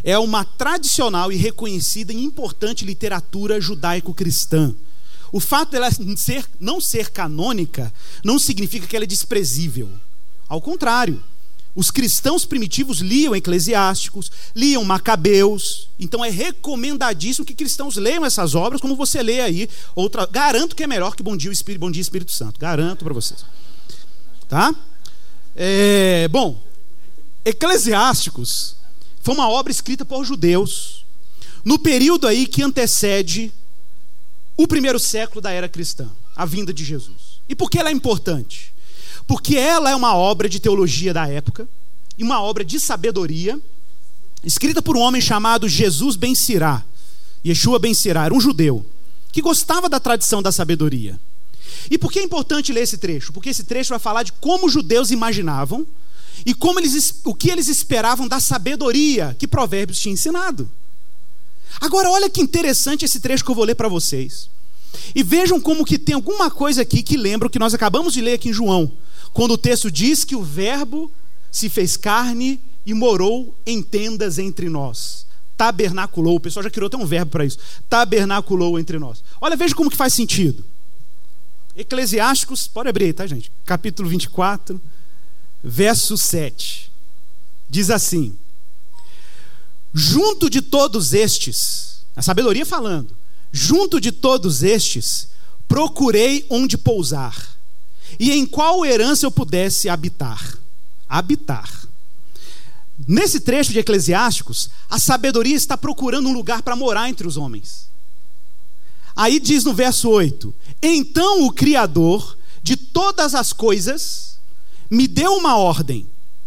é 0.02 0.18
uma 0.18 0.44
tradicional 0.44 1.30
e 1.30 1.36
reconhecida 1.36 2.12
e 2.12 2.24
importante 2.24 2.84
literatura 2.84 3.60
judaico-cristã. 3.60 4.74
O 5.30 5.38
fato 5.38 5.70
dela 5.70 5.88
ser, 6.16 6.44
não 6.58 6.80
ser 6.80 7.10
canônica 7.10 7.92
não 8.24 8.36
significa 8.36 8.84
que 8.84 8.96
ela 8.96 9.04
é 9.04 9.06
desprezível. 9.06 9.88
Ao 10.48 10.60
contrário, 10.60 11.22
os 11.76 11.90
cristãos 11.90 12.46
primitivos 12.46 13.00
liam 13.00 13.36
Eclesiásticos, 13.36 14.32
liam 14.54 14.82
Macabeus. 14.82 15.90
Então 16.00 16.24
é 16.24 16.30
recomendadíssimo 16.30 17.44
que 17.44 17.54
cristãos 17.54 17.96
leiam 17.96 18.24
essas 18.24 18.54
obras, 18.54 18.80
como 18.80 18.96
você 18.96 19.22
lê 19.22 19.42
aí. 19.42 19.68
Outra, 19.94 20.24
garanto 20.24 20.74
que 20.74 20.82
é 20.82 20.86
melhor 20.86 21.14
que 21.14 21.22
Bom 21.22 21.36
Dia, 21.36 21.52
Espírito, 21.52 21.80
Bom 21.80 21.90
Dia 21.90 22.00
Espírito 22.00 22.32
Santo. 22.32 22.58
Garanto 22.58 23.04
para 23.04 23.12
vocês. 23.12 23.44
Tá? 24.48 24.74
É, 25.54 26.26
bom, 26.28 26.58
Eclesiásticos 27.44 28.76
foi 29.20 29.34
uma 29.34 29.50
obra 29.50 29.70
escrita 29.70 30.04
por 30.04 30.24
judeus 30.24 31.04
no 31.62 31.78
período 31.78 32.26
aí 32.26 32.46
que 32.46 32.62
antecede 32.62 33.52
o 34.56 34.66
primeiro 34.66 34.98
século 34.98 35.42
da 35.42 35.50
era 35.50 35.68
cristã, 35.68 36.08
a 36.34 36.46
vinda 36.46 36.72
de 36.72 36.82
Jesus. 36.82 37.40
E 37.46 37.54
por 37.54 37.68
que 37.68 37.78
ela 37.78 37.90
é 37.90 37.92
importante? 37.92 38.72
Porque 39.26 39.56
ela 39.56 39.90
é 39.90 39.96
uma 39.96 40.14
obra 40.14 40.48
de 40.48 40.60
teologia 40.60 41.12
da 41.12 41.26
época 41.26 41.68
e 42.16 42.22
uma 42.22 42.40
obra 42.40 42.64
de 42.64 42.78
sabedoria, 42.78 43.60
escrita 44.44 44.80
por 44.80 44.96
um 44.96 45.00
homem 45.00 45.20
chamado 45.20 45.68
Jesus 45.68 46.16
Ben 46.16 46.34
Sirá. 46.34 46.84
Yeshua 47.44 47.78
Ben 47.78 47.94
Sirá 47.94 48.24
era 48.24 48.34
um 48.34 48.40
judeu 48.40 48.84
que 49.32 49.42
gostava 49.42 49.88
da 49.88 50.00
tradição 50.00 50.40
da 50.40 50.50
sabedoria. 50.50 51.18
E 51.90 51.98
por 51.98 52.10
que 52.10 52.18
é 52.18 52.22
importante 52.22 52.72
ler 52.72 52.82
esse 52.82 52.98
trecho? 52.98 53.32
Porque 53.32 53.50
esse 53.50 53.64
trecho 53.64 53.90
vai 53.90 53.98
falar 53.98 54.22
de 54.22 54.32
como 54.32 54.66
os 54.66 54.72
judeus 54.72 55.10
imaginavam 55.10 55.86
e 56.44 56.54
como 56.54 56.80
eles, 56.80 57.20
o 57.24 57.34
que 57.34 57.50
eles 57.50 57.68
esperavam 57.68 58.26
da 58.26 58.40
sabedoria 58.40 59.36
que 59.38 59.46
Provérbios 59.46 60.00
tinha 60.00 60.12
ensinado. 60.12 60.70
Agora, 61.80 62.10
olha 62.10 62.30
que 62.30 62.40
interessante 62.40 63.04
esse 63.04 63.20
trecho 63.20 63.44
que 63.44 63.50
eu 63.50 63.54
vou 63.54 63.64
ler 63.64 63.74
para 63.74 63.88
vocês. 63.88 64.48
E 65.14 65.22
vejam 65.22 65.60
como 65.60 65.84
que 65.84 65.98
tem 65.98 66.14
alguma 66.14 66.50
coisa 66.50 66.82
aqui 66.82 67.02
que 67.02 67.16
lembra 67.16 67.48
o 67.48 67.50
que 67.50 67.58
nós 67.58 67.74
acabamos 67.74 68.14
de 68.14 68.20
ler 68.20 68.34
aqui 68.34 68.48
em 68.48 68.52
João, 68.52 68.90
quando 69.36 69.50
o 69.50 69.58
texto 69.58 69.90
diz 69.90 70.24
que 70.24 70.34
o 70.34 70.42
Verbo 70.42 71.12
se 71.52 71.68
fez 71.68 71.94
carne 71.94 72.58
e 72.86 72.94
morou 72.94 73.54
em 73.66 73.82
tendas 73.82 74.38
entre 74.38 74.70
nós. 74.70 75.26
Tabernaculou, 75.58 76.36
o 76.36 76.40
pessoal 76.40 76.62
já 76.62 76.70
criou 76.70 76.86
até 76.86 76.96
um 76.96 77.04
verbo 77.04 77.32
para 77.32 77.44
isso. 77.44 77.58
Tabernaculou 77.86 78.78
entre 78.78 78.98
nós. 78.98 79.22
Olha, 79.38 79.54
veja 79.54 79.74
como 79.74 79.90
que 79.90 79.96
faz 79.96 80.14
sentido. 80.14 80.64
Eclesiásticos, 81.76 82.66
pode 82.66 82.88
abrir 82.88 83.04
aí, 83.04 83.12
tá, 83.12 83.26
gente? 83.26 83.52
Capítulo 83.66 84.08
24, 84.08 84.80
verso 85.62 86.16
7. 86.16 86.90
Diz 87.68 87.90
assim: 87.90 88.34
Junto 89.92 90.48
de 90.48 90.62
todos 90.62 91.12
estes, 91.12 92.06
a 92.16 92.22
sabedoria 92.22 92.64
falando, 92.64 93.14
junto 93.52 94.00
de 94.00 94.12
todos 94.12 94.62
estes, 94.62 95.28
procurei 95.68 96.46
onde 96.48 96.78
pousar 96.78 97.55
e 98.18 98.32
em 98.32 98.46
qual 98.46 98.84
herança 98.84 99.26
eu 99.26 99.30
pudesse 99.30 99.88
habitar. 99.88 100.58
Habitar. 101.08 101.86
Nesse 103.06 103.40
trecho 103.40 103.72
de 103.72 103.78
Eclesiásticos, 103.78 104.70
a 104.88 104.98
sabedoria 104.98 105.54
está 105.54 105.76
procurando 105.76 106.28
um 106.28 106.32
lugar 106.32 106.62
para 106.62 106.76
morar 106.76 107.08
entre 107.08 107.26
os 107.26 107.36
homens. 107.36 107.88
Aí 109.14 109.38
diz 109.38 109.64
no 109.64 109.74
verso 109.74 110.08
8: 110.08 110.54
Então 110.82 111.44
o 111.44 111.52
Criador 111.52 112.36
de 112.62 112.76
todas 112.76 113.34
as 113.34 113.52
coisas 113.52 114.38
me 114.90 115.06
deu 115.06 115.32
uma 115.32 115.56
ordem. 115.56 116.06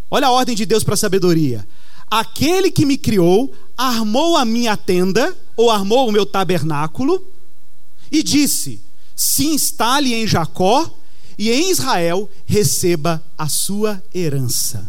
Olha 0.10 0.28
a 0.28 0.32
ordem 0.32 0.55
de 0.55 0.66
Deus 0.66 0.84
para 0.84 0.95
a 0.95 0.97
sabedoria. 0.97 1.68
Aquele 2.10 2.72
que 2.72 2.86
me 2.86 2.97
criou 2.97 3.53
armou 3.78 4.36
a 4.36 4.43
minha 4.43 4.76
tenda, 4.76 5.38
ou 5.55 5.70
armou 5.70 6.10
o 6.10 6.12
meu 6.12 6.26
tabernáculo, 6.26 7.24
e 8.12 8.24
disse: 8.24 8.82
Se 9.16 9.45
instale 9.45 10.14
em 10.14 10.28
Jacó 10.28 10.91
e 11.40 11.50
em 11.50 11.72
Israel 11.72 12.30
receba 12.46 13.24
a 13.38 13.48
sua 13.48 14.04
herança. 14.14 14.86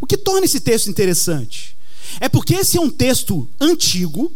O 0.00 0.06
que 0.06 0.16
torna 0.16 0.44
esse 0.44 0.60
texto 0.60 0.88
interessante 0.88 1.76
é 2.20 2.28
porque 2.28 2.54
esse 2.54 2.78
é 2.78 2.80
um 2.80 2.88
texto 2.88 3.48
antigo, 3.60 4.32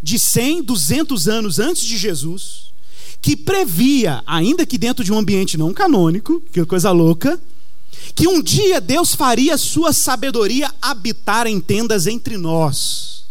de 0.00 0.18
100, 0.20 0.62
200 0.62 1.28
anos 1.28 1.58
antes 1.58 1.82
de 1.84 1.96
Jesus, 1.96 2.72
que 3.20 3.36
previa, 3.36 4.22
ainda 4.24 4.64
que 4.64 4.78
dentro 4.78 5.04
de 5.04 5.12
um 5.12 5.18
ambiente 5.18 5.58
não 5.58 5.74
canônico, 5.74 6.40
que 6.52 6.64
coisa 6.64 6.92
louca, 6.92 7.40
que 8.14 8.28
um 8.28 8.40
dia 8.40 8.80
Deus 8.80 9.16
faria 9.16 9.58
sua 9.58 9.92
sabedoria 9.92 10.72
habitar 10.80 11.48
em 11.48 11.60
tendas 11.60 12.06
entre 12.06 12.36
nós. 12.36 13.24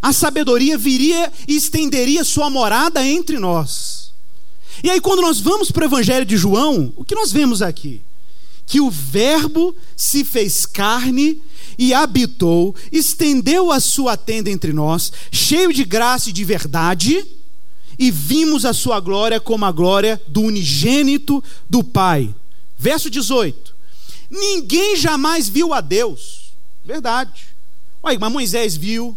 A 0.00 0.12
sabedoria 0.12 0.78
viria 0.78 1.32
e 1.46 1.56
estenderia 1.56 2.24
sua 2.24 2.48
morada 2.48 3.04
entre 3.04 3.38
nós. 3.38 3.99
E 4.82 4.90
aí, 4.90 5.00
quando 5.00 5.22
nós 5.22 5.40
vamos 5.40 5.70
para 5.70 5.84
o 5.84 5.88
Evangelho 5.88 6.24
de 6.24 6.36
João, 6.36 6.92
o 6.96 7.04
que 7.04 7.14
nós 7.14 7.30
vemos 7.32 7.60
aqui? 7.60 8.00
Que 8.66 8.80
o 8.80 8.90
Verbo 8.90 9.74
se 9.96 10.24
fez 10.24 10.64
carne 10.64 11.40
e 11.78 11.92
habitou, 11.92 12.74
estendeu 12.92 13.72
a 13.72 13.80
sua 13.80 14.16
tenda 14.16 14.50
entre 14.50 14.72
nós, 14.72 15.12
cheio 15.30 15.72
de 15.72 15.84
graça 15.84 16.30
e 16.30 16.32
de 16.32 16.44
verdade, 16.44 17.26
e 17.98 18.10
vimos 18.10 18.64
a 18.64 18.72
sua 18.72 19.00
glória 19.00 19.38
como 19.38 19.64
a 19.64 19.72
glória 19.72 20.20
do 20.26 20.40
unigênito 20.40 21.42
do 21.68 21.84
Pai. 21.84 22.34
Verso 22.78 23.10
18: 23.10 23.74
Ninguém 24.30 24.96
jamais 24.96 25.48
viu 25.48 25.74
a 25.74 25.80
Deus. 25.80 26.52
Verdade. 26.84 27.48
Olha, 28.02 28.18
mas 28.18 28.32
Moisés 28.32 28.76
viu, 28.76 29.16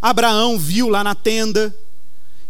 Abraão 0.00 0.58
viu 0.58 0.88
lá 0.88 1.04
na 1.04 1.14
tenda. 1.14 1.76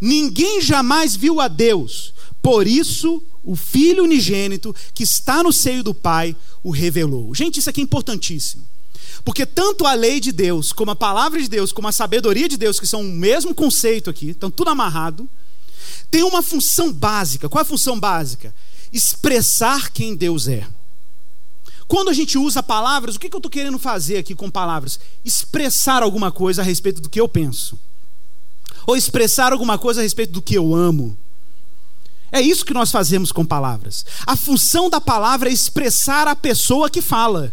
Ninguém 0.01 0.61
jamais 0.61 1.17
viu 1.17 1.41
a 1.41 1.49
Deus. 1.49 2.15
Por 2.43 2.67
isso, 2.67 3.23
o 3.45 3.55
Filho 3.55 4.05
unigênito 4.05 4.75
que 4.95 5.03
está 5.03 5.43
no 5.43 5.53
seio 5.53 5.83
do 5.83 5.95
Pai 5.95 6.35
o 6.63 6.71
revelou. 6.71 7.35
Gente, 7.35 7.59
isso 7.59 7.71
aqui 7.71 7.81
é 7.81 7.85
importantíssimo. 7.85 8.65
Porque 9.25 9.45
tanto 9.45 9.87
a 9.87 9.95
lei 9.95 10.21
de 10.21 10.33
Deus, 10.33 10.73
como 10.73 10.91
a 10.91 10.97
palavra 10.97 11.41
de 11.41 11.49
Deus, 11.49 11.73
como 11.73 11.89
a 11.89 11.93
sabedoria 11.93 12.49
de 12.49 12.57
Deus, 12.57 12.81
que 12.81 12.87
são 12.87 13.03
o 13.03 13.13
mesmo 13.13 13.55
conceito 13.55 14.09
aqui, 14.09 14.31
estão 14.31 14.51
tudo 14.51 14.71
amarrado, 14.71 15.29
tem 16.11 16.23
uma 16.23 16.43
função 16.43 16.93
básica. 16.93 17.49
Qual 17.49 17.61
é 17.61 17.63
a 17.63 17.69
função 17.69 17.99
básica? 17.99 18.55
Expressar 18.93 19.91
quem 19.91 20.17
Deus 20.17 20.49
é. 20.49 20.67
Quando 21.87 22.09
a 22.09 22.13
gente 22.13 22.39
usa 22.39 22.63
palavras, 22.63 23.17
o 23.17 23.21
que, 23.21 23.27
eu 23.27 23.39
estou 23.39 23.51
querendo 23.51 23.79
fazer 23.79 24.17
aqui 24.17 24.35
com 24.35 24.51
palavras? 24.51 24.99
Expressar 25.25 26.03
alguma 26.03 26.31
coisa 26.31 26.63
a 26.63 26.65
respeito 26.65 27.01
do 27.01 27.09
que 27.09 27.21
eu 27.21 27.29
penso. 27.29 27.79
Ou 28.87 28.97
expressar 28.97 29.53
alguma 29.53 29.77
coisa 29.77 30.01
a 30.01 30.03
respeito 30.03 30.33
do 30.33 30.41
que 30.41 30.55
eu 30.55 30.75
amo. 30.75 31.17
É 32.33 32.41
isso 32.41 32.65
que 32.65 32.75
nós 32.75 32.91
fazemos 32.91 33.33
com 33.33 33.45
palavras. 33.45 34.05
A 34.27 34.37
função 34.37 34.89
da 34.89 35.01
palavra 35.01 35.49
é 35.49 35.53
expressar 35.53 36.29
a 36.29 36.37
pessoa 36.37 36.89
que 36.89 37.03
fala. 37.03 37.53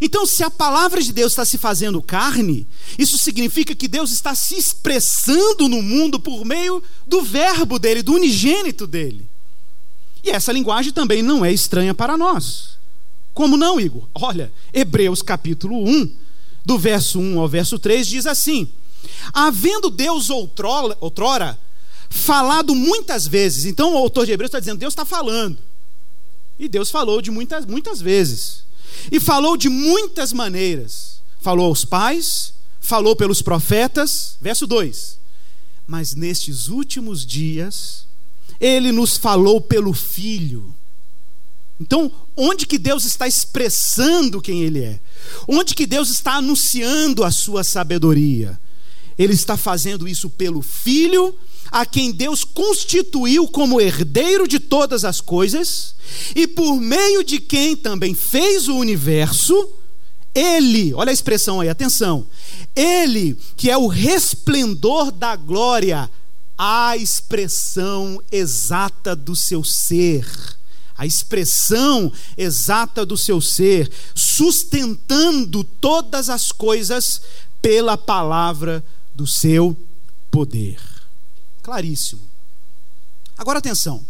Então, 0.00 0.26
se 0.26 0.42
a 0.42 0.50
palavra 0.50 1.00
de 1.00 1.12
Deus 1.12 1.32
está 1.32 1.44
se 1.44 1.56
fazendo 1.56 2.02
carne, 2.02 2.66
isso 2.98 3.16
significa 3.16 3.74
que 3.74 3.86
Deus 3.86 4.10
está 4.10 4.34
se 4.34 4.56
expressando 4.56 5.68
no 5.68 5.80
mundo 5.80 6.18
por 6.18 6.44
meio 6.44 6.82
do 7.06 7.22
verbo 7.22 7.78
dele, 7.78 8.02
do 8.02 8.14
unigênito 8.14 8.86
dele. 8.86 9.24
E 10.24 10.30
essa 10.30 10.52
linguagem 10.52 10.92
também 10.92 11.22
não 11.22 11.44
é 11.44 11.52
estranha 11.52 11.94
para 11.94 12.16
nós. 12.16 12.76
Como 13.32 13.56
não, 13.56 13.80
Igor? 13.80 14.08
Olha, 14.14 14.52
Hebreus 14.74 15.22
capítulo 15.22 15.88
1, 15.88 16.10
do 16.64 16.78
verso 16.78 17.18
1 17.18 17.38
ao 17.38 17.48
verso 17.48 17.78
3, 17.78 18.06
diz 18.06 18.26
assim: 18.26 18.68
Havendo 19.32 19.88
Deus 19.88 20.30
outrora, 20.30 21.58
falado 22.12 22.74
muitas 22.74 23.26
vezes, 23.26 23.64
então 23.64 23.94
o 23.94 23.96
autor 23.96 24.26
de 24.26 24.32
Hebreus 24.32 24.48
está 24.48 24.60
dizendo: 24.60 24.78
Deus 24.78 24.92
está 24.92 25.04
falando. 25.04 25.58
E 26.58 26.68
Deus 26.68 26.90
falou 26.90 27.20
de 27.20 27.30
muitas, 27.30 27.66
muitas 27.66 28.00
vezes. 28.00 28.64
E 29.10 29.18
falou 29.18 29.56
de 29.56 29.68
muitas 29.68 30.32
maneiras. 30.32 31.20
Falou 31.40 31.66
aos 31.66 31.84
pais, 31.84 32.52
falou 32.80 33.16
pelos 33.16 33.42
profetas. 33.42 34.36
Verso 34.40 34.66
2: 34.66 35.18
Mas 35.86 36.14
nestes 36.14 36.68
últimos 36.68 37.26
dias, 37.26 38.06
ele 38.60 38.92
nos 38.92 39.16
falou 39.16 39.60
pelo 39.60 39.92
Filho 39.92 40.72
então, 41.82 42.12
onde 42.36 42.64
que 42.64 42.78
Deus 42.78 43.04
está 43.04 43.26
expressando 43.26 44.40
quem 44.40 44.62
Ele 44.62 44.84
é? 44.84 45.00
Onde 45.48 45.74
que 45.74 45.84
Deus 45.84 46.10
está 46.10 46.34
anunciando 46.34 47.24
a 47.24 47.30
sua 47.32 47.64
sabedoria? 47.64 48.58
Ele 49.18 49.32
está 49.32 49.56
fazendo 49.56 50.06
isso 50.06 50.30
pelo 50.30 50.62
Filho, 50.62 51.36
a 51.72 51.86
quem 51.86 52.12
Deus 52.12 52.44
constituiu 52.44 53.48
como 53.48 53.80
herdeiro 53.80 54.46
de 54.46 54.60
todas 54.60 55.04
as 55.04 55.22
coisas, 55.22 55.94
e 56.36 56.46
por 56.46 56.78
meio 56.78 57.24
de 57.24 57.40
quem 57.40 57.74
também 57.74 58.14
fez 58.14 58.68
o 58.68 58.76
universo, 58.76 59.70
Ele, 60.34 60.92
olha 60.92 61.08
a 61.08 61.14
expressão 61.14 61.60
aí, 61.60 61.70
atenção, 61.70 62.26
Ele 62.76 63.38
que 63.56 63.70
é 63.70 63.76
o 63.76 63.86
resplendor 63.86 65.10
da 65.10 65.34
glória, 65.34 66.10
a 66.58 66.94
expressão 66.96 68.22
exata 68.30 69.16
do 69.16 69.34
seu 69.34 69.64
ser 69.64 70.26
a 70.94 71.06
expressão 71.06 72.12
exata 72.36 73.04
do 73.04 73.16
seu 73.16 73.40
ser, 73.40 73.90
sustentando 74.14 75.64
todas 75.64 76.28
as 76.28 76.52
coisas 76.52 77.22
pela 77.60 77.96
palavra 77.96 78.84
do 79.12 79.26
seu 79.26 79.76
poder. 80.30 80.91
Claríssimo. 81.62 82.22
Agora 83.36 83.58
atenção. 83.58 84.04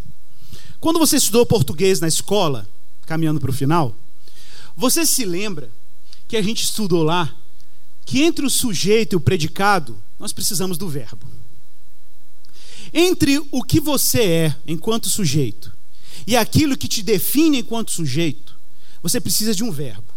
Quando 0.81 0.99
você 0.99 1.17
estudou 1.17 1.47
português 1.47 2.01
na 2.01 2.09
escola, 2.09 2.69
caminhando 3.07 3.41
para 3.41 3.51
o 3.51 3.55
final, 3.55 3.95
você 4.77 5.07
se 5.07 5.25
lembra 5.25 5.71
que 6.27 6.37
a 6.37 6.43
gente 6.43 6.65
estudou 6.65 7.03
lá 7.03 7.35
que 8.05 8.23
entre 8.23 8.45
o 8.45 8.51
sujeito 8.51 9.13
e 9.13 9.17
o 9.17 9.21
predicado, 9.21 9.97
nós 10.19 10.33
precisamos 10.33 10.77
do 10.77 10.89
verbo. 10.89 11.27
Entre 12.93 13.39
o 13.51 13.63
que 13.63 13.81
você 13.81 14.23
é 14.23 14.57
enquanto 14.67 15.09
sujeito 15.09 15.73
e 16.27 16.37
aquilo 16.37 16.77
que 16.77 16.89
te 16.89 17.03
define 17.03 17.59
enquanto 17.59 17.93
sujeito, 17.93 18.57
você 19.03 19.21
precisa 19.21 19.55
de 19.55 19.65
um 19.65 19.71
verbo. 19.71 20.13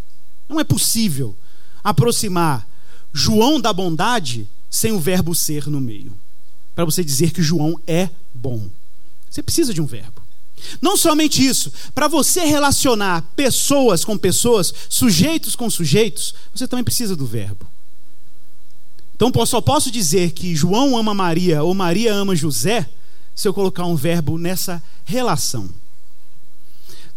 Não 0.49 0.59
é 0.59 0.63
possível 0.63 1.38
aproximar 1.83 2.67
João 3.13 3.61
da 3.61 3.71
bondade 3.71 4.47
sem 4.69 4.91
o 4.91 4.99
verbo 4.99 5.33
ser 5.33 5.67
no 5.67 5.79
meio. 5.79 6.13
Para 6.76 6.86
você 6.86 7.03
dizer 7.03 7.32
que 7.32 7.41
João 7.41 7.80
é 7.88 8.09
bom. 8.34 8.69
Você 9.30 9.41
precisa 9.41 9.73
de 9.73 9.82
um 9.82 9.86
verbo. 9.86 10.21
Não 10.82 10.97
somente 10.97 11.45
isso, 11.45 11.71
para 11.93 12.07
você 12.07 12.45
relacionar 12.45 13.21
pessoas 13.36 14.03
com 14.03 14.17
pessoas, 14.17 14.73
sujeitos 14.89 15.55
com 15.55 15.69
sujeitos, 15.69 16.34
você 16.53 16.67
também 16.67 16.84
precisa 16.84 17.15
do 17.15 17.26
verbo. 17.26 17.67
Então 19.15 19.32
só 19.45 19.61
posso 19.61 19.89
dizer 19.89 20.32
que 20.32 20.55
João 20.55 20.97
ama 20.97 21.13
Maria 21.13 21.63
ou 21.63 21.73
Maria 21.73 22.13
ama 22.13 22.36
José 22.36 22.89
se 23.34 23.47
eu 23.47 23.53
colocar 23.53 23.86
um 23.86 23.95
verbo 23.95 24.38
nessa 24.38 24.82
relação. 25.05 25.69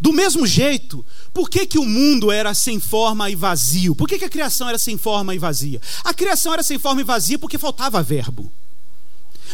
Do 0.01 0.13
mesmo 0.13 0.47
jeito, 0.47 1.05
por 1.35 1.51
que, 1.51 1.67
que 1.67 1.79
o 1.79 1.85
mundo 1.85 2.31
era 2.31 2.55
sem 2.55 2.79
forma 2.79 3.29
e 3.31 3.35
vazio? 3.35 3.97
Por 3.97 4.09
que, 4.09 4.19
que 4.19 4.25
a 4.25 4.31
criação 4.31 4.69
era 4.69 4.79
sem 4.79 4.97
forma 4.97 5.35
e 5.35 5.39
vazia? 5.39 5.81
A 6.05 6.15
criação 6.15 6.53
era 6.53 6.63
sem 6.63 6.79
forma 6.79 7.01
e 7.01 7.05
vazia 7.05 7.39
porque 7.39 7.59
faltava 7.59 8.03
verbo. 8.03 8.51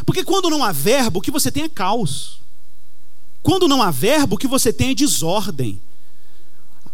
Porque 0.04 0.24
quando 0.24 0.50
não 0.50 0.64
há 0.64 0.72
verbo, 0.72 1.18
o 1.18 1.22
que 1.22 1.30
você 1.30 1.50
tem 1.50 1.64
é 1.64 1.68
caos. 1.68 2.40
Quando 3.42 3.68
não 3.68 3.82
há 3.82 3.90
verbo, 3.90 4.36
o 4.36 4.38
que 4.38 4.48
você 4.48 4.72
tem 4.72 4.90
é 4.90 4.94
desordem. 4.94 5.80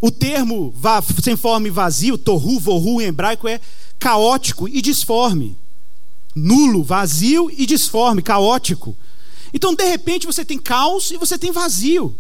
O 0.00 0.10
termo 0.10 0.74
sem 1.22 1.36
forma 1.36 1.68
e 1.68 1.70
vazio, 1.70 2.18
torru, 2.18 2.58
vorru 2.58 3.00
em 3.00 3.06
hebraico, 3.06 3.46
é 3.46 3.60
caótico 3.98 4.68
e 4.68 4.80
disforme. 4.80 5.56
Nulo, 6.34 6.82
vazio 6.82 7.50
e 7.56 7.66
disforme, 7.66 8.22
caótico. 8.22 8.96
Então, 9.52 9.74
de 9.74 9.84
repente, 9.84 10.26
você 10.26 10.44
tem 10.44 10.58
caos 10.58 11.10
e 11.10 11.16
você 11.16 11.38
tem 11.38 11.52
vazio. 11.52 12.16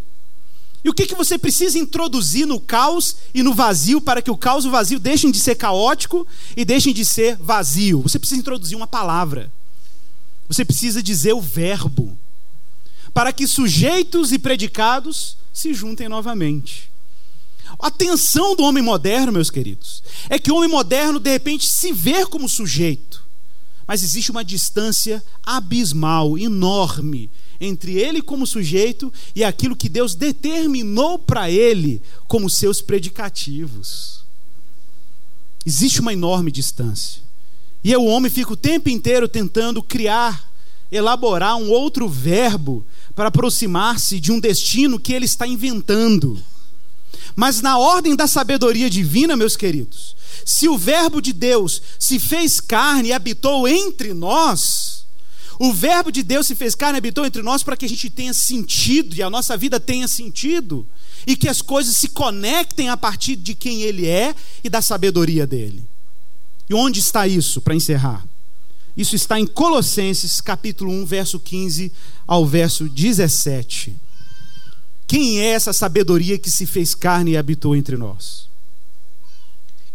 E 0.84 0.88
o 0.88 0.94
que, 0.94 1.06
que 1.06 1.14
você 1.14 1.36
precisa 1.36 1.78
introduzir 1.78 2.46
no 2.46 2.58
caos 2.58 3.16
e 3.34 3.42
no 3.42 3.52
vazio 3.52 4.00
para 4.00 4.22
que 4.22 4.30
o 4.30 4.36
caos 4.36 4.64
e 4.64 4.68
o 4.68 4.70
vazio 4.70 4.98
deixem 4.98 5.30
de 5.30 5.38
ser 5.38 5.54
caótico 5.54 6.26
e 6.56 6.64
deixem 6.64 6.94
de 6.94 7.04
ser 7.04 7.36
vazio? 7.36 8.00
Você 8.02 8.18
precisa 8.18 8.40
introduzir 8.40 8.76
uma 8.76 8.86
palavra. 8.86 9.52
Você 10.50 10.64
precisa 10.64 11.00
dizer 11.00 11.32
o 11.32 11.40
verbo. 11.40 12.18
Para 13.14 13.32
que 13.32 13.46
sujeitos 13.46 14.32
e 14.32 14.38
predicados 14.38 15.36
se 15.52 15.72
juntem 15.72 16.08
novamente. 16.08 16.90
A 17.78 17.88
tensão 17.88 18.56
do 18.56 18.64
homem 18.64 18.82
moderno, 18.82 19.32
meus 19.32 19.48
queridos, 19.48 20.02
é 20.28 20.40
que 20.40 20.50
o 20.50 20.56
homem 20.56 20.68
moderno 20.68 21.20
de 21.20 21.30
repente 21.30 21.70
se 21.70 21.92
vê 21.92 22.26
como 22.26 22.48
sujeito. 22.48 23.24
Mas 23.86 24.02
existe 24.02 24.32
uma 24.32 24.44
distância 24.44 25.22
abismal, 25.44 26.36
enorme, 26.36 27.30
entre 27.60 27.96
ele 27.96 28.20
como 28.20 28.46
sujeito 28.46 29.12
e 29.36 29.44
aquilo 29.44 29.76
que 29.76 29.88
Deus 29.88 30.16
determinou 30.16 31.16
para 31.16 31.48
ele 31.48 32.02
como 32.26 32.50
seus 32.50 32.80
predicativos. 32.80 34.24
Existe 35.64 36.00
uma 36.00 36.12
enorme 36.12 36.50
distância. 36.50 37.29
E 37.82 37.96
o 37.96 38.04
homem 38.04 38.30
fica 38.30 38.52
o 38.52 38.56
tempo 38.56 38.88
inteiro 38.88 39.28
tentando 39.28 39.82
criar 39.82 40.50
elaborar 40.90 41.56
um 41.56 41.70
outro 41.70 42.08
verbo 42.08 42.84
para 43.14 43.28
aproximar-se 43.28 44.18
de 44.18 44.32
um 44.32 44.40
destino 44.40 44.98
que 44.98 45.12
ele 45.12 45.24
está 45.24 45.46
inventando. 45.46 46.42
Mas 47.36 47.60
na 47.60 47.78
ordem 47.78 48.16
da 48.16 48.26
sabedoria 48.26 48.90
divina, 48.90 49.36
meus 49.36 49.56
queridos, 49.56 50.16
se 50.44 50.68
o 50.68 50.76
Verbo 50.76 51.20
de 51.20 51.32
Deus 51.32 51.80
se 51.98 52.18
fez 52.18 52.60
carne 52.60 53.10
e 53.10 53.12
habitou 53.12 53.68
entre 53.68 54.12
nós, 54.12 55.04
o 55.58 55.72
Verbo 55.72 56.10
de 56.10 56.22
Deus 56.22 56.46
se 56.46 56.54
fez 56.54 56.74
carne 56.74 56.96
e 56.96 57.00
habitou 57.00 57.24
entre 57.24 57.42
nós 57.42 57.62
para 57.62 57.76
que 57.76 57.84
a 57.84 57.88
gente 57.88 58.10
tenha 58.10 58.34
sentido 58.34 59.14
e 59.14 59.22
a 59.22 59.30
nossa 59.30 59.56
vida 59.56 59.78
tenha 59.78 60.08
sentido 60.08 60.86
e 61.26 61.36
que 61.36 61.48
as 61.48 61.60
coisas 61.60 61.96
se 61.96 62.08
conectem 62.08 62.88
a 62.88 62.96
partir 62.96 63.36
de 63.36 63.54
quem 63.54 63.82
Ele 63.82 64.06
é 64.06 64.34
e 64.64 64.70
da 64.70 64.80
sabedoria 64.80 65.46
dele. 65.46 65.84
E 66.70 66.74
onde 66.74 67.00
está 67.00 67.26
isso, 67.26 67.60
para 67.60 67.74
encerrar? 67.74 68.24
Isso 68.96 69.16
está 69.16 69.40
em 69.40 69.44
Colossenses 69.44 70.40
capítulo 70.40 70.92
1, 70.92 71.04
verso 71.04 71.40
15 71.40 71.92
ao 72.24 72.46
verso 72.46 72.88
17. 72.88 73.96
Quem 75.04 75.40
é 75.40 75.46
essa 75.46 75.72
sabedoria 75.72 76.38
que 76.38 76.48
se 76.48 76.66
fez 76.66 76.94
carne 76.94 77.32
e 77.32 77.36
habitou 77.36 77.74
entre 77.74 77.96
nós? 77.96 78.48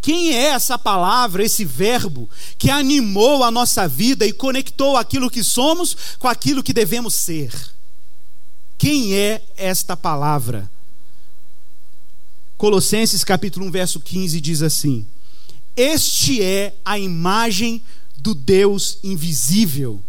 Quem 0.02 0.34
é 0.34 0.48
essa 0.48 0.78
palavra, 0.78 1.46
esse 1.46 1.64
verbo 1.64 2.30
que 2.58 2.70
animou 2.70 3.46
a 3.46 3.50
nossa 3.50 3.88
vida 3.88 4.26
e 4.26 4.34
conectou 4.34 4.98
aquilo 4.98 5.32
que 5.32 5.46
somos 5.46 5.96
com 6.20 6.28
aquilo 6.28 6.62
que 6.62 6.74
devemos 6.74 7.16
ser? 7.16 7.54
Quem 8.78 9.16
é 9.16 9.42
esta 9.56 9.96
palavra? 9.96 10.70
Colossenses 12.58 13.24
capítulo 13.24 13.66
1, 13.68 13.72
verso 13.72 14.00
15 14.02 14.42
diz 14.42 14.62
assim: 14.62 15.08
Este 15.76 16.42
é 16.42 16.76
a 16.86 16.98
imagem 16.98 17.82
do 18.18 18.34
Deus 18.34 18.98
invisível, 19.04 20.02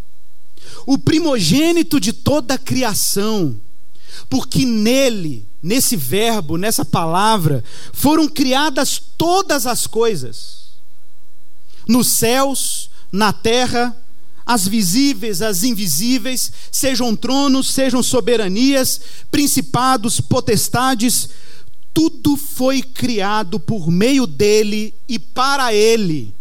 o 0.86 0.96
primogênito 0.96 1.98
de 1.98 2.12
toda 2.12 2.54
a 2.54 2.58
criação, 2.58 3.56
porque 4.30 4.64
nele, 4.64 5.46
nesse 5.62 5.96
verbo, 5.96 6.56
nessa 6.56 6.84
palavra, 6.84 7.62
foram 7.92 8.28
criadas 8.28 9.02
todas 9.18 9.66
as 9.66 9.86
coisas, 9.86 10.66
nos 11.86 12.08
céus, 12.08 12.88
na 13.12 13.32
terra, 13.32 13.96
as 14.46 14.68
visíveis, 14.68 15.42
as 15.42 15.64
invisíveis, 15.64 16.52
sejam 16.70 17.16
tronos, 17.16 17.70
sejam 17.72 18.00
soberanias, 18.00 19.00
principados, 19.28 20.20
potestades, 20.20 21.28
tudo 21.96 22.36
foi 22.36 22.82
criado 22.82 23.58
por 23.58 23.90
meio 23.90 24.26
dele 24.26 24.92
e 25.08 25.18
para 25.18 25.72
ele. 25.72 26.34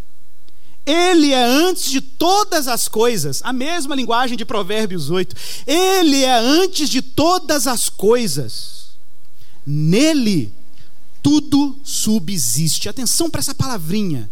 Ele 0.84 1.32
é 1.32 1.42
antes 1.42 1.90
de 1.90 2.02
todas 2.02 2.68
as 2.68 2.88
coisas, 2.88 3.40
a 3.42 3.54
mesma 3.54 3.96
linguagem 3.96 4.36
de 4.36 4.44
Provérbios 4.44 5.08
8. 5.08 5.34
Ele 5.66 6.22
é 6.22 6.38
antes 6.38 6.90
de 6.90 7.00
todas 7.00 7.66
as 7.66 7.88
coisas. 7.88 8.88
Nele 9.66 10.52
tudo 11.22 11.74
subsiste. 11.82 12.90
Atenção 12.90 13.30
para 13.30 13.40
essa 13.40 13.54
palavrinha. 13.54 14.28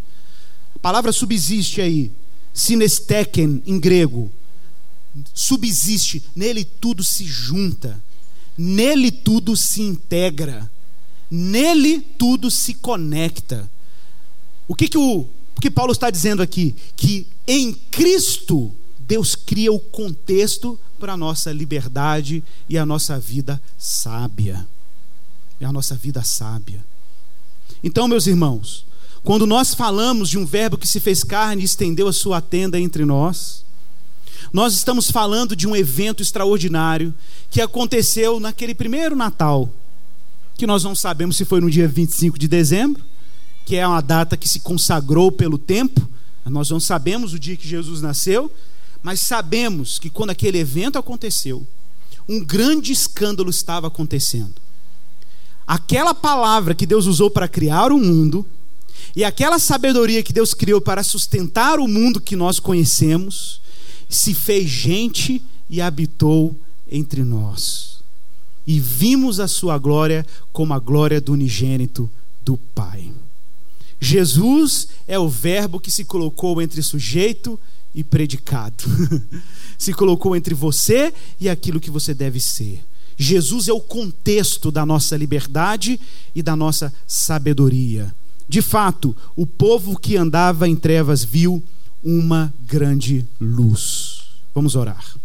A 0.77 0.79
palavra 0.79 1.11
subsiste 1.11 1.81
aí, 1.81 2.12
sinesteken 2.53 3.62
em 3.64 3.81
grego. 3.81 4.31
Subsiste, 5.33 6.22
nele 6.37 6.66
tudo 6.66 7.03
se 7.03 7.25
junta. 7.25 7.99
Nele 8.59 9.11
tudo 9.11 9.57
se 9.57 9.81
integra. 9.81 10.70
Nele 11.37 12.01
tudo 12.01 12.49
se 12.49 12.74
conecta. 12.74 13.68
O 14.68 14.74
que, 14.74 14.87
que, 14.87 14.97
o, 14.97 15.22
o 15.57 15.61
que 15.61 15.68
Paulo 15.68 15.91
está 15.91 16.09
dizendo 16.09 16.41
aqui? 16.41 16.76
Que 16.97 17.26
em 17.45 17.74
Cristo 17.74 18.72
Deus 19.01 19.35
cria 19.35 19.72
o 19.72 19.80
contexto 19.80 20.78
para 20.97 21.14
a 21.14 21.16
nossa 21.16 21.53
liberdade 21.53 22.41
e 22.68 22.78
a 22.78 22.87
nossa 22.87 23.18
vida 23.18 23.61
sábia. 23.76 24.64
É 25.59 25.64
a 25.64 25.72
nossa 25.72 25.97
vida 25.97 26.22
sábia. 26.22 26.85
Então, 27.82 28.07
meus 28.07 28.28
irmãos, 28.28 28.87
quando 29.24 29.45
nós 29.45 29.74
falamos 29.74 30.28
de 30.28 30.39
um 30.39 30.47
verbo 30.47 30.78
que 30.78 30.87
se 30.87 31.01
fez 31.01 31.24
carne 31.24 31.62
e 31.62 31.64
estendeu 31.64 32.07
a 32.07 32.12
sua 32.12 32.41
tenda 32.41 32.78
entre 32.78 33.05
nós, 33.05 33.64
nós 34.53 34.72
estamos 34.72 35.11
falando 35.11 35.57
de 35.57 35.66
um 35.66 35.74
evento 35.74 36.22
extraordinário 36.22 37.12
que 37.51 37.61
aconteceu 37.61 38.39
naquele 38.39 38.72
primeiro 38.72 39.16
Natal 39.16 39.68
que 40.57 40.67
nós 40.67 40.85
não 40.85 40.95
sabemos 40.95 41.37
se 41.37 41.45
foi 41.45 41.61
no 41.61 41.71
dia 41.71 41.89
25 41.89 42.39
de 42.39 42.47
dezembro, 42.47 43.03
que 43.65 43.77
é 43.77 43.87
uma 43.87 44.01
data 44.01 44.37
que 44.37 44.49
se 44.49 44.61
consagrou 44.61 45.33
pelo 45.33 45.59
tempo, 45.59 46.09
nós 46.45 46.71
não 46.71 46.79
sabemos 46.79 47.33
o 47.33 47.39
dia 47.39 47.57
que 47.57 47.67
Jesus 47.67 48.03
nasceu, 48.03 48.53
mas 49.03 49.21
sabemos 49.21 49.99
que 49.99 50.11
quando 50.11 50.31
aquele 50.31 50.59
evento 50.59 50.99
aconteceu, 50.99 51.67
um 52.29 52.45
grande 52.45 52.93
escândalo 52.93 53.51
estava 53.51 53.89
acontecendo. 53.89 54.55
Aquela 55.67 56.15
palavra 56.15 56.75
que 56.75 56.87
Deus 56.87 57.07
usou 57.07 57.31
para 57.31 57.49
criar 57.49 57.91
o 57.91 57.99
mundo, 57.99 58.47
e 59.17 59.25
aquela 59.25 59.59
sabedoria 59.59 60.23
que 60.23 60.33
Deus 60.33 60.53
criou 60.55 60.81
para 60.81 61.03
sustentar 61.03 61.79
o 61.79 61.89
mundo 61.89 62.21
que 62.21 62.37
nós 62.37 62.61
conhecemos, 62.61 63.61
se 64.09 64.35
fez 64.35 64.69
gente 64.69 65.43
e 65.69 65.81
habitou 65.81 66.55
entre 66.91 67.25
nós 67.25 67.94
e 68.67 68.81
vimos 68.81 69.41
a 69.41 69.49
sua 69.49 69.79
glória 69.79 70.27
como 70.53 70.73
a 70.73 70.79
glória 70.79 71.21
do 71.21 71.33
unigênito 71.33 72.11
do 72.45 72.57
Pai. 72.75 73.11
Jesus 74.01 74.89
é 75.07 75.19
o 75.19 75.29
verbo 75.29 75.81
que 75.81 75.91
se 75.91 76.05
colocou 76.05 76.61
entre 76.61 76.83
sujeito 76.83 77.59
e 77.95 78.03
predicado. 78.03 78.85
se 79.79 79.93
colocou 79.93 80.35
entre 80.35 80.55
você 80.55 81.12
e 81.41 81.49
aquilo 81.49 81.81
que 81.81 81.91
você 81.91 82.12
deve 82.12 82.41
ser. 82.41 82.83
Jesus 83.17 83.69
é 83.69 83.73
o 83.73 83.81
contexto 83.81 84.71
da 84.71 84.85
nossa 84.85 85.17
liberdade 85.17 86.01
e 86.35 86.43
da 86.43 86.57
nossa 86.57 86.93
sabedoria. 87.07 88.12
De 88.49 88.61
fato, 88.61 89.17
o 89.37 89.47
povo 89.47 89.99
que 89.99 90.17
andava 90.17 90.69
em 90.69 90.77
trevas 90.77 91.25
viu 91.25 91.62
uma 92.03 92.53
grande 92.67 93.25
luz. 93.41 94.25
Vamos 94.55 94.77
orar. 94.77 95.24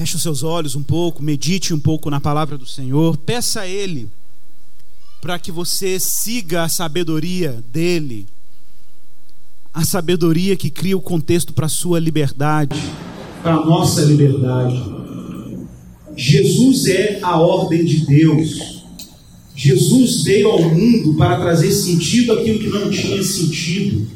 Feche 0.00 0.16
os 0.16 0.22
seus 0.22 0.42
olhos 0.42 0.74
um 0.74 0.82
pouco, 0.82 1.22
medite 1.22 1.74
um 1.74 1.78
pouco 1.78 2.08
na 2.08 2.18
palavra 2.18 2.56
do 2.56 2.64
Senhor, 2.64 3.18
peça 3.18 3.60
a 3.60 3.66
Ele 3.66 4.08
para 5.20 5.38
que 5.38 5.52
você 5.52 6.00
siga 6.00 6.62
a 6.62 6.70
sabedoria 6.70 7.62
dele, 7.70 8.26
a 9.74 9.84
sabedoria 9.84 10.56
que 10.56 10.70
cria 10.70 10.96
o 10.96 11.02
contexto 11.02 11.52
para 11.52 11.66
a 11.66 11.68
sua 11.68 12.00
liberdade, 12.00 12.80
para 13.42 13.56
a 13.56 13.66
nossa 13.66 14.00
liberdade. 14.00 14.82
Jesus 16.16 16.86
é 16.86 17.18
a 17.22 17.38
ordem 17.38 17.84
de 17.84 18.06
Deus. 18.06 18.82
Jesus 19.54 20.22
veio 20.22 20.48
ao 20.48 20.62
mundo 20.62 21.12
para 21.18 21.40
trazer 21.40 21.72
sentido 21.72 22.32
àquilo 22.32 22.58
que 22.58 22.68
não 22.70 22.88
tinha 22.88 23.22
sentido, 23.22 24.08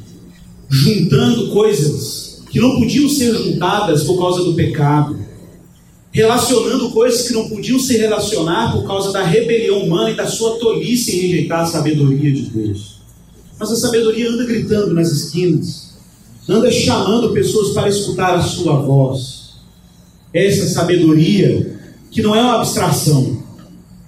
juntando 0.66 1.51
coisas 1.51 2.43
que 2.49 2.59
não 2.59 2.76
podiam 2.76 3.07
ser 3.07 3.35
juntadas 3.35 4.05
por 4.05 4.16
causa 4.16 4.45
do 4.45 4.55
pecado 4.55 5.23
relacionando 6.14 6.92
coisas 6.92 7.26
que 7.26 7.34
não 7.34 7.48
podiam 7.48 7.76
se 7.76 7.96
relacionar 7.96 8.72
por 8.72 8.86
causa 8.86 9.10
da 9.10 9.24
rebelião 9.24 9.82
humana 9.82 10.12
e 10.12 10.16
da 10.16 10.28
sua 10.28 10.60
tolice 10.60 11.10
em 11.10 11.20
rejeitar 11.22 11.62
a 11.62 11.66
sabedoria 11.66 12.32
de 12.32 12.42
Deus. 12.42 13.00
Mas 13.58 13.72
a 13.72 13.76
sabedoria 13.76 14.30
anda 14.30 14.44
gritando 14.44 14.94
nas 14.94 15.10
esquinas, 15.10 15.94
anda 16.48 16.70
chamando 16.70 17.32
pessoas 17.32 17.74
para 17.74 17.88
escutar 17.88 18.36
a 18.36 18.42
sua 18.42 18.76
voz. 18.76 19.54
Essa 20.32 20.68
sabedoria, 20.68 21.80
que 22.12 22.22
não 22.22 22.32
é 22.32 22.40
uma 22.40 22.58
abstração, 22.58 23.42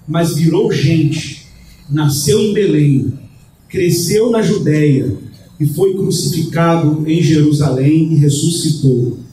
mas 0.07 0.33
virou 0.33 0.71
gente, 0.71 1.45
nasceu 1.89 2.39
em 2.39 2.53
Belém, 2.53 3.19
cresceu 3.67 4.31
na 4.31 4.41
Judéia 4.41 5.13
e 5.59 5.65
foi 5.67 5.93
crucificado 5.93 7.03
em 7.05 7.21
Jerusalém 7.21 8.13
e 8.13 8.15
ressuscitou 8.15 9.26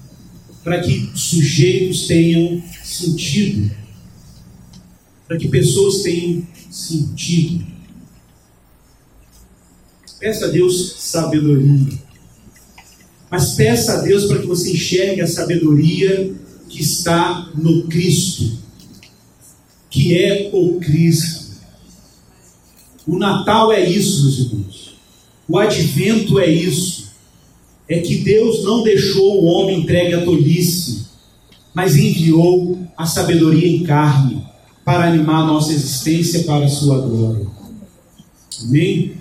para 0.65 0.81
que 0.81 1.11
sujeitos 1.15 2.07
tenham 2.07 2.62
sentido, 2.83 3.71
para 5.29 5.37
que 5.37 5.47
pessoas 5.47 6.03
tenham 6.03 6.43
sentido. 6.71 7.67
Peça 10.19 10.47
a 10.47 10.49
Deus 10.49 10.97
sabedoria, 11.01 11.99
mas 13.31 13.55
peça 13.57 13.93
a 13.93 14.01
Deus 14.01 14.25
para 14.25 14.39
que 14.41 14.47
você 14.47 14.73
enxergue 14.73 15.21
a 15.21 15.27
sabedoria 15.27 16.35
que 16.67 16.81
está 16.81 17.53
no 17.55 17.87
Cristo, 17.87 18.59
que 19.91 20.17
é 20.17 20.49
o 20.51 20.81
Cristo. 20.81 21.45
O 23.07 23.19
Natal 23.19 23.71
é 23.71 23.87
isso, 23.87 24.23
meus 24.23 24.39
irmãos. 24.39 24.95
O 25.47 25.59
advento 25.59 26.41
é 26.41 26.49
isso 26.49 27.04
é 27.89 27.99
que 28.01 28.16
Deus 28.18 28.64
não 28.64 28.82
deixou 28.82 29.43
o 29.43 29.45
homem 29.45 29.80
entregue 29.80 30.14
à 30.14 30.24
tolice, 30.24 31.07
mas 31.74 31.97
enviou 31.97 32.78
a 32.97 33.05
sabedoria 33.05 33.68
em 33.68 33.82
carne 33.82 34.43
para 34.85 35.09
animar 35.09 35.47
nossa 35.47 35.72
existência 35.72 36.45
para 36.45 36.66
a 36.66 36.68
sua 36.68 36.99
glória. 37.01 37.47
Amém? 38.62 39.12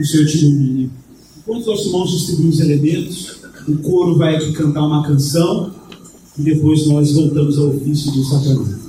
O 0.00 0.04
Senhor 0.04 0.26
te 0.26 0.38
ilumine. 0.38 0.90
Enquanto 1.38 1.66
nossos 1.66 1.86
irmãos 1.86 2.10
distribuem 2.10 2.48
os 2.48 2.60
elementos, 2.60 3.36
o 3.68 3.76
coro 3.78 4.18
vai 4.18 4.36
aqui 4.36 4.52
cantar 4.52 4.86
uma 4.86 5.06
canção 5.06 5.74
e 6.38 6.42
depois 6.42 6.86
nós 6.86 7.12
voltamos 7.12 7.58
ao 7.58 7.68
ofício 7.68 8.10
do 8.12 8.24
sacramento. 8.24 8.81